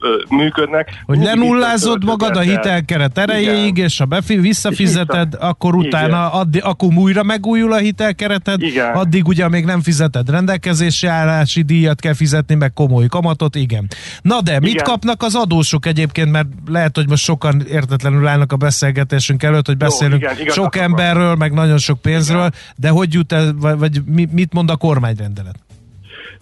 ö, 0.00 0.34
működnek. 0.36 1.02
Hogy 1.06 1.18
lenullázod 1.18 2.04
magad 2.04 2.36
a 2.36 2.40
hitelkeret 2.40 3.18
erejéig, 3.18 3.76
Igen. 3.76 3.84
és 3.84 3.98
ha 3.98 4.04
befi, 4.04 4.36
visszafizeted, 4.36 5.30
vissza, 5.30 5.46
akkor 5.46 5.74
utána 5.74 6.32
addig, 6.32 6.64
akkor 6.64 6.88
újra 6.94 7.22
megújul 7.22 7.72
a 7.72 7.76
hitelkereted, 7.76 8.62
Igen. 8.62 8.94
addig 8.94 9.28
ugye 9.28 9.48
még 9.48 9.64
nem 9.64 9.80
fizeted 9.80 10.30
rendelkezési 10.30 11.06
állási 11.06 11.62
díjat 11.62 12.00
kell 12.00 12.14
fizetni, 12.14 12.54
meg 12.54 12.72
komoly 12.72 13.06
kamatot, 13.06 13.54
igen. 13.54 13.86
Na 14.22 14.40
de, 14.40 14.60
mit 14.60 14.70
Igen. 14.70 14.84
kapnak 14.84 15.22
az 15.22 15.34
adósok 15.34 15.86
egyébként, 15.86 16.30
mert 16.30 16.48
lehet, 16.66 16.96
hogy 16.96 17.08
most 17.08 17.24
sokan 17.24 17.62
értetlenül 17.70 18.26
állnak 18.26 18.52
a 18.52 18.56
beszélgetésünk 18.56 19.42
előtt, 19.42 19.66
hogy 19.66 19.76
beszélünk 19.76 20.22
Jó, 20.22 20.28
igen, 20.40 20.54
sok 20.54 20.76
emberről, 20.76 21.34
meg 21.34 21.52
nagyon 21.52 21.78
sok 21.78 22.00
pénzről, 22.00 22.38
Igen. 22.38 22.52
de 22.76 22.88
hogy 22.88 23.12
jut 23.14 23.32
el, 23.32 23.54
vagy, 23.60 23.78
vagy 23.78 24.02
mit 24.32 24.52
mond 24.52 24.70
a 24.70 24.76
kormányrendelet? 24.76 25.56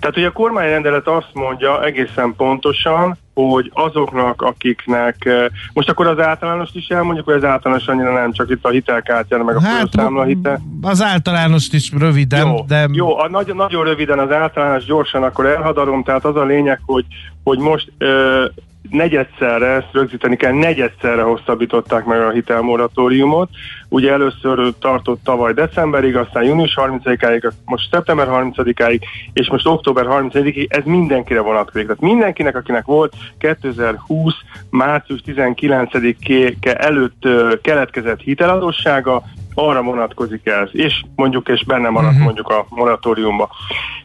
Tehát 0.01 0.17
ugye 0.17 0.27
a 0.27 0.33
kormányrendelet 0.33 1.07
azt 1.07 1.31
mondja 1.33 1.85
egészen 1.85 2.35
pontosan, 2.37 3.19
hogy 3.35 3.71
azoknak, 3.75 4.43
akiknek, 4.43 5.25
eh, 5.25 5.47
most 5.73 5.89
akkor 5.89 6.07
az 6.07 6.19
általánost 6.19 6.77
is 6.77 6.89
elmondjuk, 6.89 7.27
hogy 7.27 7.35
az 7.35 7.45
általános 7.45 7.87
annyira 7.87 8.13
nem, 8.13 8.33
csak 8.33 8.51
itt 8.51 8.65
a 8.65 8.69
hitelkártyára, 8.69 9.45
meg 9.45 9.57
a 9.57 9.61
hát, 9.61 9.93
számla 9.93 10.25
hitel. 10.25 10.61
Az 10.83 11.03
általánost 11.03 11.75
is 11.75 11.93
röviden, 11.99 12.47
jó, 12.47 12.65
de... 12.67 12.89
Jó, 12.93 13.19
a, 13.19 13.29
nagyon, 13.29 13.57
nagyon 13.57 13.85
röviden 13.85 14.19
az 14.19 14.31
általános 14.31 14.85
gyorsan 14.85 15.23
akkor 15.23 15.47
elhadarom, 15.47 16.03
tehát 16.03 16.25
az 16.25 16.37
a 16.37 16.45
lényeg, 16.45 16.81
hogy, 16.87 17.05
hogy 17.45 17.59
most 17.59 17.93
ö, 17.99 18.43
eh, 18.43 18.49
negyedszerre, 18.91 19.67
ezt 19.67 19.89
rögzíteni 19.93 20.37
kell, 20.37 20.53
negyedszerre 20.53 21.23
hosszabbították 21.23 22.05
meg 22.05 22.21
a 22.21 22.31
hitelmoratóriumot. 22.31 23.49
Ugye 23.89 24.13
először 24.13 24.73
tartott 24.81 25.25
tavaly 25.25 25.53
decemberig, 25.53 26.17
aztán 26.17 26.45
június 26.45 26.79
30-áig, 26.81 27.53
most 27.65 27.89
szeptember 27.91 28.27
30-áig, 28.31 29.01
és 29.33 29.51
most 29.51 29.67
október 29.67 30.07
30-ig, 30.09 30.67
ez 30.69 30.85
mindenkire 30.85 31.41
vonatkozik. 31.41 31.87
Tehát 31.87 32.03
mindenkinek, 32.03 32.57
akinek 32.57 32.85
volt 32.85 33.13
2020. 33.39 34.35
március 34.71 35.21
19-e 35.27 36.77
előtt 36.79 37.29
keletkezett 37.63 38.21
hiteladóssága, 38.21 39.23
arra 39.55 39.83
vonatkozik 39.83 40.47
ez, 40.47 40.69
és 40.73 41.05
mondjuk, 41.15 41.49
és 41.49 41.65
benne 41.65 41.89
maradt 41.89 42.13
uh-huh. 42.13 42.25
mondjuk 42.25 42.49
a 42.49 42.67
moratóriumba. 42.69 43.51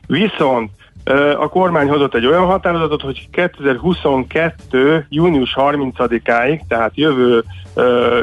Viszont 0.08 0.72
a 1.38 1.50
kormány 1.50 1.88
hozott 1.88 2.16
egy 2.16 2.26
olyan 2.26 2.46
határozatot, 2.46 3.02
hogy 3.02 3.28
2022. 3.32 5.06
június 5.10 5.54
30-áig, 5.58 6.60
tehát 6.68 6.92
jövő 6.96 7.44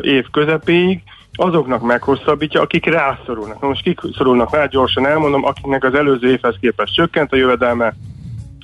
év 0.01 0.25
közepéig 0.31 1.03
azoknak 1.33 1.83
meghosszabbítja, 1.83 2.61
akik 2.61 2.87
rászorulnak. 2.87 3.61
Na 3.61 3.69
most 3.69 3.83
kik 3.83 4.01
szorulnak 4.17 4.55
rá, 4.55 4.67
gyorsan 4.67 5.07
elmondom, 5.07 5.45
akiknek 5.45 5.85
az 5.85 5.95
előző 5.95 6.31
évhez 6.31 6.57
képest 6.61 6.95
csökkent 6.95 7.33
a 7.33 7.37
jövedelme, 7.37 7.95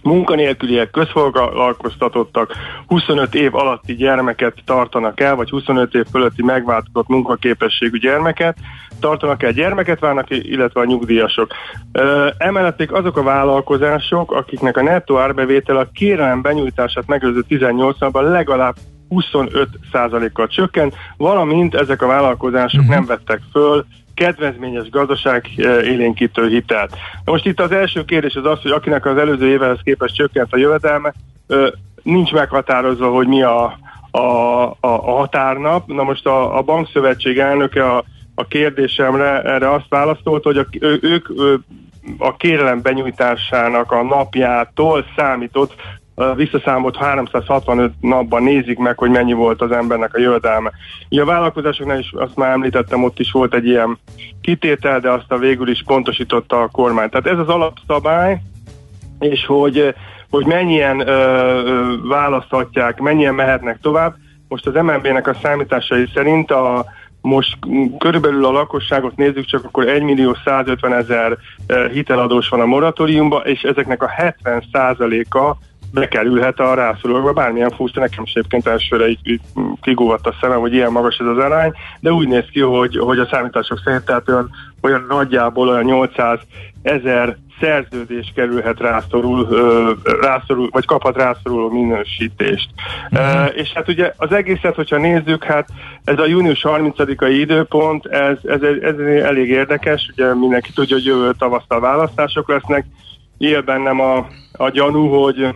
munkanélküliek, 0.07 0.91
közfoglalkoztatottak 0.91 2.53
25 2.87 3.35
év 3.35 3.55
alatti 3.55 3.95
gyermeket 3.95 4.55
tartanak 4.65 5.21
el, 5.21 5.37
vagy 5.37 5.51
25 5.51 5.95
év 5.95 6.05
fölötti 6.11 6.43
megváltozott 6.43 7.09
munkaképességű 7.09 7.99
gyermeket, 7.99 8.57
tartanak 9.01 9.43
el 9.43 9.53
gyermeket 9.53 10.01
várnak, 10.01 10.31
illetve 10.31 10.81
a 10.81 10.85
nyugdíjasok. 10.85 11.53
Emellett 12.39 12.79
még 12.79 12.93
azok 12.93 13.17
a 13.17 13.23
vállalkozások, 13.23 14.33
akiknek 14.33 14.77
a 14.77 14.83
nettó 14.83 15.19
árbevétel 15.19 15.77
a 15.77 15.89
kérelem 15.93 16.43
benyújtását 16.43 17.07
megelőző 17.07 17.45
18-ban 17.49 18.31
legalább 18.31 18.75
25%-kal 19.11 20.47
csökkent, 20.47 20.95
valamint 21.17 21.75
ezek 21.75 22.03
a 22.03 22.07
vállalkozások 22.07 22.81
uh-huh. 22.81 22.95
nem 22.95 23.07
vettek 23.07 23.41
föl 23.53 23.87
kedvezményes 24.17 24.91
gazdaság 24.91 25.47
élénkítő 25.85 26.49
hitelt. 26.49 26.97
Most 27.25 27.47
itt 27.47 27.61
az 27.61 27.73
első 27.73 28.05
kérdés 28.05 28.35
az 28.35 28.45
az, 28.45 28.63
hogy 28.63 28.71
akinek 28.71 29.07
az 29.07 29.17
előző 29.17 29.49
évhez 29.49 29.79
képest 29.83 30.15
csökkent 30.15 30.53
a 30.53 30.57
jövedelme, 30.57 31.13
nincs 32.03 32.33
meghatározva, 32.33 33.11
hogy 33.11 33.27
mi 33.27 33.43
a, 33.43 33.79
a, 34.11 34.19
a, 34.21 34.77
a 34.81 35.11
határnap. 35.11 35.87
Na 35.87 36.03
most 36.03 36.27
a, 36.27 36.59
a 36.59 36.63
bankszövetség 36.63 37.39
elnöke 37.39 37.85
a, 37.85 38.05
a 38.35 38.47
kérdésemre 38.47 39.43
erre 39.43 39.73
azt 39.73 39.89
válaszolt, 39.89 40.45
hogy 40.45 40.57
a, 40.57 40.67
ő, 40.81 40.99
ők 41.03 41.29
a 42.19 42.37
kérelem 42.37 42.83
benyújtásának 42.83 43.93
a 43.93 44.03
napjától 44.03 45.05
számított 45.17 45.75
visszaszámolt 46.35 46.97
365 46.97 47.93
napban 48.01 48.43
nézik 48.43 48.79
meg, 48.79 48.99
hogy 48.99 49.11
mennyi 49.11 49.33
volt 49.33 49.61
az 49.61 49.71
embernek 49.71 50.15
a 50.15 50.21
jövedelme. 50.21 50.71
Ugye 51.11 51.23
a 51.23 51.25
vállalkozásoknál 51.25 51.99
is, 51.99 52.13
azt 52.17 52.37
már 52.37 52.51
említettem, 52.51 53.05
ott 53.05 53.19
is 53.19 53.31
volt 53.31 53.55
egy 53.55 53.67
ilyen 53.67 53.99
kitétel, 54.41 55.01
de 55.01 55.11
azt 55.11 55.33
a 55.33 55.39
végül 55.39 55.69
is 55.69 55.83
pontosította 55.87 56.63
a 56.63 56.69
kormány. 56.69 57.09
Tehát 57.11 57.27
ez 57.27 57.39
az 57.39 57.49
alapszabály, 57.49 58.41
és 59.19 59.47
hogy, 59.47 59.95
hogy 60.31 60.47
mennyien 60.47 61.01
ö, 61.01 61.13
ö, 61.13 61.95
választhatják, 62.09 63.01
mennyien 63.01 63.35
mehetnek 63.35 63.81
tovább. 63.81 64.15
Most 64.49 64.67
az 64.67 64.75
MNB-nek 64.75 65.27
a 65.27 65.37
számításai 65.43 66.07
szerint 66.15 66.51
a 66.51 66.85
most 67.21 67.59
körülbelül 67.99 68.45
a 68.45 68.51
lakosságot 68.51 69.17
nézzük, 69.17 69.45
csak 69.45 69.65
akkor 69.65 69.89
1 69.89 70.03
millió 70.03 70.37
150 70.45 70.93
ezer 70.93 71.37
hiteladós 71.93 72.49
van 72.49 72.61
a 72.61 72.67
moratóriumban, 72.67 73.43
és 73.45 73.63
ezeknek 73.63 74.03
a 74.03 74.09
70 74.09 74.65
százaléka 74.73 75.59
bekerülhet 76.01 76.61
a 76.61 76.75
rászorulókba, 76.75 77.33
bármilyen 77.33 77.71
fúszta, 77.71 78.01
nekem 78.01 78.25
is 78.25 78.33
egyébként 78.33 78.67
elsőre 78.67 79.09
így, 79.09 79.19
így 79.23 79.41
kigúvatt 79.81 80.27
a 80.27 80.35
szemem, 80.41 80.61
hogy 80.61 80.73
ilyen 80.73 80.93
magas 80.93 81.17
ez 81.17 81.27
az 81.27 81.39
arány, 81.39 81.73
de 82.01 82.13
úgy 82.13 82.29
néz 82.29 82.45
ki, 82.53 82.61
hogy, 82.61 82.99
hogy 82.99 83.19
a 83.19 83.29
számítások 83.31 83.81
szerint 83.85 84.05
tehát 84.05 84.29
olyan, 84.29 84.51
olyan 84.81 85.05
nagyjából 85.09 85.69
olyan 85.69 85.85
800 85.85 86.39
ezer 86.83 87.37
szerződés 87.61 88.33
kerülhet 88.35 88.81
rászorul, 88.81 89.49
rászorul, 90.21 90.69
vagy 90.73 90.85
kaphat 90.85 91.17
rászoruló 91.17 91.71
minősítést. 91.71 92.69
Mm-hmm. 93.15 93.43
Uh, 93.43 93.57
és 93.57 93.73
hát 93.73 93.89
ugye 93.89 94.13
az 94.17 94.33
egészet, 94.33 94.75
hogyha 94.75 94.97
nézzük, 94.97 95.45
hát 95.45 95.69
ez 96.05 96.19
a 96.19 96.27
június 96.27 96.61
30-ai 96.63 97.37
időpont, 97.41 98.07
ez, 98.07 98.39
ez, 98.43 98.61
ez 98.81 98.99
elég 98.99 99.49
érdekes, 99.49 100.11
ugye 100.13 100.35
mindenki 100.35 100.73
tudja, 100.73 100.97
hogy 100.97 101.05
jövő 101.05 101.35
tavasztal 101.39 101.81
választások 101.81 102.49
lesznek, 102.49 102.87
él 103.39 103.63
bennem 103.63 104.01
a, 104.01 104.27
a 104.53 104.71
gyanú, 104.71 105.09
hogy 105.09 105.49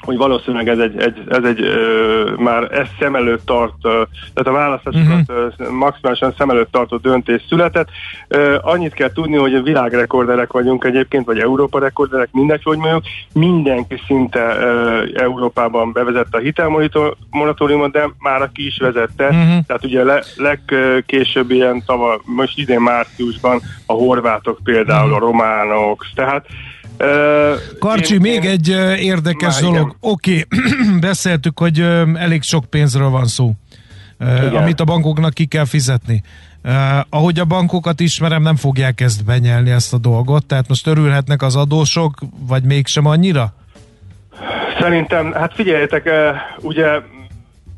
hogy 0.00 0.16
valószínűleg 0.16 0.68
ez 0.68 0.78
egy, 0.78 0.96
egy, 0.96 1.22
ez 1.28 1.44
egy 1.44 1.60
ö, 1.60 2.32
már 2.36 2.62
ezt 2.72 2.90
szem 2.98 3.14
előtt 3.14 3.46
tart, 3.46 3.74
ö, 3.82 4.02
tehát 4.34 4.48
a 4.48 4.60
választásokat 4.60 5.28
uh-huh. 5.28 5.70
maximálisan 5.70 6.34
szem 6.38 6.50
előtt 6.50 6.72
tartó 6.72 6.96
döntés 6.96 7.42
született. 7.48 7.88
Ö, 8.28 8.56
annyit 8.60 8.94
kell 8.94 9.12
tudni, 9.12 9.36
hogy 9.36 9.62
világrekorderek 9.62 10.52
vagyunk 10.52 10.84
egyébként, 10.84 11.26
vagy 11.26 11.38
Európa 11.38 11.78
rekorderek, 11.78 12.28
mindegy, 12.32 12.62
hogy 12.62 12.78
mondjuk, 12.78 13.02
mindenki 13.32 14.00
szinte 14.06 14.56
ö, 14.60 15.02
Európában 15.14 15.92
bevezette 15.92 16.38
a 16.38 16.40
hitelmoratóriumot, 16.40 17.92
de 17.92 18.10
már 18.18 18.42
aki 18.42 18.66
is 18.66 18.78
vezette, 18.78 19.24
uh-huh. 19.24 19.64
tehát 19.66 19.84
ugye 19.84 20.04
le, 20.04 20.22
legkésőbb 20.36 21.50
ilyen 21.50 21.82
tava, 21.86 22.20
most 22.24 22.58
idén 22.58 22.80
márciusban 22.80 23.60
a 23.86 23.92
horvátok 23.92 24.58
például, 24.64 25.10
uh-huh. 25.10 25.22
a 25.22 25.26
románok, 25.26 26.06
tehát 26.14 26.46
Karcsi, 27.78 28.14
én, 28.14 28.20
még 28.20 28.44
én, 28.44 28.50
egy 28.50 28.68
érdekes 28.98 29.60
már, 29.60 29.72
dolog. 29.72 29.96
Oké, 30.00 30.44
okay. 30.50 30.98
beszéltük, 31.08 31.58
hogy 31.58 31.80
elég 32.14 32.42
sok 32.42 32.64
pénzről 32.64 33.08
van 33.08 33.26
szó, 33.26 33.52
igen. 34.20 34.54
amit 34.54 34.80
a 34.80 34.84
bankoknak 34.84 35.34
ki 35.34 35.46
kell 35.46 35.64
fizetni. 35.64 36.22
Uh, 36.64 36.72
ahogy 37.08 37.38
a 37.38 37.44
bankokat 37.44 38.00
ismerem, 38.00 38.42
nem 38.42 38.56
fogják 38.56 39.00
ezt 39.00 39.24
benyelni 39.24 39.70
ezt 39.70 39.92
a 39.92 39.98
dolgot, 39.98 40.46
tehát 40.46 40.68
most 40.68 40.86
örülhetnek 40.86 41.42
az 41.42 41.56
adósok, 41.56 42.14
vagy 42.48 42.62
mégsem 42.62 43.06
annyira? 43.06 43.52
Szerintem, 44.80 45.32
hát 45.32 45.54
figyeljetek, 45.54 46.08
ugye 46.58 46.86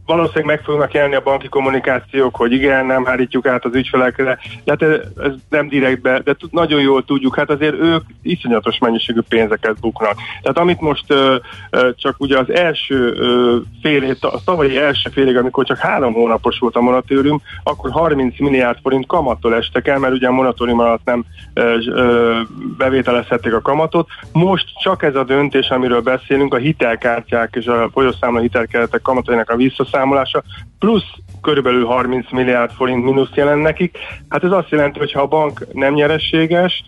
valószínűleg 0.06 0.44
meg 0.44 0.64
fognak 0.64 0.92
jelenni 0.92 1.14
a 1.14 1.20
banki 1.20 1.48
kommunikációk, 1.48 2.36
hogy 2.36 2.52
igen, 2.52 2.86
nem 2.86 3.04
hárítjuk 3.04 3.46
át 3.46 3.64
az 3.64 3.74
ügyfelekre, 3.74 4.38
hát 4.66 4.82
ez, 4.82 4.98
nem 5.48 5.68
direktbe, 5.68 6.20
de 6.24 6.36
nagyon 6.50 6.80
jól 6.80 7.04
tudjuk, 7.04 7.36
hát 7.36 7.50
azért 7.50 7.74
ők 7.74 8.02
iszonyatos 8.22 8.78
mennyiségű 8.78 9.20
pénzeket 9.28 9.80
buknak. 9.80 10.14
Tehát 10.42 10.58
amit 10.58 10.80
most 10.80 11.04
ö, 11.06 11.36
ö, 11.70 11.90
csak 11.96 12.14
ugye 12.18 12.38
az 12.38 12.52
első 12.52 13.12
ö, 13.16 13.56
fél 13.82 14.02
év, 14.02 14.16
a 14.20 14.44
tavalyi 14.44 14.78
első 14.78 15.10
fél 15.10 15.28
év, 15.28 15.36
amikor 15.36 15.64
csak 15.64 15.78
három 15.78 16.12
hónapos 16.12 16.58
volt 16.58 16.76
a 16.76 16.80
moratórium, 16.80 17.42
akkor 17.62 17.90
30 17.90 18.40
milliárd 18.40 18.78
forint 18.82 19.06
kamattól 19.06 19.54
estek 19.54 19.88
el, 19.88 19.98
mert 19.98 20.14
ugye 20.14 20.28
a 20.28 20.32
moratórium 20.32 20.78
alatt 20.78 21.04
nem 21.04 21.24
ö, 21.54 21.78
ö, 21.86 22.40
bevételezhették 22.78 23.54
a 23.54 23.60
kamatot. 23.60 24.08
Most 24.32 24.66
csak 24.82 25.02
ez 25.02 25.14
a 25.14 25.24
döntés, 25.24 25.68
amiről 25.68 26.00
beszélünk, 26.00 26.54
a 26.54 26.58
hitelkártyák 26.58 27.54
és 27.58 27.66
a 27.66 27.90
folyószámla 27.92 28.40
hitelkeretek 28.40 29.02
kamatainak 29.02 29.50
a 29.50 29.56
visszaszámlása, 29.56 29.90
elszámolása, 29.92 30.42
plusz 30.78 31.10
körülbelül 31.42 31.84
30 31.84 32.30
milliárd 32.30 32.70
forint 32.72 33.04
mínusz 33.04 33.34
jelent 33.34 33.62
nekik. 33.62 33.98
Hát 34.28 34.44
ez 34.44 34.50
azt 34.50 34.68
jelenti, 34.68 34.98
hogy 34.98 35.12
ha 35.12 35.20
a 35.20 35.26
bank 35.26 35.66
nem 35.72 35.94
nyerességes, 35.94 36.84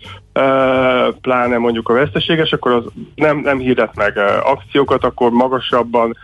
pláne 1.21 1.57
mondjuk 1.57 1.89
a 1.89 1.93
veszteséges, 1.93 2.51
akkor 2.51 2.71
az 2.71 2.83
nem, 3.15 3.37
nem 3.37 3.59
hirdet 3.59 3.95
meg 3.95 4.17
akciókat, 4.43 5.03
akkor 5.03 5.31
magasabban, 5.31 6.17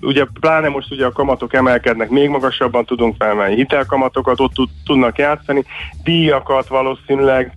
ugye 0.00 0.24
pláne 0.40 0.68
most 0.68 0.90
ugye 0.90 1.06
a 1.06 1.12
kamatok 1.12 1.54
emelkednek, 1.54 2.10
még 2.10 2.28
magasabban 2.28 2.84
tudunk 2.84 3.14
felmenni 3.18 3.54
hitelkamatokat, 3.54 4.40
ott 4.40 4.54
tudnak 4.84 5.18
játszani, 5.18 5.64
díjakat 6.02 6.66
valószínűleg, 6.66 7.56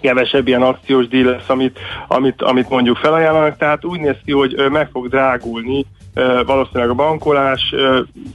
kevesebb 0.00 0.48
ilyen 0.48 0.62
akciós 0.62 1.08
díj 1.08 1.22
lesz, 1.22 1.48
amit, 1.48 1.78
amit, 2.08 2.42
amit 2.42 2.68
mondjuk 2.68 2.96
felajánlanak, 2.96 3.56
tehát 3.56 3.84
úgy 3.84 4.00
néz 4.00 4.16
ki, 4.24 4.32
hogy 4.32 4.56
meg 4.70 4.88
fog 4.92 5.08
drágulni 5.08 5.86
valószínűleg 6.46 6.90
a 6.90 6.94
bankolás 6.94 7.74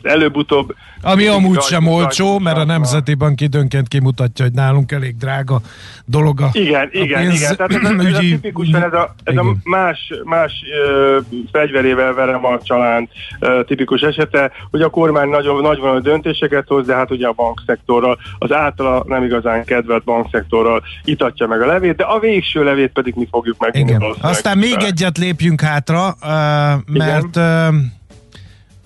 előbb-utóbb... 0.02 0.76
Ami 1.02 1.28
amúgy 1.28 1.62
sem 1.62 1.88
olcsó, 1.88 2.40
mert 2.40 2.58
a 2.58 2.66
Nemzeti 2.66 3.14
Bank 3.14 3.42
időnként 3.42 3.88
kimutatja, 3.88 4.46
hogy 4.46 4.54
nálunk 4.54 4.92
elég 4.92 5.18
drága 5.18 5.62
dolog 6.06 6.42
a 6.42 6.50
Igen, 6.52 6.82
a 6.82 6.98
igen, 6.98 7.22
pénz... 7.22 7.36
igen. 7.36 7.56
Tehát 7.56 7.72
ez, 7.74 7.90
a, 7.90 8.08
ez 8.08 8.14
a 8.14 8.20
tipikusan 8.20 8.84
ez 8.84 8.94
a, 8.94 9.16
ez 9.24 9.38
a 9.38 9.56
más, 9.64 10.14
más 10.24 10.52
uh, 10.88 11.26
fegyverével 11.52 12.14
verem 12.14 12.46
a 12.46 12.60
család 12.62 13.08
uh, 13.40 13.66
tipikus 13.66 14.02
esete, 14.02 14.52
hogy 14.72 14.82
a 14.82 14.90
kormány 14.90 15.30
nagyon 15.30 15.62
nagy 15.62 15.80
van 15.80 15.96
a 15.96 16.00
döntéseket 16.00 16.68
hoz, 16.68 16.86
de 16.86 16.96
hát 16.96 17.12
ugye 17.12 17.28
a 17.28 17.32
bankszektorral, 17.32 18.18
az 18.38 18.52
általa 18.52 19.04
nem 19.08 19.24
igazán 19.24 19.66
kedvelt 19.66 20.04
bankszektorral 20.04 20.84
itatja 21.04 21.48
meg 21.48 21.62
a 21.62 21.66
levét, 21.66 21.96
de 21.96 22.04
a 22.04 22.20
végső 22.20 22.64
levét 22.64 22.92
pedig 22.92 23.14
mi 23.16 23.28
fogjuk 23.32 23.58
meg. 23.60 23.76
Igen. 23.76 24.04
Aztán 24.22 24.58
még 24.58 24.78
egyet 24.80 25.18
lépjünk 25.18 25.62
hátra, 25.62 26.08
uh, 26.08 26.98
mert 26.98 27.36
uh, 27.36 27.76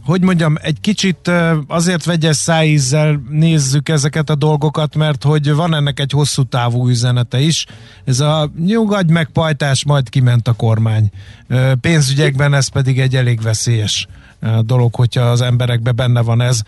hogy 0.06 0.22
mondjam, 0.22 0.56
egy 0.62 0.80
kicsit 0.82 1.32
azért 1.68 2.06
vegyes 2.06 2.36
szájízzel 2.36 3.24
nézzük 3.30 3.89
ezeket 3.89 4.30
a 4.30 4.36
dolgokat, 4.36 4.95
mert 4.95 5.24
hogy 5.24 5.53
van 5.53 5.74
ennek 5.74 5.99
egy 5.99 6.12
hosszú 6.12 6.43
távú 6.43 6.89
üzenete 6.89 7.39
is. 7.39 7.66
Ez 8.03 8.20
a 8.20 8.51
nyugadj 8.66 9.12
meg 9.12 9.28
pajtás, 9.28 9.86
majd 9.86 10.10
kiment 10.10 10.47
a 10.47 10.53
kormány. 10.53 11.10
Pénzügyekben 11.82 12.53
ez 12.53 12.68
pedig 12.68 12.99
egy 12.99 13.16
elég 13.16 13.41
veszélyes 13.41 14.08
dolog, 14.62 14.95
hogyha 14.95 15.22
az 15.22 15.41
emberekben 15.41 15.95
benne 15.95 16.22
van 16.22 16.41
ez. 16.41 16.62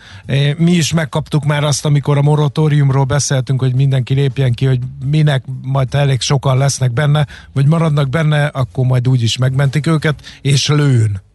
Mi 0.56 0.72
is 0.72 0.92
megkaptuk 0.92 1.44
már 1.44 1.64
azt, 1.64 1.84
amikor 1.84 2.18
a 2.18 2.22
moratóriumról 2.22 3.04
beszéltünk, 3.04 3.60
hogy 3.60 3.74
mindenki 3.74 4.14
lépjen 4.14 4.52
ki, 4.52 4.66
hogy 4.66 4.78
minek 5.04 5.44
majd 5.62 5.94
elég 5.94 6.20
sokan 6.20 6.58
lesznek 6.58 6.92
benne, 6.92 7.26
vagy 7.52 7.66
maradnak 7.66 8.08
benne, 8.08 8.46
akkor 8.46 8.86
majd 8.86 9.08
úgyis 9.08 9.36
megmentik 9.36 9.86
őket, 9.86 10.22
és 10.40 10.68
lőn. 10.68 11.26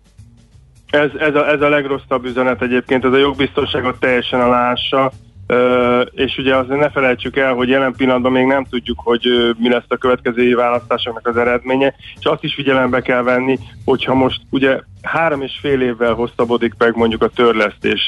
Ez, 0.94 1.10
ez, 1.18 1.36
a, 1.36 1.50
ez 1.50 1.62
a 1.62 1.70
legrosszabb 1.70 2.26
üzenet 2.26 2.62
egyébként, 2.62 3.06
ez 3.06 3.14
a 3.14 3.18
jogbiztonságot 3.18 4.00
teljesen 4.00 4.41
alássa. 4.41 5.12
És 6.12 6.38
ugye 6.38 6.56
azért 6.56 6.80
ne 6.80 6.89
felejtsük 6.89 7.38
el, 7.38 7.54
hogy 7.54 7.70
jelen 7.70 7.94
pillanatban 7.98 8.32
még 8.32 8.46
nem 8.46 8.64
tudjuk, 8.64 9.00
hogy 9.04 9.22
mi 9.58 9.70
lesz 9.70 9.84
a 9.88 9.98
következő 9.98 10.41
évi 10.41 10.54
választásoknak 10.54 11.28
az 11.28 11.38
eredménye, 11.38 11.96
és 12.20 12.26
azt 12.26 12.44
is 12.44 12.54
figyelembe 12.54 13.02
kell 13.02 13.22
venni, 13.22 13.58
hogyha 13.86 14.14
most 14.14 14.41
ugye 14.50 14.80
három 15.02 15.41
és 15.41 15.58
fél 15.62 15.82
évvel 15.82 16.14
hosszabbodik 16.14 16.74
meg 16.78 16.96
mondjuk 16.96 17.24
a 17.24 17.28
törlesztés 17.36 18.08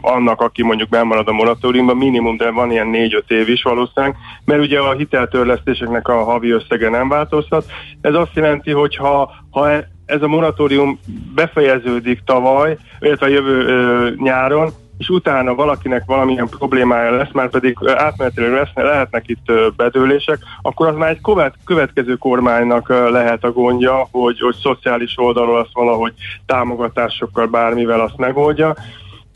annak, 0.00 0.40
aki 0.40 0.62
mondjuk 0.62 0.88
bemarad 0.88 1.28
a 1.28 1.32
moratóriumban, 1.32 1.96
minimum, 1.96 2.36
de 2.36 2.50
van 2.50 2.70
ilyen 2.70 2.88
négy-öt 2.88 3.30
év 3.30 3.48
is 3.48 3.62
valószínűleg, 3.62 4.16
mert 4.44 4.62
ugye 4.62 4.78
a 4.78 4.92
hiteltörlesztéseknek 4.92 6.08
a 6.08 6.24
havi 6.24 6.50
összege 6.50 6.88
nem 6.88 7.08
változhat. 7.08 7.64
Ez 8.00 8.14
azt 8.14 8.34
jelenti, 8.34 8.70
hogy 8.70 8.96
ha, 8.96 9.30
ha 9.50 9.70
e- 9.70 9.96
ez 10.08 10.22
a 10.22 10.28
moratórium 10.28 10.98
befejeződik 11.34 12.22
tavaly, 12.24 12.76
illetve 13.00 13.26
a 13.26 13.28
jövő 13.28 13.66
ö, 13.66 14.10
nyáron, 14.16 14.70
és 14.98 15.08
utána 15.08 15.54
valakinek 15.54 16.02
valamilyen 16.06 16.48
problémája 16.48 17.10
lesz, 17.10 17.32
már 17.32 17.50
pedig 17.50 17.76
átmenetileg 17.96 18.52
lesz, 18.52 18.68
lehetnek 18.74 19.28
itt 19.28 19.52
bedőlések, 19.76 20.38
akkor 20.62 20.86
az 20.86 20.96
már 20.96 21.10
egy 21.10 21.20
követ, 21.20 21.54
következő 21.64 22.14
kormánynak 22.14 22.88
lehet 22.88 23.44
a 23.44 23.52
gondja, 23.52 24.08
hogy, 24.10 24.40
hogy 24.40 24.56
szociális 24.62 25.14
oldalról 25.16 25.58
azt 25.58 25.72
valahogy 25.72 26.12
támogatásokkal, 26.46 27.46
bármivel 27.46 28.00
azt 28.00 28.16
megoldja. 28.16 28.76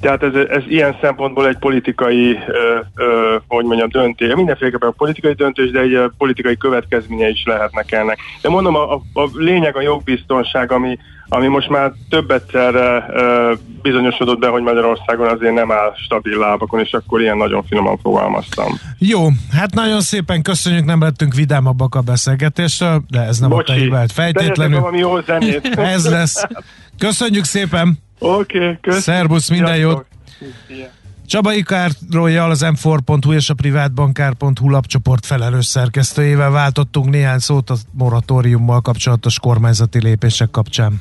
Tehát 0.03 0.23
ez, 0.23 0.35
ez 0.35 0.63
ilyen 0.67 0.97
szempontból 1.01 1.49
egy 1.49 1.59
politikai, 1.59 2.39
ö, 2.47 2.79
ö, 2.95 3.37
hogy 3.49 3.65
mondjam, 3.65 3.89
döntés. 3.89 4.35
Mindenféleképpen 4.35 4.95
politikai 4.97 5.33
döntés, 5.33 5.71
de 5.71 5.81
egy 5.81 5.99
politikai 6.19 6.57
következménye 6.57 7.29
is 7.29 7.43
lehetnek 7.45 7.93
ennek. 7.93 8.19
De 8.43 8.49
mondom, 8.49 8.75
a, 8.75 8.93
a 8.95 9.29
lényeg 9.35 9.77
a 9.77 9.81
jogbiztonság, 9.81 10.73
ami, 10.73 10.99
ami 11.33 11.47
most 11.47 11.69
már 11.69 11.93
több 12.09 12.31
egyszerre 12.31 13.07
bizonyosodott 13.83 14.39
be, 14.39 14.49
hogy 14.49 14.63
Magyarországon 14.63 15.29
azért 15.29 15.55
nem 15.55 15.73
áll 15.73 15.93
stabil 15.97 16.39
lábakon, 16.39 16.81
és 16.81 16.93
akkor 16.93 17.21
ilyen 17.21 17.37
nagyon 17.37 17.65
finoman 17.65 17.99
fogalmaztam. 17.99 18.79
Jó, 18.99 19.29
hát 19.53 19.75
nagyon 19.75 20.01
szépen 20.01 20.43
köszönjük, 20.43 20.85
nem 20.85 21.01
lettünk 21.01 21.35
vidámabbak 21.35 21.95
a 21.95 22.01
beszélgetésről, 22.01 23.03
de 23.09 23.21
ez 23.21 23.39
nem 23.39 23.49
Bocsi, 23.49 23.73
a 23.73 23.75
tegyetek 23.75 24.09
fejtétlenül. 24.09 24.81
valami 24.81 24.99
jó 24.99 25.21
zenét. 25.21 25.67
Ez 25.95 26.11
lesz. 26.11 26.45
Köszönjük 26.99 27.45
szépen! 27.45 27.99
Oké, 28.19 28.59
okay, 28.59 28.79
köszönöm. 28.81 29.03
Szerbusz, 29.03 29.51
minden 29.51 29.77
jót! 29.77 30.07
Szia. 30.67 30.87
Csaba 31.27 31.53
Ikárról 31.53 32.51
az 32.51 32.61
m 32.61 33.31
és 33.31 33.51
a 33.51 33.55
privátbankár.hu 33.55 34.69
lapcsoport 34.69 35.27
felelős 35.27 35.67
szerkesztőjével 35.67 36.51
váltottunk 36.51 37.11
néhány 37.11 37.39
szót 37.39 37.71
a 37.71 37.75
moratóriummal 37.93 38.81
kapcsolatos 38.81 39.39
kormányzati 39.39 40.03
lépések 40.03 40.51
kapcsán. 40.51 41.01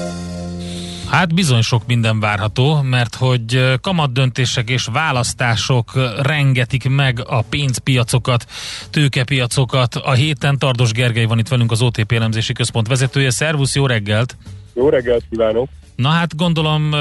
Hát 1.11 1.33
bizony 1.33 1.61
sok 1.61 1.85
minden 1.87 2.19
várható, 2.19 2.81
mert 2.81 3.15
hogy 3.15 3.79
kamatdöntések 3.81 4.69
és 4.69 4.87
választások 4.91 5.91
rengetik 6.21 6.89
meg 6.89 7.23
a 7.27 7.41
pénzpiacokat, 7.41 8.45
tőkepiacokat. 8.89 9.95
A 9.95 10.11
héten 10.11 10.57
Tardos 10.57 10.91
Gergely 10.91 11.25
van 11.25 11.39
itt 11.39 11.47
velünk, 11.47 11.71
az 11.71 11.81
OTP 11.81 12.11
elemzési 12.11 12.53
központ 12.53 12.87
vezetője. 12.87 13.29
Szervusz, 13.29 13.75
jó 13.75 13.85
reggelt! 13.85 14.37
Jó 14.73 14.89
reggelt 14.89 15.23
kívánok! 15.29 15.69
Na 15.95 16.09
hát 16.09 16.35
gondolom 16.35 16.95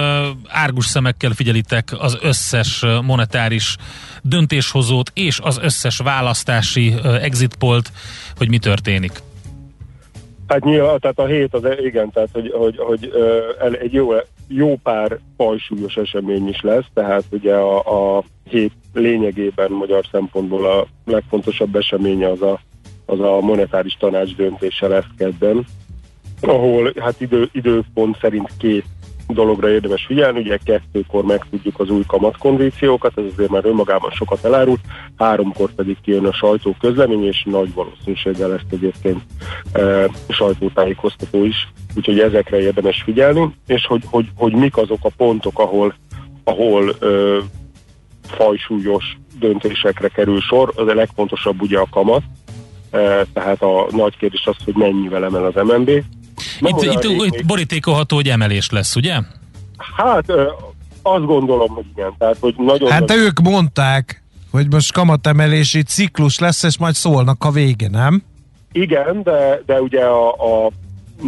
árgus 0.49 0.87
szemekkel 0.87 1.33
figyelitek 1.33 1.95
az 1.99 2.19
összes 2.21 2.85
monetáris 3.03 3.77
döntéshozót 4.23 5.11
és 5.15 5.39
az 5.43 5.59
összes 5.63 5.97
választási 5.97 6.95
exit 7.21 7.55
polt, 7.55 7.93
hogy 8.37 8.49
mi 8.49 8.59
történik. 8.59 9.23
Hát 10.51 10.65
nyilván, 10.65 10.99
tehát 10.99 11.19
a 11.19 11.27
hét 11.27 11.55
az 11.55 11.67
igen, 11.81 12.11
tehát 12.11 12.29
hogy, 12.33 12.53
hogy, 12.55 12.77
hogy 12.79 13.13
el- 13.61 13.75
egy 13.75 13.93
jó, 13.93 14.13
jó 14.49 14.77
pár 14.83 15.19
fajsúlyos 15.37 15.97
esemény 15.97 16.49
is 16.49 16.61
lesz, 16.61 16.85
tehát 16.95 17.25
ugye 17.31 17.55
a, 17.55 18.17
a 18.17 18.25
hét 18.49 18.73
lényegében 18.93 19.71
magyar 19.71 20.05
szempontból 20.11 20.67
a 20.67 20.87
legfontosabb 21.05 21.77
eseménye 21.77 22.29
az 22.29 22.43
a, 22.43 22.61
az 23.07 23.21
a 23.21 23.41
monetáris 23.41 23.95
tanács 23.95 24.37
döntése 24.37 24.87
lesz 24.89 25.11
kedden, 25.17 25.67
ahol 26.41 26.93
hát 26.97 27.21
idő, 27.21 27.49
időpont 27.53 28.19
szerint 28.21 28.51
két 28.59 28.85
dologra 29.33 29.71
érdemes 29.71 30.05
figyelni, 30.07 30.39
ugye 30.39 30.59
kettőkor 30.65 31.25
megtudjuk 31.25 31.81
az 31.81 31.91
új 31.91 32.03
kamatkondíciókat, 32.07 33.13
ez 33.19 33.25
azért 33.33 33.51
már 33.51 33.65
önmagában 33.65 34.11
sokat 34.11 34.45
elárult, 34.45 34.81
háromkor 35.17 35.71
pedig 35.75 35.97
kijön 36.03 36.27
a 36.27 36.33
sajtó 36.33 36.77
közlemény, 36.81 37.25
és 37.25 37.43
nagy 37.51 37.75
valószínűséggel 37.75 38.49
lesz 38.49 38.61
egyébként 38.71 39.21
e, 39.73 40.11
sajtótájékoztató 40.29 41.45
is, 41.45 41.69
úgyhogy 41.97 42.19
ezekre 42.19 42.61
érdemes 42.61 43.03
figyelni, 43.03 43.55
és 43.67 43.87
hogy, 43.87 44.03
hogy, 44.07 44.29
hogy 44.37 44.53
mik 44.53 44.77
azok 44.77 45.01
a 45.03 45.11
pontok, 45.17 45.59
ahol, 45.59 45.95
ahol 46.45 46.91
e, 46.91 47.07
fajsúlyos 48.23 49.19
döntésekre 49.39 50.09
kerül 50.09 50.41
sor, 50.41 50.73
az 50.77 50.89
a 50.89 50.95
legfontosabb 50.95 51.63
ugye 51.63 51.79
a 51.79 51.87
kamat, 51.91 52.23
e, 52.91 53.25
tehát 53.33 53.63
a 53.63 53.87
nagy 53.91 54.17
kérdés 54.17 54.47
az, 54.47 54.57
hogy 54.65 54.75
mennyivel 54.75 55.25
emel 55.25 55.45
az 55.45 55.55
MNB, 55.55 55.91
Itt, 56.61 56.83
itt, 56.83 57.05
itt 57.05 57.47
borítékolható, 57.47 58.17
hogy 58.17 58.29
emelés 58.29 58.71
lesz, 58.71 58.97
ugye? 58.97 59.19
Hát 59.97 60.33
azt 61.03 61.25
gondolom, 61.25 61.69
hogy 61.69 61.85
igen. 61.97 62.15
Tehát, 62.19 62.37
hogy 62.41 62.55
nagyon 62.57 62.91
Hát 62.91 63.05
de 63.05 63.15
ők 63.15 63.41
mondták, 63.41 64.23
hogy 64.51 64.67
most 64.71 64.93
kamatemelési 64.93 65.83
ciklus 65.83 66.39
lesz, 66.39 66.63
és 66.63 66.79
majd 66.79 66.95
szólnak 66.95 67.45
a 67.45 67.51
vége, 67.51 67.89
nem? 67.89 68.23
Igen, 68.73 69.23
de, 69.23 69.63
de 69.67 69.81
ugye 69.81 70.05
a, 70.05 70.29
a 70.29 70.71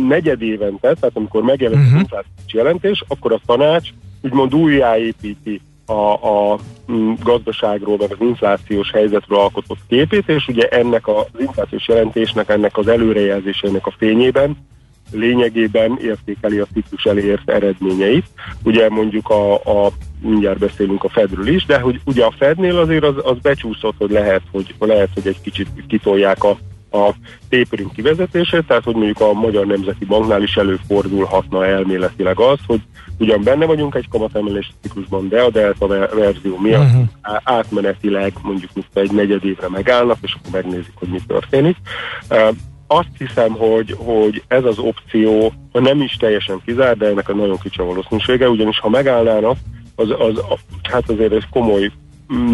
negyed 0.09 0.43
évente, 0.43 0.95
tehát 0.95 1.11
amikor 1.17 1.43
megjelent 1.43 1.81
Mhm. 1.81 1.87
uh-huh. 1.87 2.01
az 2.01 2.03
inflációs 2.03 2.53
jelentés, 2.53 3.05
akkor 3.09 3.33
a 3.33 3.41
tanács 3.47 3.89
úgymond 4.21 4.55
újjáépíti 4.55 5.61
a, 5.87 6.13
a 6.13 6.59
mm, 6.93 7.13
gazdaságról, 7.23 7.97
meg 7.97 8.11
az 8.13 8.21
inflációs 8.21 8.91
helyzetről 8.91 9.39
alkotott 9.39 9.79
képét, 9.89 10.29
és 10.29 10.49
ugye 10.49 10.69
ennek 10.69 11.09
az 11.09 11.25
inflációs 11.39 11.89
jelentésnek, 11.89 12.49
ennek 12.49 12.77
az 12.77 12.89
előrejelzésének 12.89 13.87
a 13.87 13.95
fényében 13.99 14.57
lényegében 15.13 15.99
értékeli 16.03 16.59
a 16.59 16.67
ciklus 16.73 17.05
elért 17.05 17.51
eredményeit. 17.51 18.27
Ugye 18.63 18.89
mondjuk 18.89 19.29
a, 19.29 19.55
a 19.55 19.93
mindjárt 20.21 20.59
beszélünk 20.59 21.05
a 21.05 21.09
Fedről 21.09 21.47
is, 21.47 21.67
de 21.67 21.81
hogy 21.81 22.01
ugye 22.05 22.25
a 22.25 22.35
Fednél 22.39 22.79
azért 22.79 23.05
az, 23.05 23.15
az 23.23 23.37
becsúszott, 23.43 23.95
hogy 23.99 24.11
lehet, 24.11 24.43
hogy 24.51 24.75
lehet, 24.79 25.09
hogy 25.15 25.27
egy 25.27 25.41
kicsit 25.41 25.69
kitolják 25.89 26.45
a, 26.45 26.59
a 26.93 27.15
tapering 27.49 27.93
kivezetését, 27.93 28.67
tehát 28.67 28.85
hogy 28.85 28.95
mondjuk 28.95 29.21
a 29.21 29.33
Magyar 29.33 29.67
Nemzeti 29.67 30.05
Banknál 30.05 30.43
is 30.43 30.57
előfordulhatna 30.57 31.67
elméletileg 31.67 32.41
az, 32.41 32.59
hogy 32.67 32.81
ugyan 33.19 33.43
benne 33.43 33.67
vagyunk 33.67 33.95
egy 33.95 34.09
kamatemelés 34.09 34.73
ciklusban, 34.83 35.29
de 35.29 35.41
a 35.41 35.51
delta 35.51 35.87
ver- 35.87 36.15
verzió 36.15 36.59
miatt 36.59 36.85
uh-huh. 36.85 37.07
átmenetileg 37.43 38.33
mondjuk 38.43 38.71
egy 38.95 39.13
negyed 39.13 39.45
évre 39.45 39.69
megállnak, 39.69 40.19
és 40.23 40.35
akkor 40.35 40.63
megnézik, 40.63 40.93
hogy 40.95 41.09
mi 41.09 41.19
történik. 41.27 41.77
Azt 42.93 43.17
hiszem, 43.19 43.53
hogy, 43.53 43.95
hogy 43.99 44.43
ez 44.49 44.65
az 44.65 44.79
opció 44.79 45.53
nem 45.73 46.01
is 46.01 46.17
teljesen 46.17 46.61
kizár, 46.65 46.97
de 46.97 47.07
ennek 47.07 47.29
a 47.29 47.35
nagyon 47.35 47.59
kicsi 47.59 47.81
a 47.81 47.85
valószínűsége, 47.85 48.49
ugyanis 48.49 48.79
ha 48.79 48.89
megállnának, 48.89 49.57
az, 49.95 50.11
az, 50.11 50.39
a, 50.39 50.59
hát 50.83 51.11
azért 51.11 51.33
ez 51.33 51.43
komoly 51.51 51.91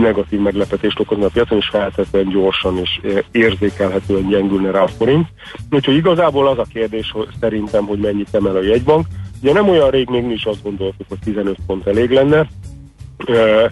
negatív 0.01 0.41
meglepetést 0.41 1.01
okozna 1.01 1.24
a 1.24 1.28
piacon, 1.28 1.59
és 1.59 1.68
feltétlenül 1.68 2.32
gyorsan 2.32 2.78
és 2.78 3.01
érzékelhetően 3.30 4.28
gyengülne 4.28 4.70
rá 4.70 4.82
a 4.82 4.86
forint. 4.86 5.28
Úgyhogy 5.70 5.97
igazából 5.97 6.49
az 6.49 6.59
a 6.59 6.66
kérdés 6.72 7.11
hogy 7.11 7.28
szerintem, 7.41 7.84
hogy 7.84 7.99
mennyit 7.99 8.34
emel 8.34 8.57
a 8.57 8.62
jegybank. 8.62 9.07
Ugye 9.43 9.53
nem 9.53 9.68
olyan 9.68 9.91
rég 9.91 10.09
még 10.09 10.24
mi 10.24 10.32
is 10.32 10.45
azt 10.45 10.62
gondoltuk, 10.62 11.07
hogy 11.09 11.18
15 11.24 11.57
pont 11.66 11.86
elég 11.86 12.11
lenne, 12.11 12.47
Ö, 13.26 13.64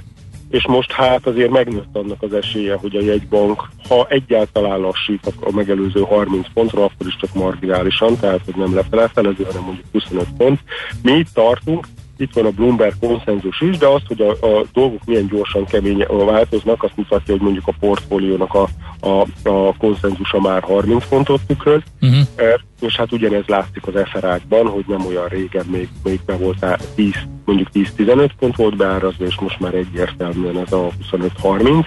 és 0.50 0.66
most 0.66 0.92
hát 0.92 1.26
azért 1.26 1.50
megnőtt 1.50 1.96
annak 1.96 2.22
az 2.22 2.32
esélye, 2.32 2.74
hogy 2.74 2.96
a 2.96 3.02
jegybank, 3.02 3.62
ha 3.88 4.06
egyáltalán 4.08 4.80
lassít 4.80 5.32
a- 5.40 5.52
megelőző 5.52 6.00
30 6.00 6.46
pontra, 6.54 6.84
akkor 6.84 7.06
is 7.06 7.16
csak 7.16 7.34
marginálisan, 7.34 8.16
tehát 8.16 8.40
hogy 8.44 8.54
nem 8.56 8.74
lefele 8.74 9.08
felező, 9.08 9.44
hanem 9.44 9.62
mondjuk 9.62 9.86
25 9.92 10.26
pont. 10.36 10.60
Mi 11.02 11.12
itt 11.12 11.28
tartunk, 11.34 11.86
itt 12.16 12.32
van 12.32 12.46
a 12.46 12.50
Bloomberg 12.50 12.94
konszenzus 13.00 13.60
is, 13.60 13.78
de 13.78 13.86
azt, 13.86 14.06
hogy 14.06 14.20
a, 14.20 14.46
a 14.46 14.64
dolgok 14.72 15.04
milyen 15.04 15.26
gyorsan 15.26 15.64
kemény 15.64 16.06
változnak, 16.08 16.82
azt 16.82 16.96
mutatja, 16.96 17.34
hogy 17.34 17.42
mondjuk 17.42 17.66
a 17.66 17.74
portfóliónak 17.80 18.54
a, 18.54 18.68
a, 19.00 19.48
a 19.48 19.76
konszenzusa 19.78 20.40
már 20.40 20.62
30 20.62 21.08
pontot 21.08 21.40
tükröz, 21.46 21.82
Uh-huh. 22.00 22.60
És 22.80 22.96
hát 22.96 23.12
ugyanez 23.12 23.44
látszik 23.46 23.86
az 23.86 23.94
FRA-kban, 24.04 24.66
hogy 24.66 24.84
nem 24.88 25.06
olyan 25.06 25.28
régen 25.28 25.66
még, 25.70 25.88
még 26.04 26.20
be 26.26 26.36
voltál 26.36 26.78
10, 26.94 27.12
mondjuk 27.44 27.68
10-15 27.74 28.30
pont 28.38 28.56
volt 28.56 28.76
beárazva, 28.76 29.24
és 29.24 29.38
most 29.40 29.60
már 29.60 29.74
egyértelműen 29.74 30.58
ez 30.58 30.72
a 30.72 30.88
25-30. 31.12 31.86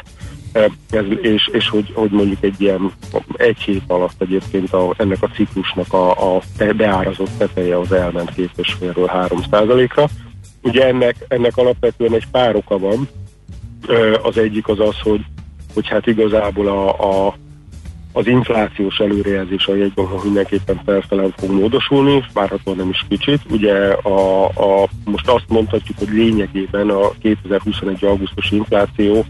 Ez, 0.89 1.05
és, 1.21 1.49
és 1.51 1.69
hogy, 1.69 1.91
hogy 1.93 2.11
mondjuk 2.11 2.43
egy 2.43 2.61
ilyen 2.61 2.91
egy 3.33 3.57
hét 3.57 3.83
alatt 3.87 4.21
egyébként 4.21 4.73
a, 4.73 4.93
ennek 4.97 5.17
a 5.21 5.27
ciklusnak 5.27 5.93
a, 5.93 6.35
a 6.35 6.41
beárazott 6.75 7.37
teteje 7.37 7.77
az 7.77 7.91
elment 7.91 8.31
2,5-ről 8.37 9.07
3 9.07 9.39
ra 9.49 10.09
Ugye 10.61 10.87
ennek, 10.87 11.15
ennek 11.27 11.57
alapvetően 11.57 12.13
egy 12.13 12.27
pár 12.31 12.55
oka 12.55 12.77
van, 12.77 13.07
Az 14.23 14.37
egyik 14.37 14.67
az 14.67 14.79
az, 14.79 14.99
hogy, 14.99 15.21
hogy 15.73 15.87
hát 15.87 16.07
igazából 16.07 16.67
a, 16.67 17.27
a 17.27 17.35
az 18.13 18.27
inflációs 18.27 18.99
előrejelzés 18.99 19.67
a 19.67 19.75
jegybanknak 19.75 20.23
mindenképpen 20.23 20.81
felfelé 20.85 21.27
fog 21.37 21.51
módosulni, 21.51 22.23
várhatóan 22.33 22.77
nem 22.77 22.89
is 22.89 23.05
kicsit. 23.09 23.41
Ugye 23.49 23.73
a, 23.91 24.45
a, 24.45 24.87
most 25.05 25.27
azt 25.29 25.45
mondhatjuk, 25.47 25.97
hogy 25.97 26.09
lényegében 26.09 26.89
a 26.89 27.11
2021. 27.21 28.03
augusztusi 28.03 28.55
infláció 28.55 29.25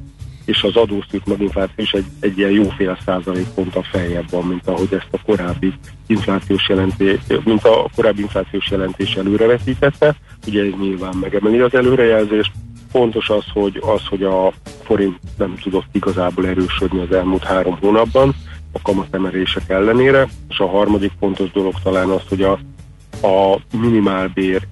és 0.50 0.64
az 0.64 0.76
adószűk 0.76 1.26
maginfláció 1.26 1.84
is 1.84 1.92
egy, 1.92 2.06
egy 2.20 2.38
ilyen 2.38 2.52
jóféle 2.52 2.98
százalékponttal 3.06 3.84
feljebb 3.84 4.30
van, 4.30 4.46
mint 4.46 4.68
ahogy 4.68 4.88
ezt 4.92 5.08
a 5.12 5.22
korábbi 5.26 5.74
inflációs 6.08 6.70
jelentés, 6.70 7.20
mint 7.44 7.64
a 7.64 7.90
korábbi 7.96 8.22
inflációs 8.22 8.70
jelentés 8.70 9.16
előrevetítette. 9.16 10.16
Ugye 10.48 10.64
ez 10.64 10.72
nyilván 10.80 11.16
megemeli 11.16 11.60
az 11.60 11.74
előrejelzést. 11.74 12.52
Fontos 12.92 13.30
az, 13.30 13.44
hogy, 13.54 13.82
az, 13.82 14.02
hogy 14.10 14.24
a 14.24 14.54
forint 14.84 15.18
nem 15.38 15.56
tudott 15.64 15.88
igazából 15.92 16.48
erősödni 16.48 17.00
az 17.00 17.12
elmúlt 17.12 17.44
három 17.44 17.78
hónapban 17.82 18.36
a 18.72 18.82
kamatemelések 18.82 19.70
ellenére, 19.70 20.28
és 20.50 20.60
a 20.60 20.68
harmadik 20.68 21.12
fontos 21.20 21.52
dolog 21.52 21.74
talán 21.84 22.10
az, 22.10 22.22
hogy 22.30 22.42
a, 22.42 22.60
a 23.22 23.60
minimálbér 23.78 24.68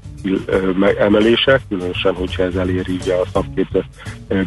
emelések, 0.99 1.61
különösen, 1.69 2.13
hogyha 2.13 2.43
ez 2.43 2.55
eléri 2.55 2.93
ugye 3.01 3.13
a 3.13 3.25
szakképzett 3.33 3.85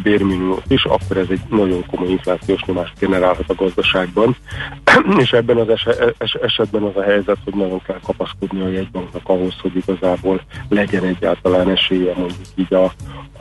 bérminimumot 0.03 0.63
is, 0.67 0.85
akkor 0.85 1.17
ez 1.17 1.25
egy 1.29 1.41
nagyon 1.49 1.85
komoly 1.85 2.09
inflációs 2.09 2.63
nyomást 2.63 2.99
generálhat 2.99 3.49
a 3.49 3.55
gazdaságban, 3.55 4.35
és 5.23 5.31
ebben 5.31 5.57
az 5.57 5.69
es- 5.69 6.35
esetben 6.41 6.83
az 6.83 6.95
a 6.95 7.01
helyzet, 7.01 7.37
hogy 7.43 7.53
nagyon 7.53 7.81
kell 7.81 7.99
kapaszkodni 8.03 8.61
a 8.61 8.67
jegybanknak 8.67 9.29
ahhoz, 9.29 9.53
hogy 9.61 9.75
igazából 9.75 10.41
legyen 10.69 11.03
egyáltalán 11.03 11.69
esélye 11.69 12.13
mondjuk 12.17 12.47
így 12.55 12.73
a, 12.73 12.83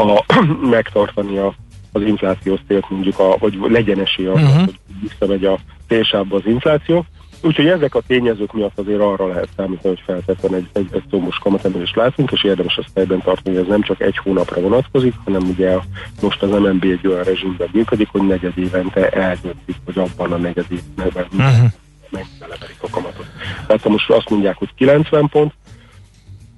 a 0.02 0.24
megtartani 0.70 1.38
a, 1.38 1.54
az 1.92 2.02
inflációs 2.02 2.60
célt 2.66 2.90
mondjuk, 2.90 3.18
a, 3.18 3.36
vagy 3.38 3.58
legyen 3.68 4.00
esélye 4.00 4.30
uh-huh. 4.30 4.64
hogy 4.64 4.78
visszamegy 5.02 5.44
a 5.44 5.58
térsába 5.88 6.36
az 6.36 6.46
infláció. 6.46 7.04
Úgyhogy 7.42 7.66
ezek 7.66 7.94
a 7.94 8.02
tényezők 8.06 8.52
miatt 8.52 8.78
azért 8.78 9.00
arra 9.00 9.26
lehet 9.26 9.48
számítani, 9.56 9.94
hogy 9.94 10.02
feltétlenül 10.06 10.56
egy, 10.56 10.68
egy, 10.72 10.88
egy 10.92 11.02
szombos 11.10 11.38
kamatemelést 11.38 11.96
látunk, 11.96 12.30
és 12.32 12.44
érdemes 12.44 12.76
ezt 12.76 12.90
fejben 12.94 13.22
tartani, 13.22 13.54
hogy 13.54 13.64
ez 13.64 13.70
nem 13.70 13.82
csak 13.82 14.00
egy 14.00 14.16
hónapra 14.16 14.60
vonatkozik, 14.60 15.14
hanem 15.24 15.48
ugye 15.48 15.76
most 16.20 16.42
az 16.42 16.50
MNB 16.50 16.84
egy 16.84 17.06
olyan 17.06 17.24
rezsimben 17.24 17.68
működik, 17.72 18.08
hogy 18.08 18.26
negyed 18.26 18.58
évente 18.58 19.08
eldöntik, 19.08 19.76
hogy 19.84 19.98
abban 19.98 20.32
a 20.32 20.36
negyed 20.36 20.66
évben 20.70 21.26
uh-huh. 21.32 21.70
megnelevelik 22.10 22.78
a 22.80 22.88
kamatot. 22.90 23.26
Tehát 23.66 23.82
ha 23.82 23.88
most 23.88 24.10
azt 24.10 24.30
mondják, 24.30 24.56
hogy 24.56 24.68
90 24.74 25.28
pont, 25.28 25.52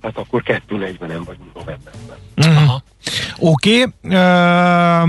hát 0.02 0.18
akkor 0.18 0.42
240-en 0.44 1.22
vagyunk 1.26 1.54
novemberben. 1.54 2.16
Uh-huh. 2.36 2.80
Oké, 3.38 3.84
okay. 4.02 5.08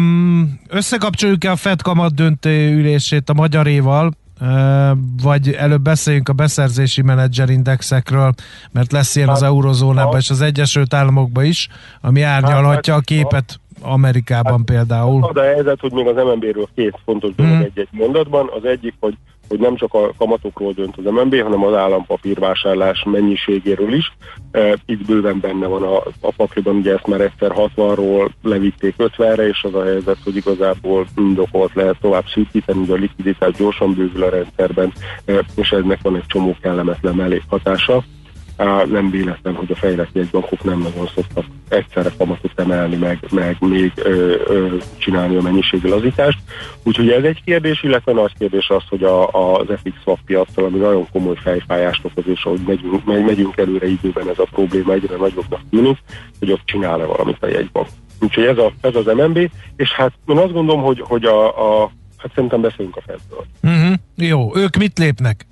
összekapcsoljuk-e 0.68 1.52
a 1.52 1.56
FED 1.56 1.82
kamat 1.82 2.14
döntő 2.14 2.74
ülését 2.74 3.30
a 3.30 3.34
magyaréval, 3.34 4.12
vagy 5.24 5.50
előbb 5.52 5.82
beszéljünk 5.82 6.30
a 6.30 6.34
beszerzési 6.34 7.02
menedzserindexekről, 7.02 8.34
mert 8.72 8.92
lesz 8.92 9.16
ilyen 9.16 9.30
az 9.30 9.40
hát, 9.40 9.50
eurozónában 9.50 10.20
és 10.20 10.30
az 10.30 10.42
Egyesült 10.42 10.94
Államokban 10.94 11.46
is, 11.46 11.68
ami 12.02 12.22
árnyalhatja 12.22 12.94
a 12.94 12.96
hát, 12.96 13.06
képet 13.06 13.60
Amerikában 13.82 14.58
hát, 14.58 14.66
például. 14.66 15.24
Az 15.24 15.36
a 15.36 15.42
helyzet, 15.42 15.80
hogy 15.80 15.92
még 15.92 16.08
az 16.08 16.16
MNB-ről 16.16 16.68
két 16.76 17.00
fontos 17.06 17.36
dolog 17.36 17.54
hmm. 17.54 17.62
egy-egy 17.62 17.88
mondatban. 17.92 18.50
Az 18.56 18.66
egyik, 18.66 18.94
hogy 19.00 19.18
hogy 19.50 19.60
nem 19.60 19.76
csak 19.76 19.94
a 19.94 20.12
kamatokról 20.18 20.74
dönt 20.74 20.98
az 20.98 21.04
MNB, 21.04 21.42
hanem 21.42 21.64
az 21.64 21.74
állampapírvásárlás 21.74 23.04
mennyiségéről 23.04 23.94
is. 23.94 24.14
E, 24.52 24.76
itt 24.86 25.06
bőven 25.06 25.40
benne 25.40 25.68
van 25.68 25.84
a, 25.84 25.98
a 26.20 26.32
pakliban, 26.36 26.76
ugye 26.76 26.94
ezt 26.94 27.08
már 27.08 27.22
egyszer 27.22 27.52
60-ról 27.56 28.30
levitték 28.42 28.96
50-re, 28.98 29.48
és 29.48 29.64
az 29.64 29.74
a 29.74 29.84
helyzet, 29.84 30.18
hogy 30.24 30.36
igazából 30.36 31.06
indokolt 31.16 31.74
lehet 31.74 31.98
tovább 32.02 32.26
szűkíteni, 32.28 32.80
hogy 32.80 32.98
a 32.98 33.02
likviditás 33.02 33.54
gyorsan 33.58 33.94
bővül 33.94 34.24
a 34.24 34.30
rendszerben, 34.30 34.94
e, 35.26 35.46
és 35.56 35.72
ennek 35.72 36.00
van 36.02 36.16
egy 36.16 36.26
csomó 36.28 36.56
kellemetlen 36.62 37.16
mellékhatása 37.16 38.04
nem 38.86 39.10
véletlen, 39.10 39.56
hogy 39.56 39.72
a 39.72 39.76
fejlett 39.76 40.10
jegybankok 40.14 40.64
nem 40.64 40.80
nagyon 40.80 41.10
szoktak 41.16 41.46
egyszerre 41.70 42.12
kamatot 42.18 42.60
emelni, 42.60 42.96
meg, 42.96 43.20
meg 43.32 43.58
még 43.60 43.92
ö, 43.96 44.36
ö, 44.48 44.76
csinálni 44.98 45.36
a 45.36 45.42
mennyiségi 45.42 45.90
lazítást. 45.90 46.38
Úgyhogy 46.84 47.10
ez 47.10 47.24
egy 47.24 47.44
kérdés, 47.44 47.84
illetve 47.84 48.14
nagy 48.14 48.32
kérdés 48.38 48.70
az, 48.70 48.84
hogy 48.90 49.04
a, 49.04 49.28
az 49.28 49.66
FX 49.68 50.02
swap 50.02 50.20
piaccal, 50.26 50.66
ami 50.66 50.78
nagyon 50.78 51.08
komoly 51.12 51.36
fejfájást 51.36 52.06
okoz, 52.06 52.28
és 52.28 52.44
ahogy 52.44 52.62
megyünk, 52.66 53.06
megyünk 53.26 53.58
előre 53.58 53.88
időben 53.88 54.30
ez 54.30 54.40
a 54.40 54.48
probléma 54.52 54.94
egyre 54.94 55.16
nagyobbnak 55.16 55.62
tűnik, 55.70 55.98
hogy 56.40 56.52
ott 56.52 56.66
csinál-e 56.66 57.06
valamit 57.06 57.44
a 57.44 57.48
jegybank. 57.48 57.88
Úgyhogy 58.20 58.44
ez, 58.44 58.58
a, 58.58 58.72
ez 58.82 58.96
az 58.96 59.06
MNB, 59.06 59.50
és 59.76 59.92
hát 59.92 60.14
én 60.28 60.38
azt 60.38 60.54
gondolom, 60.54 60.82
hogy, 60.82 61.02
hogy 61.02 61.24
a, 61.24 61.46
a 61.82 61.92
hát 62.18 62.32
szerintem 62.34 62.62
beszélünk 62.62 62.96
a 62.96 63.02
Fedről. 63.02 63.46
Uh-huh. 63.64 63.96
Jó, 64.16 64.56
ők 64.56 64.76
mit 64.76 64.98
lépnek? 64.98 65.48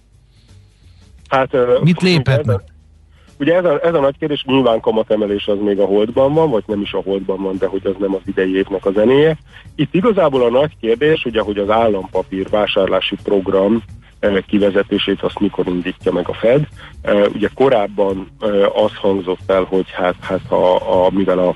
Hát, 1.27 1.55
mit 1.83 2.01
léphetnek? 2.01 2.70
Ugye 3.41 3.55
ez 3.55 3.65
a, 3.65 3.79
ez 3.85 3.93
a 3.93 3.99
nagy 3.99 4.17
kérdés, 4.17 4.43
nyilván 4.43 4.79
kamatemelés 4.79 5.47
az 5.47 5.57
még 5.59 5.79
a 5.79 5.85
holdban 5.85 6.33
van, 6.33 6.49
vagy 6.49 6.63
nem 6.67 6.81
is 6.81 6.93
a 6.93 7.01
holdban 7.05 7.41
van, 7.41 7.57
de 7.57 7.65
hogy 7.65 7.81
az 7.83 7.95
nem 7.99 8.13
az 8.13 8.21
idei 8.25 8.55
évnek 8.55 8.85
a 8.85 8.91
zenéje. 8.91 9.37
Itt 9.75 9.93
igazából 9.93 10.43
a 10.43 10.49
nagy 10.49 10.77
kérdés, 10.79 11.25
ugye, 11.25 11.41
hogy 11.41 11.57
az 11.57 11.69
állampapír 11.69 12.49
vásárlási 12.49 13.15
program 13.23 13.83
eh, 14.19 14.37
kivezetését 14.47 15.21
azt 15.21 15.39
mikor 15.39 15.67
indítja 15.67 16.11
meg 16.11 16.29
a 16.29 16.33
Fed. 16.33 16.67
Eh, 17.01 17.23
ugye 17.33 17.49
korábban 17.55 18.27
eh, 18.39 18.83
az 18.83 18.95
hangzott 18.95 19.51
el, 19.51 19.63
hogy 19.63 19.91
hát, 19.91 20.15
hát 20.19 20.41
ha, 20.47 20.75
a, 20.75 21.09
mivel 21.09 21.39
a 21.39 21.55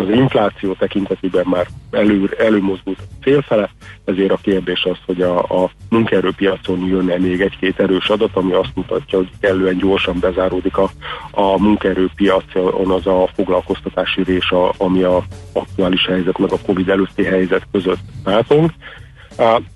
az 0.00 0.08
infláció 0.08 0.72
tekintetében 0.72 1.44
már 1.46 1.66
elő, 1.90 2.34
előmozdult 2.38 2.98
a 3.00 3.22
célfele, 3.22 3.70
ezért 4.04 4.30
a 4.30 4.38
kérdés 4.42 4.84
az, 4.84 4.96
hogy 5.06 5.22
a, 5.22 5.38
a 5.38 5.70
munkaerőpiacon 5.88 6.86
jönne 6.86 7.18
még 7.18 7.40
egy-két 7.40 7.80
erős 7.80 8.08
adat, 8.08 8.36
ami 8.36 8.52
azt 8.52 8.74
mutatja, 8.74 9.18
hogy 9.18 9.28
kellően 9.40 9.76
gyorsan 9.76 10.18
bezáródik 10.20 10.76
a, 10.76 10.90
a 11.30 11.58
munkaerőpiacon 11.62 12.90
az 12.90 13.06
a 13.06 13.28
foglalkoztatási 13.34 14.22
rés, 14.22 14.54
ami 14.76 15.02
a 15.02 15.24
aktuális 15.52 16.06
helyzet 16.06 16.38
meg 16.38 16.52
a 16.52 16.58
Covid 16.66 16.88
előtti 16.88 17.24
helyzet 17.24 17.66
között 17.72 18.00
látunk. 18.24 18.70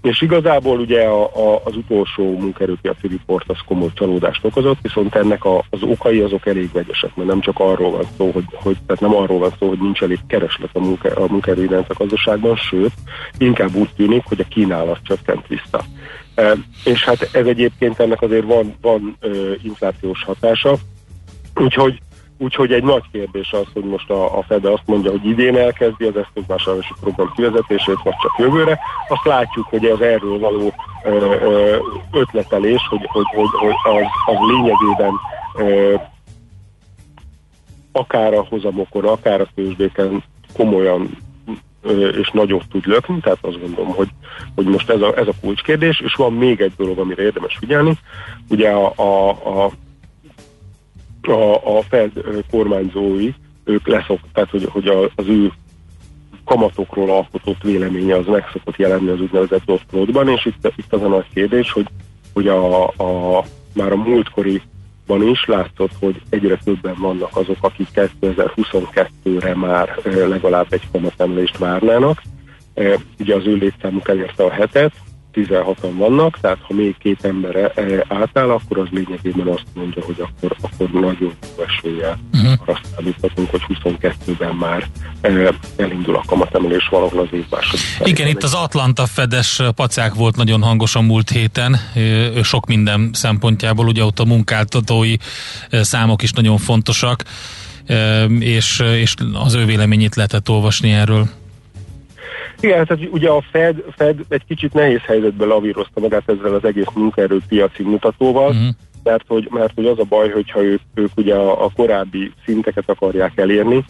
És 0.03 0.23
igazából 0.23 0.79
ugye 0.79 1.03
a, 1.03 1.23
a, 1.23 1.61
az 1.65 1.77
utolsó 1.77 2.39
munkaerőpiaci 2.39 3.07
riport 3.07 3.51
az 3.51 3.59
komoly 3.67 3.91
csalódást 3.95 4.45
okozott, 4.45 4.79
viszont 4.83 5.15
ennek 5.15 5.45
a, 5.45 5.65
az 5.71 5.83
okai 5.83 6.21
azok 6.21 6.47
elég 6.47 6.73
vegyesek, 6.73 7.17
mert 7.17 7.29
nem 7.29 7.41
csak 7.41 7.59
arról 7.59 7.91
van 7.91 8.05
szó, 8.17 8.31
hogy, 8.31 8.45
hogy 8.53 8.77
tehát 8.87 9.03
nem 9.03 9.15
arról 9.15 9.39
van 9.39 9.53
szó, 9.59 9.69
hogy 9.69 9.79
nincs 9.81 10.03
elég 10.03 10.19
kereslet 10.27 10.71
a, 10.73 10.81
munka, 10.81 11.09
a 11.09 11.27
munkaerő 11.31 11.63
iránt 11.63 11.91
a 11.91 11.95
gazdaságban, 11.95 12.57
sőt, 12.57 12.93
inkább 13.39 13.75
úgy 13.75 13.91
tűnik, 13.97 14.23
hogy 14.25 14.41
a 14.41 14.49
kínálat 14.49 14.99
csökkent 15.03 15.47
vissza. 15.47 15.85
Uh, 16.37 16.59
és 16.85 17.05
hát 17.05 17.29
ez 17.33 17.47
egyébként 17.47 18.01
ennek 18.01 18.23
azért 18.23 18.45
van, 18.45 18.75
van 18.81 19.17
uh, 19.23 19.53
inflációs 19.63 20.25
hatása, 20.25 20.77
úgyhogy 21.55 21.99
Úgyhogy 22.39 22.73
egy 22.73 22.83
nagy 22.83 23.03
kérdés 23.13 23.53
az, 23.53 23.67
hogy 23.73 23.85
most 23.85 24.11
a, 24.11 24.39
a 24.39 24.43
Fed 24.43 24.65
azt 24.65 24.83
mondja, 24.87 25.11
hogy 25.11 25.27
idén 25.27 25.57
elkezdi 25.57 26.05
az 26.05 26.17
eszközvásárlási 26.17 26.93
program 27.01 27.33
kivezetését, 27.37 27.99
vagy 28.05 28.15
csak 28.23 28.39
jövőre. 28.39 28.79
Azt 29.09 29.25
látjuk, 29.25 29.67
hogy 29.67 29.85
ez 29.85 30.01
erről 30.01 30.39
való 30.39 30.73
ö, 31.05 31.11
ö, 31.41 31.77
ötletelés, 32.13 32.87
hogy, 32.89 33.07
hogy, 33.13 33.27
hogy, 33.35 33.49
hogy 33.53 33.75
az, 33.83 34.35
az 34.35 34.49
lényegében 34.49 35.13
ö, 35.57 35.95
akár 37.93 38.35
a 38.35 38.47
hozamokon, 38.49 39.05
akár 39.05 39.41
a 39.41 39.49
tőzsdéken 39.55 40.23
komolyan 40.57 41.17
és 42.21 42.31
nagyot 42.31 42.69
tud 42.71 42.87
lökni, 42.87 43.21
tehát 43.21 43.39
azt 43.41 43.61
gondolom, 43.61 43.95
hogy, 43.95 44.09
hogy 44.55 44.67
most 44.67 44.91
ez 44.91 45.01
a, 45.01 45.17
ez 45.17 45.27
a 45.27 45.33
kulcskérdés, 45.41 46.01
és 46.01 46.15
van 46.15 46.33
még 46.33 46.61
egy 46.61 46.73
dolog, 46.77 46.99
amire 46.99 47.23
érdemes 47.23 47.57
figyelni. 47.61 47.99
Ugye 48.49 48.71
a, 48.71 48.93
a, 48.97 49.29
a 49.29 49.71
a, 51.23 51.79
a 51.79 51.83
Fed 51.89 52.11
kormányzói, 52.51 53.31
ők 53.65 53.87
leszok, 53.87 54.21
tehát 54.33 54.51
hogy, 54.51 54.65
hogy 54.71 54.89
az 55.15 55.29
ő 55.29 55.53
kamatokról 56.45 57.11
alkotott 57.11 57.63
véleménye 57.63 58.17
az 58.17 58.27
meg 58.27 58.49
szokott 58.53 58.77
jelenni 58.77 59.09
az 59.09 59.21
úgynevezett 59.21 59.69
osztródban, 59.71 60.29
és 60.29 60.47
itt, 60.47 60.73
itt 60.77 60.93
az 60.93 61.03
a 61.03 61.09
nagy 61.09 61.27
kérdés, 61.35 61.73
hogy, 61.73 61.87
hogy 62.33 62.49
a, 62.49 62.87
a, 62.87 63.45
már 63.73 63.93
a 63.93 63.97
múltkoriban 63.97 65.29
is 65.29 65.45
látszott, 65.47 65.93
hogy 66.01 66.21
egyre 66.31 66.57
többen 66.65 66.95
vannak 66.99 67.37
azok, 67.37 67.57
akik 67.61 67.89
2022-re 67.95 69.55
már 69.55 70.01
legalább 70.05 70.67
egy 70.71 70.89
kamatemelést 70.93 71.59
várnának. 71.59 72.23
Ugye 73.19 73.35
az 73.35 73.47
ő 73.47 73.55
létszámuk 73.55 74.09
elérte 74.09 74.45
a 74.45 74.51
hetet, 74.51 74.93
16-an 75.35 75.93
vannak, 75.97 76.39
tehát 76.41 76.59
ha 76.63 76.75
még 76.75 76.97
két 76.99 77.25
ember 77.25 77.57
e, 77.57 78.05
átáll, 78.09 78.51
akkor 78.51 78.79
az 78.79 78.87
lényegében 78.91 79.47
azt 79.47 79.67
mondja, 79.75 80.03
hogy 80.05 80.17
akkor, 80.21 80.57
akkor 80.61 80.91
nagyon 80.91 81.17
jó 81.21 81.33
eséllyel 81.67 82.19
uh-huh. 82.33 82.53
arra 82.67 82.81
számíthatunk, 82.97 83.51
hogy 83.51 83.61
22-ben 83.69 84.55
már 84.55 84.89
e, 85.21 85.55
elindul 85.77 86.17
a 86.17 86.23
kamatemelés 86.27 86.89
valahol 86.89 87.21
az 87.21 87.29
év 87.33 87.45
második. 87.51 87.85
Igen, 88.05 88.29
itt 88.29 88.43
az 88.43 88.55
Atlanta 88.55 89.07
Fedes 89.07 89.63
pacák 89.75 90.15
volt 90.15 90.37
nagyon 90.37 90.63
hangos 90.63 90.95
a 90.95 91.01
múlt 91.01 91.31
héten, 91.31 91.77
sok 92.43 92.67
minden 92.67 93.11
szempontjából, 93.13 93.87
ugye 93.87 94.05
ott 94.05 94.19
a 94.19 94.25
munkáltatói 94.25 95.17
számok 95.71 96.23
is 96.23 96.33
nagyon 96.33 96.59
fontosak, 96.59 97.23
és, 98.39 98.83
és 98.95 99.15
az 99.33 99.55
ő 99.55 99.65
véleményét 99.65 100.15
lehetett 100.15 100.49
olvasni 100.49 100.93
erről. 100.93 101.29
Igen, 102.61 102.87
tehát 102.87 103.09
ugye 103.11 103.29
a 103.29 103.45
Fed, 103.51 103.85
Fed 103.97 104.21
egy 104.29 104.45
kicsit 104.49 104.73
nehéz 104.73 105.01
helyzetbe 105.01 105.45
lavírozta 105.45 106.01
magát 106.01 106.23
ezzel 106.31 106.55
az 106.55 106.65
egész 106.65 106.87
munkaerőpiaci 106.95 107.83
mutatóval, 107.83 108.53
Mhm. 108.53 108.69
mert, 109.03 109.25
hogy, 109.27 109.49
mert 109.51 109.73
hogy 109.75 109.87
az 109.87 109.99
a 109.99 110.05
baj, 110.09 110.31
hogyha 110.31 110.63
ők, 110.63 110.81
ők 110.95 111.11
ugye 111.17 111.35
a, 111.35 111.65
a 111.65 111.71
korábbi 111.77 112.33
szinteket 112.45 112.91
akarják 112.91 113.39
elérni, 113.39 113.85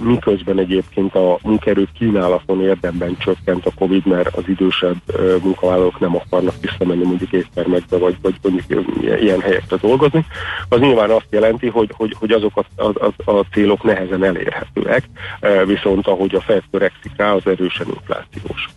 miközben 0.00 0.58
egyébként 0.58 1.14
a 1.14 1.38
munkaerő 1.42 1.88
kínálaton 1.98 2.62
érdemben 2.62 3.16
csökkent 3.18 3.66
a 3.66 3.70
Covid, 3.78 4.06
mert 4.06 4.36
az 4.36 4.42
idősebb 4.46 4.96
eh, 5.06 5.14
munkavállalók 5.42 6.00
nem 6.00 6.16
akarnak 6.16 6.54
visszamenni 6.60 7.04
mondjuk 7.04 7.32
éttermekbe, 7.32 7.98
vagy, 7.98 8.16
vagy 8.22 8.34
mondjuk 8.42 8.86
ilyen 9.20 9.40
helyekre 9.40 9.76
dolgozni, 9.76 10.26
az 10.68 10.80
nyilván 10.80 11.10
azt 11.10 11.26
jelenti, 11.30 11.68
hogy, 11.68 11.90
hogy, 11.96 12.16
hogy 12.18 12.30
azok 12.30 12.56
a, 12.56 12.82
a, 12.82 13.12
a, 13.24 13.32
a 13.32 13.44
célok 13.52 13.82
nehezen 13.82 14.24
elérhetőek, 14.24 15.04
eh, 15.40 15.66
viszont 15.66 16.06
ahogy 16.06 16.34
a 16.34 16.40
Fed 16.40 16.62
törekszik 16.70 17.12
rá, 17.16 17.32
az 17.32 17.46
erősen 17.46 17.86
inflációs. 17.86 18.68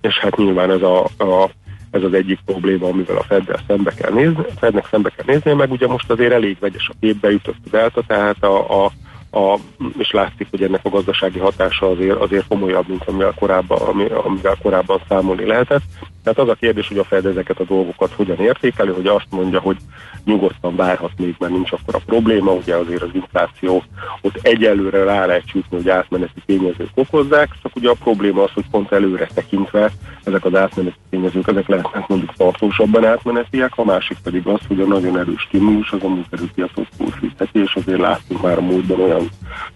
És 0.00 0.18
hát 0.18 0.36
nyilván 0.36 0.70
ez 0.70 0.82
a, 0.82 1.04
a 1.04 1.50
ez 1.92 2.02
az 2.02 2.12
egyik 2.12 2.38
probléma, 2.44 2.88
amivel 2.88 3.16
a 3.16 3.22
Feddel 3.22 3.60
szembe 3.66 3.92
kell 3.94 4.12
nézni, 4.12 4.44
Fednek 4.56 4.86
szembe 4.90 5.10
kell 5.10 5.24
nézni, 5.26 5.52
meg 5.52 5.70
ugye 5.70 5.86
most 5.86 6.10
azért 6.10 6.32
elég 6.32 6.56
vegyes 6.60 6.88
a 6.88 6.94
képbe 7.00 7.30
ütött 7.30 7.56
a 7.64 7.68
delta, 7.70 8.02
tehát 8.06 8.44
a, 8.44 8.84
a, 8.84 8.92
a, 9.32 9.58
és 9.98 10.10
látszik, 10.10 10.46
hogy 10.50 10.62
ennek 10.62 10.80
a 10.84 10.88
gazdasági 10.88 11.38
hatása 11.38 11.90
azért, 11.90 12.20
azért 12.20 12.48
komolyabb, 12.48 12.88
mint 12.88 13.04
amivel 13.04 13.34
korábban, 13.38 13.80
ami, 13.80 14.04
amivel 14.04 14.56
korábban 14.62 15.00
számolni 15.08 15.46
lehetett. 15.46 15.82
Tehát 16.22 16.38
az 16.38 16.48
a 16.48 16.54
kérdés, 16.54 16.88
hogy 16.88 16.98
a 16.98 17.04
Fed 17.04 17.26
ezeket 17.26 17.58
a 17.58 17.64
dolgokat 17.64 18.12
hogyan 18.12 18.40
értékeli, 18.40 18.90
hogy 18.90 19.06
azt 19.06 19.26
mondja, 19.30 19.60
hogy 19.60 19.76
nyugodtan 20.24 20.76
várhat 20.76 21.10
még, 21.16 21.34
mert 21.38 21.52
nincs 21.52 21.72
akkor 21.72 21.94
a 21.94 22.02
probléma, 22.06 22.52
ugye 22.52 22.74
azért 22.74 23.02
az 23.02 23.10
infláció 23.12 23.82
ott 24.20 24.38
egyelőre 24.42 25.04
rá 25.04 25.26
lehet 25.26 25.50
jutni, 25.52 25.76
hogy 25.76 25.88
átmeneti 25.88 26.42
tényezők 26.46 26.90
okozzák, 26.94 27.48
csak 27.62 27.76
ugye 27.76 27.88
a 27.88 27.96
probléma 28.02 28.42
az, 28.42 28.50
hogy 28.54 28.64
pont 28.70 28.92
előre 28.92 29.28
tekintve 29.34 29.90
ezek 30.24 30.44
az 30.44 30.54
átmeneti 30.54 30.96
tényezők, 31.10 31.48
ezek 31.48 31.68
lehetnek 31.68 32.08
mondjuk 32.08 32.34
tartósabban 32.34 33.04
átmenetiek, 33.04 33.72
a 33.76 33.84
másik 33.84 34.16
pedig 34.22 34.46
az, 34.46 34.60
hogy 34.68 34.80
a 34.80 34.86
nagyon 34.86 35.18
erős 35.18 35.40
stimulus 35.40 35.92
az 35.92 36.02
a 36.02 36.08
munkerőpiacot 36.08 36.88
túlfűtheti, 36.96 37.60
és 37.60 37.74
azért 37.74 38.00
láttunk 38.00 38.42
már 38.42 38.58
a 38.58 38.62
múltban 38.62 39.00
olyan 39.00 39.28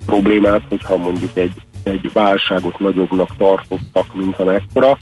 problémát, 0.06 0.62
hogyha 0.68 0.96
mondjuk 0.96 1.36
egy, 1.36 1.54
egy 1.82 2.12
válságot 2.12 2.78
nagyobbnak 2.78 3.36
tartottak, 3.36 4.14
mint 4.14 4.38
amekkora, 4.38 4.98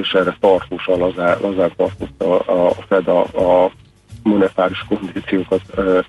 és, 0.00 0.12
erre 0.12 0.36
tartósan 0.40 0.98
lazán, 0.98 1.38
lazán 1.40 1.72
tartotta 1.76 2.40
a, 2.40 2.66
a 2.66 2.74
Fed 2.88 3.08
a, 3.08 3.20
a 3.20 3.70
monetáris 4.22 4.84
kondíciókat, 4.88 5.60
ö, 5.74 6.00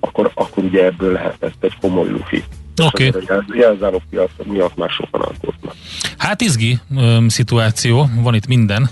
akkor, 0.00 0.30
akkor 0.34 0.64
ugye 0.64 0.84
ebből 0.84 1.12
lehetett 1.12 1.64
egy 1.64 1.76
komoly 1.80 2.08
lufi. 2.10 2.44
Oké. 2.82 3.08
A 3.08 3.18
jel- 3.28 3.54
jelzálogpiac 3.54 4.30
miatt 4.44 4.76
már 4.76 4.90
sokan 4.90 5.20
aggódnak. 5.20 5.74
Hát 6.16 6.40
izgi 6.40 6.78
öm, 6.96 7.28
szituáció, 7.28 8.10
van 8.22 8.34
itt 8.34 8.46
minden. 8.46 8.90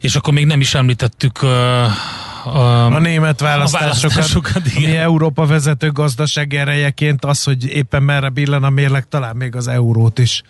És 0.00 0.16
akkor 0.16 0.32
még 0.32 0.46
nem 0.46 0.60
is 0.60 0.74
említettük 0.74 1.42
ö, 1.42 1.84
a, 2.44 2.84
A 2.84 2.98
német 2.98 3.40
választásokat, 3.40 4.14
választásokat, 4.14 4.66
igen. 4.76 4.90
mi 4.90 4.96
Európa 4.96 5.46
vezető 5.46 5.92
gazdaság 5.92 6.54
erejeként 6.54 7.24
az, 7.24 7.44
hogy 7.44 7.66
éppen 7.66 8.02
merre 8.02 8.28
billen 8.28 8.64
a 8.64 8.70
mérleg, 8.70 9.08
talán 9.08 9.36
még 9.36 9.56
az 9.56 9.68
eurót 9.68 10.18
is, 10.18 10.42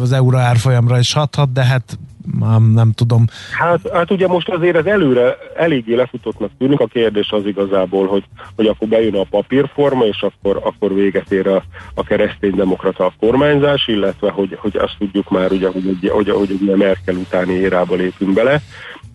az 0.00 0.12
euró 0.12 0.36
árfolyamra 0.36 0.98
is 0.98 1.12
hathat, 1.12 1.52
de 1.52 1.64
hát 1.64 1.98
nem, 2.38 2.62
nem 2.74 2.92
tudom. 2.92 3.24
Hát, 3.58 3.80
hát 3.92 4.10
ugye 4.10 4.26
most 4.26 4.48
azért 4.48 4.76
ez 4.76 4.84
előre 4.84 5.36
eléggé 5.56 5.94
lefutottnak 5.94 6.50
tűnik, 6.58 6.80
a 6.80 6.86
kérdés 6.86 7.30
az 7.30 7.46
igazából, 7.46 8.06
hogy, 8.06 8.24
hogy 8.56 8.66
akkor 8.66 8.88
bejön 8.88 9.14
a 9.14 9.26
papírforma, 9.30 10.04
és 10.04 10.22
akkor, 10.22 10.60
akkor 10.64 10.94
véget 10.94 11.32
ér 11.32 11.46
a, 11.46 11.62
a 11.94 12.02
kereszténydemokrata 12.02 13.12
kormányzás, 13.18 13.88
illetve 13.88 14.30
hogy, 14.30 14.56
hogy 14.60 14.76
azt 14.76 14.96
tudjuk 14.98 15.30
már, 15.30 15.52
ugye, 15.52 15.68
hogy, 15.68 15.96
hogy, 16.00 16.10
hogy, 16.10 16.30
hogy 16.30 16.58
ugye 16.62 16.76
Merkel 16.76 17.14
utáni 17.14 17.52
érába 17.52 17.94
lépünk 17.94 18.32
bele. 18.32 18.60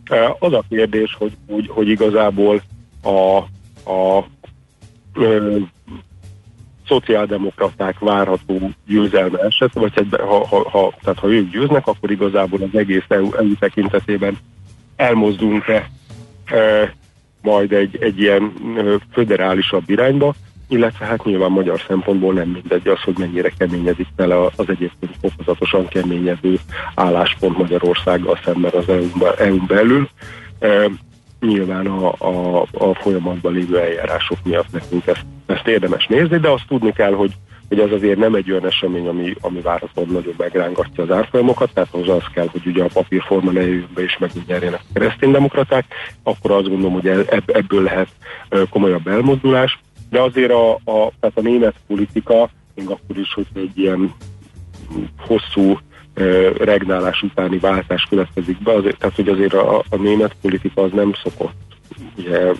Eh, 0.05 0.31
Az 0.39 0.53
a 0.53 0.63
kérdés, 0.69 1.15
hogy, 1.19 1.31
hogy, 1.49 1.67
hogy 1.67 1.87
igazából 1.87 2.61
a, 3.03 3.37
a 3.91 4.25
szociáldemokraták 6.87 7.99
várható 7.99 8.69
győzelme 8.87 9.39
eset, 9.39 9.73
vagy 9.73 9.91
hát, 9.95 10.21
ha, 10.21 10.47
ha, 10.47 10.69
ha, 10.69 10.93
tehát 11.01 11.19
ha 11.19 11.27
ők 11.27 11.51
győznek, 11.51 11.87
akkor 11.87 12.11
igazából 12.11 12.59
az 12.61 12.79
egész 12.79 13.05
EU, 13.07 13.33
EU 13.33 13.55
tekintetében 13.59 14.37
elmozdulunk-e 14.95 15.89
e, 16.45 16.93
majd 17.41 17.71
egy, 17.71 17.97
egy 17.99 18.19
ilyen 18.19 18.53
e, 18.77 18.81
föderálisabb 19.11 19.89
irányba, 19.89 20.33
illetve 20.67 21.05
hát 21.05 21.23
nyilván 21.23 21.51
magyar 21.51 21.81
szempontból 21.87 22.33
nem 22.33 22.49
mindegy 22.49 22.87
az, 22.87 23.01
hogy 23.01 23.17
mennyire 23.17 23.49
keményedik 23.57 24.07
bele 24.15 24.41
az 24.41 24.69
egyébként 24.69 25.15
fokozatosan 25.21 25.87
keményedő 25.87 26.59
álláspont 26.95 27.57
Magyarországgal 27.57 28.39
szemben 28.43 28.71
az 28.73 28.89
EU-n, 29.37 29.63
belül. 29.67 30.09
E, 31.45 31.47
nyilván 31.47 31.87
a, 31.87 32.13
a, 32.17 32.61
a 32.71 32.93
folyamatban 32.93 33.53
lévő 33.53 33.79
eljárások 33.79 34.37
miatt 34.43 34.71
nekünk 34.71 35.07
ezt, 35.07 35.25
ezt 35.45 35.67
érdemes 35.67 36.07
nézni, 36.07 36.37
de 36.37 36.49
azt 36.49 36.67
tudni 36.67 36.93
kell, 36.93 37.13
hogy, 37.13 37.31
hogy 37.67 37.79
ez 37.79 37.91
azért 37.91 38.17
nem 38.17 38.35
egy 38.35 38.51
olyan 38.51 38.65
esemény, 38.65 39.07
ami, 39.07 39.35
ami 39.41 39.61
várhatóan 39.61 40.07
nagyon 40.07 40.33
megrángatja 40.37 41.03
az 41.03 41.11
árfolyamokat, 41.11 41.73
tehát 41.73 41.93
az 41.93 42.09
az 42.09 42.23
kell, 42.33 42.47
hogy 42.51 42.65
ugye 42.65 42.83
a 42.83 42.89
papírforma 42.93 43.51
ne 43.51 43.61
jöjjön 43.61 43.89
be 43.93 44.01
és 44.01 44.17
megint 44.17 44.51
a 44.51 44.79
kereszténydemokraták, 44.93 45.85
akkor 46.23 46.51
azt 46.51 46.69
gondolom, 46.69 46.93
hogy 46.93 47.07
ebb, 47.07 47.49
ebből 47.53 47.83
lehet 47.83 48.07
komolyabb 48.69 49.07
elmozdulás, 49.07 49.79
de 50.09 50.21
azért 50.21 50.51
a, 50.51 50.73
a, 50.73 51.11
tehát 51.19 51.37
a 51.37 51.41
német 51.41 51.75
politika, 51.87 52.49
még 52.75 52.89
akkor 52.89 53.17
is, 53.17 53.33
hogy 53.33 53.47
egy 53.55 53.77
ilyen 53.77 54.13
hosszú 55.17 55.79
regnálás 56.57 57.21
utáni 57.21 57.57
váltás 57.57 58.05
következik 58.09 58.61
be, 58.61 58.73
azért, 58.73 58.97
tehát 58.97 59.15
hogy 59.15 59.27
azért 59.27 59.53
a, 59.53 59.83
a 59.89 59.95
német 59.95 60.35
politika 60.41 60.81
az 60.81 60.91
nem 60.91 61.13
szokott 61.23 61.53
ugye 62.17 62.51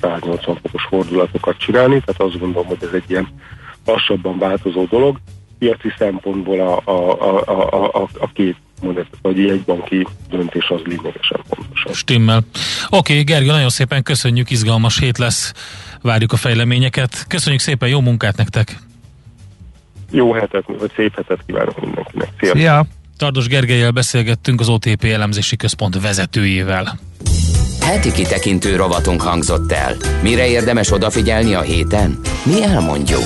180 0.00 0.58
fokos 0.62 0.82
fordulatokat 0.88 1.58
csinálni, 1.58 2.02
tehát 2.04 2.20
azt 2.20 2.38
gondolom, 2.38 2.66
hogy 2.66 2.78
ez 2.80 2.92
egy 2.92 3.04
ilyen 3.06 3.28
lassabban 3.84 4.38
változó 4.38 4.84
dolog. 4.84 5.16
Piaci 5.58 5.92
szempontból 5.98 6.60
a, 6.60 6.90
a, 6.90 7.20
a, 7.20 7.42
a, 7.46 8.02
a, 8.02 8.08
a 8.18 8.30
két 8.32 8.56
mondat, 8.82 9.06
vagy 9.22 9.38
egy 9.38 9.60
banki 9.60 10.06
döntés 10.30 10.68
az 10.68 10.80
lényegesen 10.84 11.40
fontos. 11.48 11.98
Stimmel. 11.98 12.44
Oké, 12.88 13.12
okay, 13.12 13.24
Gergő, 13.24 13.46
nagyon 13.46 13.68
szépen 13.68 14.02
köszönjük, 14.02 14.50
izgalmas 14.50 14.98
hét 14.98 15.18
lesz, 15.18 15.52
várjuk 16.02 16.32
a 16.32 16.36
fejleményeket. 16.36 17.24
Köszönjük 17.28 17.60
szépen, 17.60 17.88
jó 17.88 18.00
munkát 18.00 18.36
nektek! 18.36 18.76
Jó 20.10 20.32
hetet, 20.32 20.64
vagy 20.78 20.92
szép 20.96 21.14
hetet 21.14 21.40
kívánok 21.46 21.80
mindenkinek. 21.80 22.28
Szia! 22.40 22.56
Ja. 22.56 22.86
Tardos 23.20 23.46
Gergelyel 23.46 23.90
beszélgettünk 23.90 24.60
az 24.60 24.68
OTP 24.68 25.04
elemzési 25.04 25.56
központ 25.56 26.00
vezetőjével. 26.00 26.98
Heti 27.80 28.12
kitekintő 28.12 28.76
rovatunk 28.76 29.22
hangzott 29.22 29.72
el. 29.72 29.96
Mire 30.22 30.46
érdemes 30.46 30.92
odafigyelni 30.92 31.54
a 31.54 31.60
héten? 31.60 32.20
Mi 32.44 32.62
elmondjuk. 32.62 33.24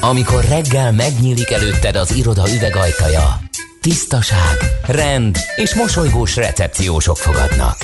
Amikor 0.00 0.44
reggel 0.44 0.92
megnyílik 0.92 1.50
előtted 1.50 1.96
az 1.96 2.14
iroda 2.14 2.42
üvegajtaja, 2.54 3.40
tisztaság, 3.80 4.56
rend 4.86 5.38
és 5.56 5.74
mosolygós 5.74 6.36
recepciósok 6.36 7.16
fogadnak. 7.16 7.76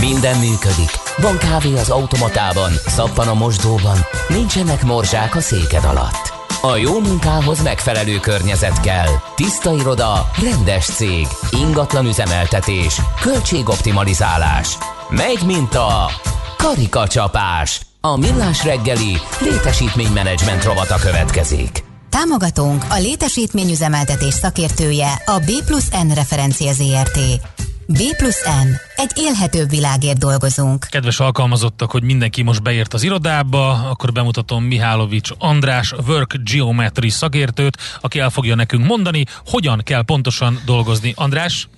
Minden 0.00 0.38
működik. 0.38 0.90
Van 1.16 1.38
kávé 1.38 1.72
az 1.72 1.90
automatában, 1.90 2.72
szappan 2.86 3.28
a 3.28 3.34
mosdóban, 3.34 3.98
nincsenek 4.28 4.82
morzsák 4.82 5.34
a 5.34 5.40
széked 5.40 5.84
alatt. 5.84 6.35
A 6.62 6.76
jó 6.76 7.00
munkához 7.00 7.62
megfelelő 7.62 8.18
környezet 8.18 8.80
kell. 8.80 9.08
Tiszta 9.34 9.74
iroda, 9.74 10.30
rendes 10.42 10.84
cég, 10.84 11.26
ingatlan 11.50 12.06
üzemeltetés, 12.06 13.00
költségoptimalizálás. 13.20 14.78
Megy, 15.10 15.42
mint 15.46 15.74
a 15.74 16.10
karikacsapás. 16.56 17.80
A 18.00 18.16
millás 18.16 18.64
reggeli 18.64 19.16
létesítménymenedzsment 19.40 20.64
rovata 20.64 20.96
következik. 20.96 21.84
Támogatónk 22.10 22.84
a 22.88 22.98
létesítményüzemeltetés 22.98 24.34
szakértője 24.34 25.22
a 25.24 25.38
B 25.38 25.64
plusz 25.66 25.88
N 25.88 26.14
referencia 26.14 26.72
ZRT. 26.72 27.18
B 27.88 27.98
plusz 28.16 28.44
N. 28.44 28.68
Egy 28.96 29.10
élhetőbb 29.14 29.70
világért 29.70 30.18
dolgozunk. 30.18 30.86
Kedves 30.90 31.20
alkalmazottak, 31.20 31.90
hogy 31.90 32.02
mindenki 32.02 32.42
most 32.42 32.62
beért 32.62 32.94
az 32.94 33.02
irodába, 33.02 33.70
akkor 33.70 34.12
bemutatom 34.12 34.64
Mihálovics 34.64 35.30
András, 35.38 35.92
Work 36.06 36.36
Geometry 36.52 37.08
szakértőt, 37.08 37.76
aki 38.00 38.18
el 38.18 38.30
fogja 38.30 38.54
nekünk 38.54 38.86
mondani, 38.86 39.24
hogyan 39.46 39.80
kell 39.84 40.04
pontosan 40.04 40.60
dolgozni. 40.64 41.12
András? 41.16 41.68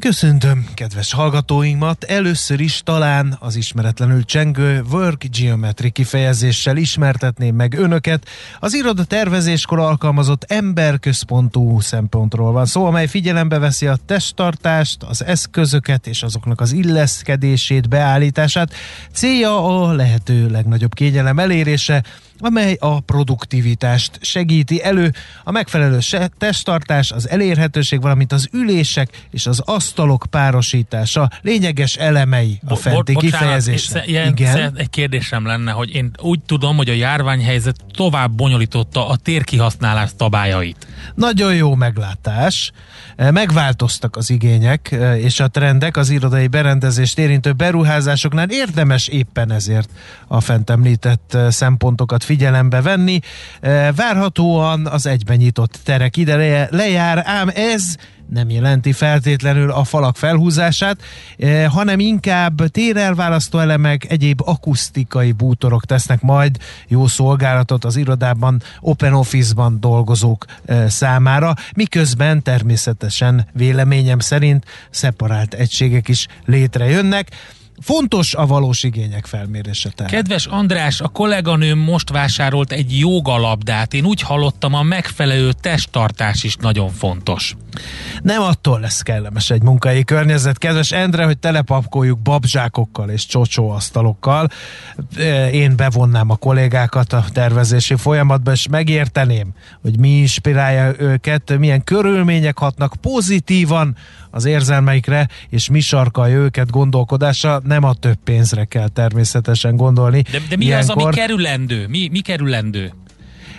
Köszöntöm 0.00 0.66
kedves 0.74 1.12
hallgatóimat! 1.12 2.04
Először 2.04 2.60
is 2.60 2.80
talán 2.84 3.36
az 3.40 3.56
ismeretlenül 3.56 4.24
csengő 4.24 4.82
Work 4.90 5.24
Geometry 5.38 5.90
kifejezéssel 5.90 6.76
ismertetném 6.76 7.54
meg 7.54 7.74
önöket. 7.78 8.28
Az 8.60 8.74
iroda 8.74 9.04
tervezéskor 9.04 9.78
alkalmazott 9.78 10.44
emberközpontú 10.48 11.80
szempontról 11.80 12.52
van 12.52 12.66
szó, 12.66 12.84
amely 12.84 13.06
figyelembe 13.06 13.58
veszi 13.58 13.86
a 13.86 13.98
testtartást, 14.06 15.02
az 15.02 15.24
eszközöket 15.24 16.06
és 16.06 16.22
azoknak 16.22 16.60
az 16.60 16.72
illeszkedését, 16.72 17.88
beállítását. 17.88 18.74
Célja 19.12 19.86
a 19.86 19.92
lehető 19.92 20.48
legnagyobb 20.50 20.94
kényelem 20.94 21.38
elérése, 21.38 22.02
amely 22.42 22.76
a 22.80 23.00
produktivitást 23.00 24.18
segíti 24.20 24.82
elő, 24.82 25.12
a 25.44 25.50
megfelelő 25.50 25.98
testtartás, 26.38 27.10
az 27.10 27.28
elérhetőség, 27.28 28.00
valamint 28.00 28.32
az 28.32 28.48
ülések 28.52 29.26
és 29.30 29.46
az 29.46 29.60
asztalok 29.64 30.26
párosítása 30.30 31.30
lényeges 31.42 31.96
elemei 31.96 32.60
a 32.66 32.76
fenti 32.76 33.12
Bo- 33.12 33.22
kifejezés. 33.22 33.90
Igen. 34.06 34.74
Egy 34.76 34.90
kérdésem 34.90 35.46
lenne, 35.46 35.70
hogy 35.70 35.94
én 35.94 36.10
úgy 36.20 36.40
tudom, 36.40 36.76
hogy 36.76 36.88
a 36.88 36.92
járványhelyzet 36.92 37.76
tovább 37.90 38.32
bonyolította 38.32 39.08
a 39.08 39.16
térkihasználás 39.16 40.10
szabályait. 40.18 40.86
Nagyon 41.14 41.54
jó 41.54 41.74
meglátás. 41.74 42.72
Megváltoztak 43.16 44.16
az 44.16 44.30
igények 44.30 44.96
és 45.16 45.40
a 45.40 45.48
trendek 45.48 45.96
az 45.96 46.10
irodai 46.10 46.46
berendezést 46.46 47.18
érintő 47.18 47.52
beruházásoknál 47.52 48.50
érdemes 48.50 49.08
éppen 49.08 49.52
ezért 49.52 49.90
a 50.26 50.40
fent 50.40 50.70
említett 50.70 51.36
szempontokat 51.48 52.24
figyelembe 52.32 52.80
venni. 52.80 53.20
Várhatóan 53.96 54.86
az 54.86 55.06
egyben 55.06 55.36
nyitott 55.36 55.80
terek 55.84 56.16
ide 56.16 56.68
lejár, 56.70 57.22
ám 57.26 57.50
ez 57.54 57.96
nem 58.28 58.50
jelenti 58.50 58.92
feltétlenül 58.92 59.70
a 59.70 59.84
falak 59.84 60.16
felhúzását, 60.16 61.02
hanem 61.68 61.98
inkább 61.98 62.66
térelválasztó 62.66 63.58
elemek, 63.58 64.10
egyéb 64.10 64.40
akusztikai 64.44 65.32
bútorok 65.32 65.84
tesznek 65.84 66.20
majd 66.20 66.56
jó 66.88 67.06
szolgálatot 67.06 67.84
az 67.84 67.96
irodában, 67.96 68.62
Open 68.80 69.12
Office-ban 69.14 69.80
dolgozók 69.80 70.44
számára, 70.86 71.54
miközben 71.76 72.42
természetesen 72.42 73.46
véleményem 73.52 74.18
szerint 74.18 74.64
szeparált 74.90 75.54
egységek 75.54 76.08
is 76.08 76.26
létrejönnek. 76.44 77.28
Fontos 77.82 78.34
a 78.34 78.46
valós 78.46 78.82
igények 78.82 79.26
felmérése. 79.26 79.90
Tehát. 79.90 80.12
Kedves 80.12 80.46
András, 80.46 81.00
a 81.00 81.08
kolléganőm 81.08 81.78
most 81.78 82.10
vásárolt 82.10 82.72
egy 82.72 82.98
jogalabdát. 82.98 83.94
Én 83.94 84.04
úgy 84.04 84.20
hallottam, 84.20 84.74
a 84.74 84.82
megfelelő 84.82 85.52
testtartás 85.52 86.44
is 86.44 86.56
nagyon 86.56 86.90
fontos. 86.90 87.56
Nem 88.22 88.42
attól 88.42 88.80
lesz 88.80 89.00
kellemes 89.00 89.50
egy 89.50 89.62
munkai 89.62 90.04
környezet. 90.04 90.58
Kedves 90.58 90.92
Endre, 90.92 91.24
hogy 91.24 91.38
telepapkoljuk 91.38 92.18
babzsákokkal 92.18 93.10
és 93.10 93.26
csocsóasztalokkal. 93.26 94.48
Én 95.52 95.76
bevonnám 95.76 96.30
a 96.30 96.36
kollégákat 96.36 97.12
a 97.12 97.24
tervezési 97.32 97.94
folyamatba, 97.96 98.52
és 98.52 98.68
megérteném, 98.68 99.52
hogy 99.82 99.98
mi 99.98 100.08
inspirálja 100.08 100.92
őket, 100.98 101.58
milyen 101.58 101.84
körülmények 101.84 102.58
hatnak 102.58 102.94
pozitívan 103.00 103.96
az 104.32 104.44
érzelmeikre, 104.44 105.28
és 105.48 105.68
mi 105.68 105.80
sarkalja 105.80 106.36
őket 106.36 106.70
gondolkodásra, 106.70 107.60
nem 107.64 107.84
a 107.84 107.94
több 107.94 108.18
pénzre 108.24 108.64
kell 108.64 108.88
természetesen 108.88 109.76
gondolni. 109.76 110.22
De, 110.30 110.38
de 110.48 110.56
mi 110.56 110.64
Ilyenkor... 110.64 110.96
az, 110.96 111.02
ami 111.02 111.14
kerülendő? 111.14 111.86
Mi, 111.88 112.08
mi 112.10 112.20
kerülendő? 112.20 112.92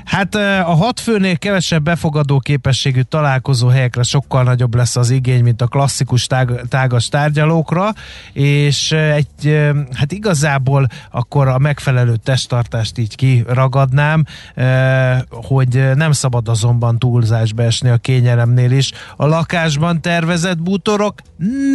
Hát 0.06 0.36
a 0.36 0.74
hat 0.74 0.99
főnél 0.99 1.38
kevesebb 1.38 1.84
befogadó 1.84 2.39
képességű 2.39 3.01
találkozó 3.01 3.68
helyekre 3.68 4.04
sokkal 4.04 4.43
nagyobb 4.43 4.76
lesz 4.76 4.95
az 4.95 5.10
igény, 5.10 5.43
mint 5.43 5.62
a 5.62 5.68
klasszikus 5.68 6.28
tág, 6.28 6.62
tágas 6.70 7.08
tárgyalókra, 7.08 7.93
és 8.34 8.91
egy, 8.91 9.72
hát 9.93 10.12
igazából 10.12 10.88
akkor 11.12 11.47
a 11.47 11.58
megfelelő 11.58 12.16
testtartást 12.16 12.97
így 12.97 13.16
kiragadnám, 13.16 14.26
hogy 15.30 15.95
nem 15.95 16.12
szabad 16.12 16.47
azonban 16.47 16.99
túlzásba 16.99 17.64
esni 17.64 17.89
a 17.89 17.97
kényelemnél 17.97 18.72
is. 18.72 18.91
A 19.16 19.26
lakásban 19.26 20.01
tervezett 20.01 20.62
bútorok 20.62 21.16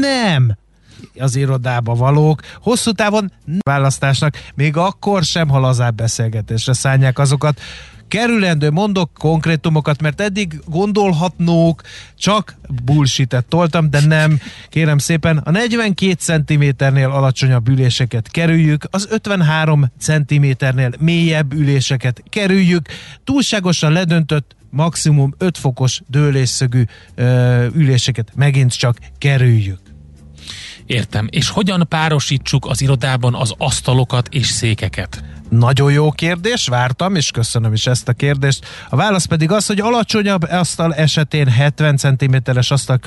nem 0.01 0.57
az 1.18 1.37
irodába 1.37 1.95
valók. 1.95 2.41
Hosszú 2.62 2.93
távon 2.93 3.33
választásnak, 3.61 4.35
még 4.55 4.76
akkor 4.76 5.22
sem, 5.22 5.49
ha 5.49 5.59
lazább 5.59 5.95
beszélgetésre 5.95 6.72
szállják 6.72 7.18
azokat 7.18 7.61
kerülendő, 8.09 8.70
mondok 8.70 9.11
konkrétumokat, 9.12 10.02
mert 10.02 10.20
eddig 10.20 10.61
gondolhatnók, 10.66 11.82
csak 12.18 12.56
bullshit 12.84 13.44
toltam, 13.48 13.90
de 13.90 14.00
nem, 14.06 14.40
kérem 14.68 14.98
szépen, 14.98 15.36
a 15.36 15.50
42 15.50 16.14
cm-nél 16.18 17.11
alacsonyabb 17.11 17.68
üléseket 17.68 18.28
kerüljük, 18.30 18.84
az 18.90 19.09
53 19.11 19.92
cm-nél 20.00 20.90
mélyebb 20.98 21.52
üléseket 21.52 22.22
kerüljük, 22.28 22.88
túlságosan 23.24 23.92
ledöntött 23.92 24.56
maximum 24.70 25.34
5 25.38 25.59
fokos 25.59 26.00
dőlésszögű 26.06 26.82
ö, 27.14 27.66
üléseket 27.74 28.32
megint 28.34 28.78
csak 28.78 28.98
kerüljük. 29.18 29.78
Értem. 30.86 31.26
És 31.30 31.48
hogyan 31.48 31.86
párosítsuk 31.88 32.66
az 32.66 32.80
irodában 32.80 33.34
az 33.34 33.54
asztalokat 33.59 34.28
és 34.30 34.46
székeket? 34.46 35.22
Nagyon 35.49 35.92
jó 35.92 36.11
kérdés, 36.11 36.66
vártam, 36.68 37.14
és 37.14 37.30
köszönöm 37.30 37.72
is 37.72 37.86
ezt 37.86 38.09
a 38.09 38.12
kérdést. 38.12 38.66
A 38.88 38.96
válasz 38.96 39.24
pedig 39.24 39.51
az, 39.51 39.66
hogy 39.66 39.80
alacsonyabb 39.80 40.42
asztal 40.42 40.94
esetén 40.94 41.49
70 41.49 41.96
cm-es 41.96 42.70
asztal 42.70 42.99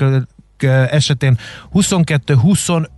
esetén 0.90 1.38
22-25 1.74 2.88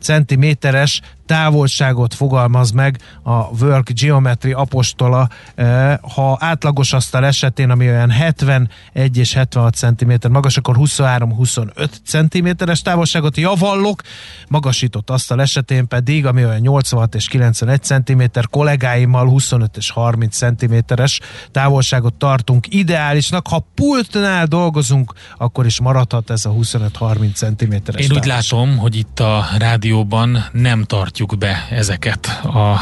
centiméteres 0.00 1.00
távolságot 1.26 2.14
fogalmaz 2.14 2.70
meg 2.70 2.98
a 3.22 3.32
Work 3.32 3.92
Geometry 3.92 4.52
apostola, 4.52 5.28
eh, 5.54 5.96
ha 6.14 6.36
átlagos 6.40 6.92
asztal 6.92 7.24
esetén, 7.24 7.70
ami 7.70 7.88
olyan 7.88 8.10
71 8.10 8.68
és 9.16 9.32
76 9.32 9.74
cm 9.74 10.12
magas, 10.30 10.56
akkor 10.56 10.76
23-25 10.78 11.88
cm-es 12.04 12.82
távolságot 12.82 13.36
javallok, 13.36 14.02
magasított 14.48 15.10
asztal 15.10 15.40
esetén 15.40 15.88
pedig, 15.88 16.26
ami 16.26 16.44
olyan 16.44 16.60
86 16.60 17.14
és 17.14 17.28
91 17.28 17.82
cm, 17.82 18.22
kollégáimmal 18.50 19.28
25 19.28 19.76
és 19.76 19.90
30 19.90 20.36
cm-es 20.36 21.20
távolságot 21.50 22.14
tartunk 22.14 22.74
ideálisnak. 22.74 23.48
Ha 23.48 23.66
pultnál 23.74 24.46
dolgozunk, 24.46 25.12
akkor 25.38 25.66
is 25.66 25.80
maradhat 25.80 26.30
ez 26.30 26.44
a 26.44 26.50
25-30 26.50 27.34
cm-es 27.34 28.04
Én 28.06 28.16
úgy 28.16 28.24
látom, 28.24 28.76
hogy 28.76 28.96
itt 28.96 29.20
a 29.20 29.46
rádióban 29.58 30.44
nem 30.52 30.84
tartjuk 30.84 31.11
tartjuk 31.12 31.38
be 31.38 31.66
ezeket 31.70 32.26
a, 32.26 32.80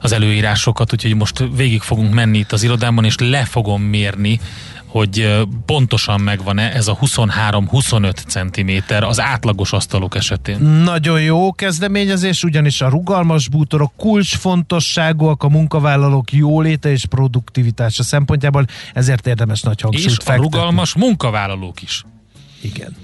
az 0.00 0.12
előírásokat, 0.12 0.92
úgyhogy 0.92 1.14
most 1.14 1.44
végig 1.56 1.80
fogunk 1.80 2.14
menni 2.14 2.38
itt 2.38 2.52
az 2.52 2.62
irodában, 2.62 3.04
és 3.04 3.14
le 3.18 3.44
fogom 3.44 3.82
mérni, 3.82 4.40
hogy 4.86 5.44
pontosan 5.66 6.20
megvan-e 6.20 6.72
ez 6.72 6.88
a 6.88 6.98
23-25 7.00 8.12
cm 8.26 8.94
az 9.04 9.20
átlagos 9.20 9.72
asztalok 9.72 10.14
esetén. 10.14 10.60
Nagyon 10.60 11.22
jó 11.22 11.52
kezdeményezés, 11.52 12.44
ugyanis 12.44 12.80
a 12.80 12.88
rugalmas 12.88 13.48
bútorok 13.48 13.92
kulcsfontosságúak 13.96 15.42
a 15.42 15.48
munkavállalók 15.48 16.32
jóléte 16.32 16.90
és 16.90 17.06
produktivitása 17.06 18.02
szempontjából, 18.02 18.64
ezért 18.94 19.26
érdemes 19.26 19.62
nagy 19.62 19.80
hangsúlyt 19.80 20.06
és 20.06 20.14
fektetni. 20.14 20.40
a 20.40 20.42
rugalmas 20.42 20.94
munkavállalók 20.94 21.82
is. 21.82 22.04
Igen. 22.60 22.96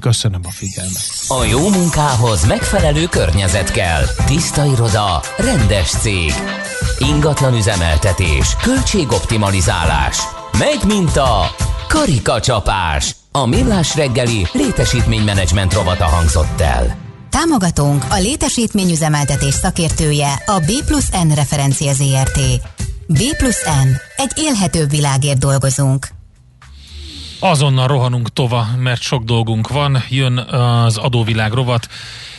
Köszönöm 0.00 0.40
a 0.44 0.50
figyelmet. 0.50 1.02
A 1.28 1.44
jó 1.44 1.68
munkához 1.68 2.46
megfelelő 2.46 3.04
környezet 3.04 3.70
kell. 3.70 4.02
Tiszta 4.26 4.64
iroda, 4.64 5.20
rendes 5.36 5.90
cég. 5.90 6.32
Ingatlan 6.98 7.54
üzemeltetés, 7.54 8.56
költségoptimalizálás. 8.62 10.18
Megy 10.58 10.84
mint 10.86 11.16
a 11.16 11.54
karikacsapás. 11.88 13.16
A 13.32 13.46
millás 13.46 13.96
reggeli 13.96 14.46
létesítménymenedzsment 14.52 15.74
rovata 15.74 16.04
hangzott 16.04 16.60
el. 16.60 16.96
Támogatónk 17.30 18.04
a 18.10 18.16
létesítményüzemeltetés 18.16 19.54
szakértője 19.54 20.42
a 20.46 20.58
B 20.58 20.84
plusz 20.86 21.10
N 21.10 21.34
referencia 21.34 21.92
ZRT. 21.92 22.40
B 23.06 23.36
plusz 23.36 23.64
N. 23.64 23.88
Egy 24.16 24.32
élhetőbb 24.36 24.90
világért 24.90 25.38
dolgozunk. 25.38 26.19
Azonnal 27.42 27.86
rohanunk 27.86 28.32
tova, 28.32 28.66
mert 28.78 29.00
sok 29.00 29.24
dolgunk 29.24 29.68
van. 29.68 30.02
Jön 30.08 30.38
az 30.38 30.96
adóvilág 30.96 31.52
rovat, 31.52 31.88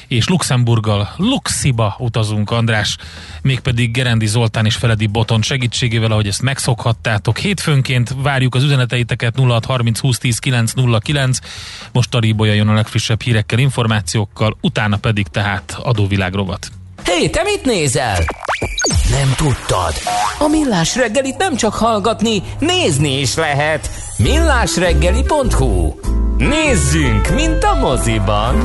és 0.08 0.28
Luxemburggal, 0.28 1.14
Luxiba 1.18 1.96
utazunk, 2.00 2.52
András, 2.52 2.98
mégpedig 3.42 3.92
Gerendi 3.92 4.26
Zoltán 4.26 4.66
és 4.66 4.76
Feledi 4.76 5.08
Boton 5.08 5.42
segítségével, 5.42 6.12
ahogy 6.12 6.28
ezt 6.28 6.42
megszokhattátok. 6.42 7.38
Hétfőnként 7.38 8.16
várjuk 8.22 8.56
az 8.56 8.64
üzeneteiteket 8.64 9.40
0630 9.40 10.00
20 10.00 10.18
10 10.18 10.40
909. 10.40 11.40
Most 11.92 12.16
a 12.16 12.20
Ríbolya 12.20 12.54
jön 12.54 12.68
a 12.68 12.74
legfrissebb 12.74 13.22
hírekkel, 13.22 13.60
információkkal, 13.60 14.58
utána 14.62 14.98
pedig 14.98 15.28
tehát 15.28 15.78
adóvilág 15.84 16.34
rovat. 16.34 16.72
Hé, 17.06 17.12
hey, 17.12 17.30
te 17.30 17.44
mit 17.44 17.66
nézel? 17.66 18.24
Nem 18.90 19.34
tudtad? 19.38 19.94
A 20.40 20.48
Millás 20.48 20.96
reggelit 20.96 21.38
nem 21.38 21.56
csak 21.56 21.74
hallgatni, 21.74 22.44
nézni 22.60 23.20
is 23.20 23.36
lehet. 23.36 23.90
millásreggeli.hu 24.18 25.94
Nézzünk, 26.38 27.30
mint 27.30 27.64
a 27.64 27.74
moziban! 27.74 28.56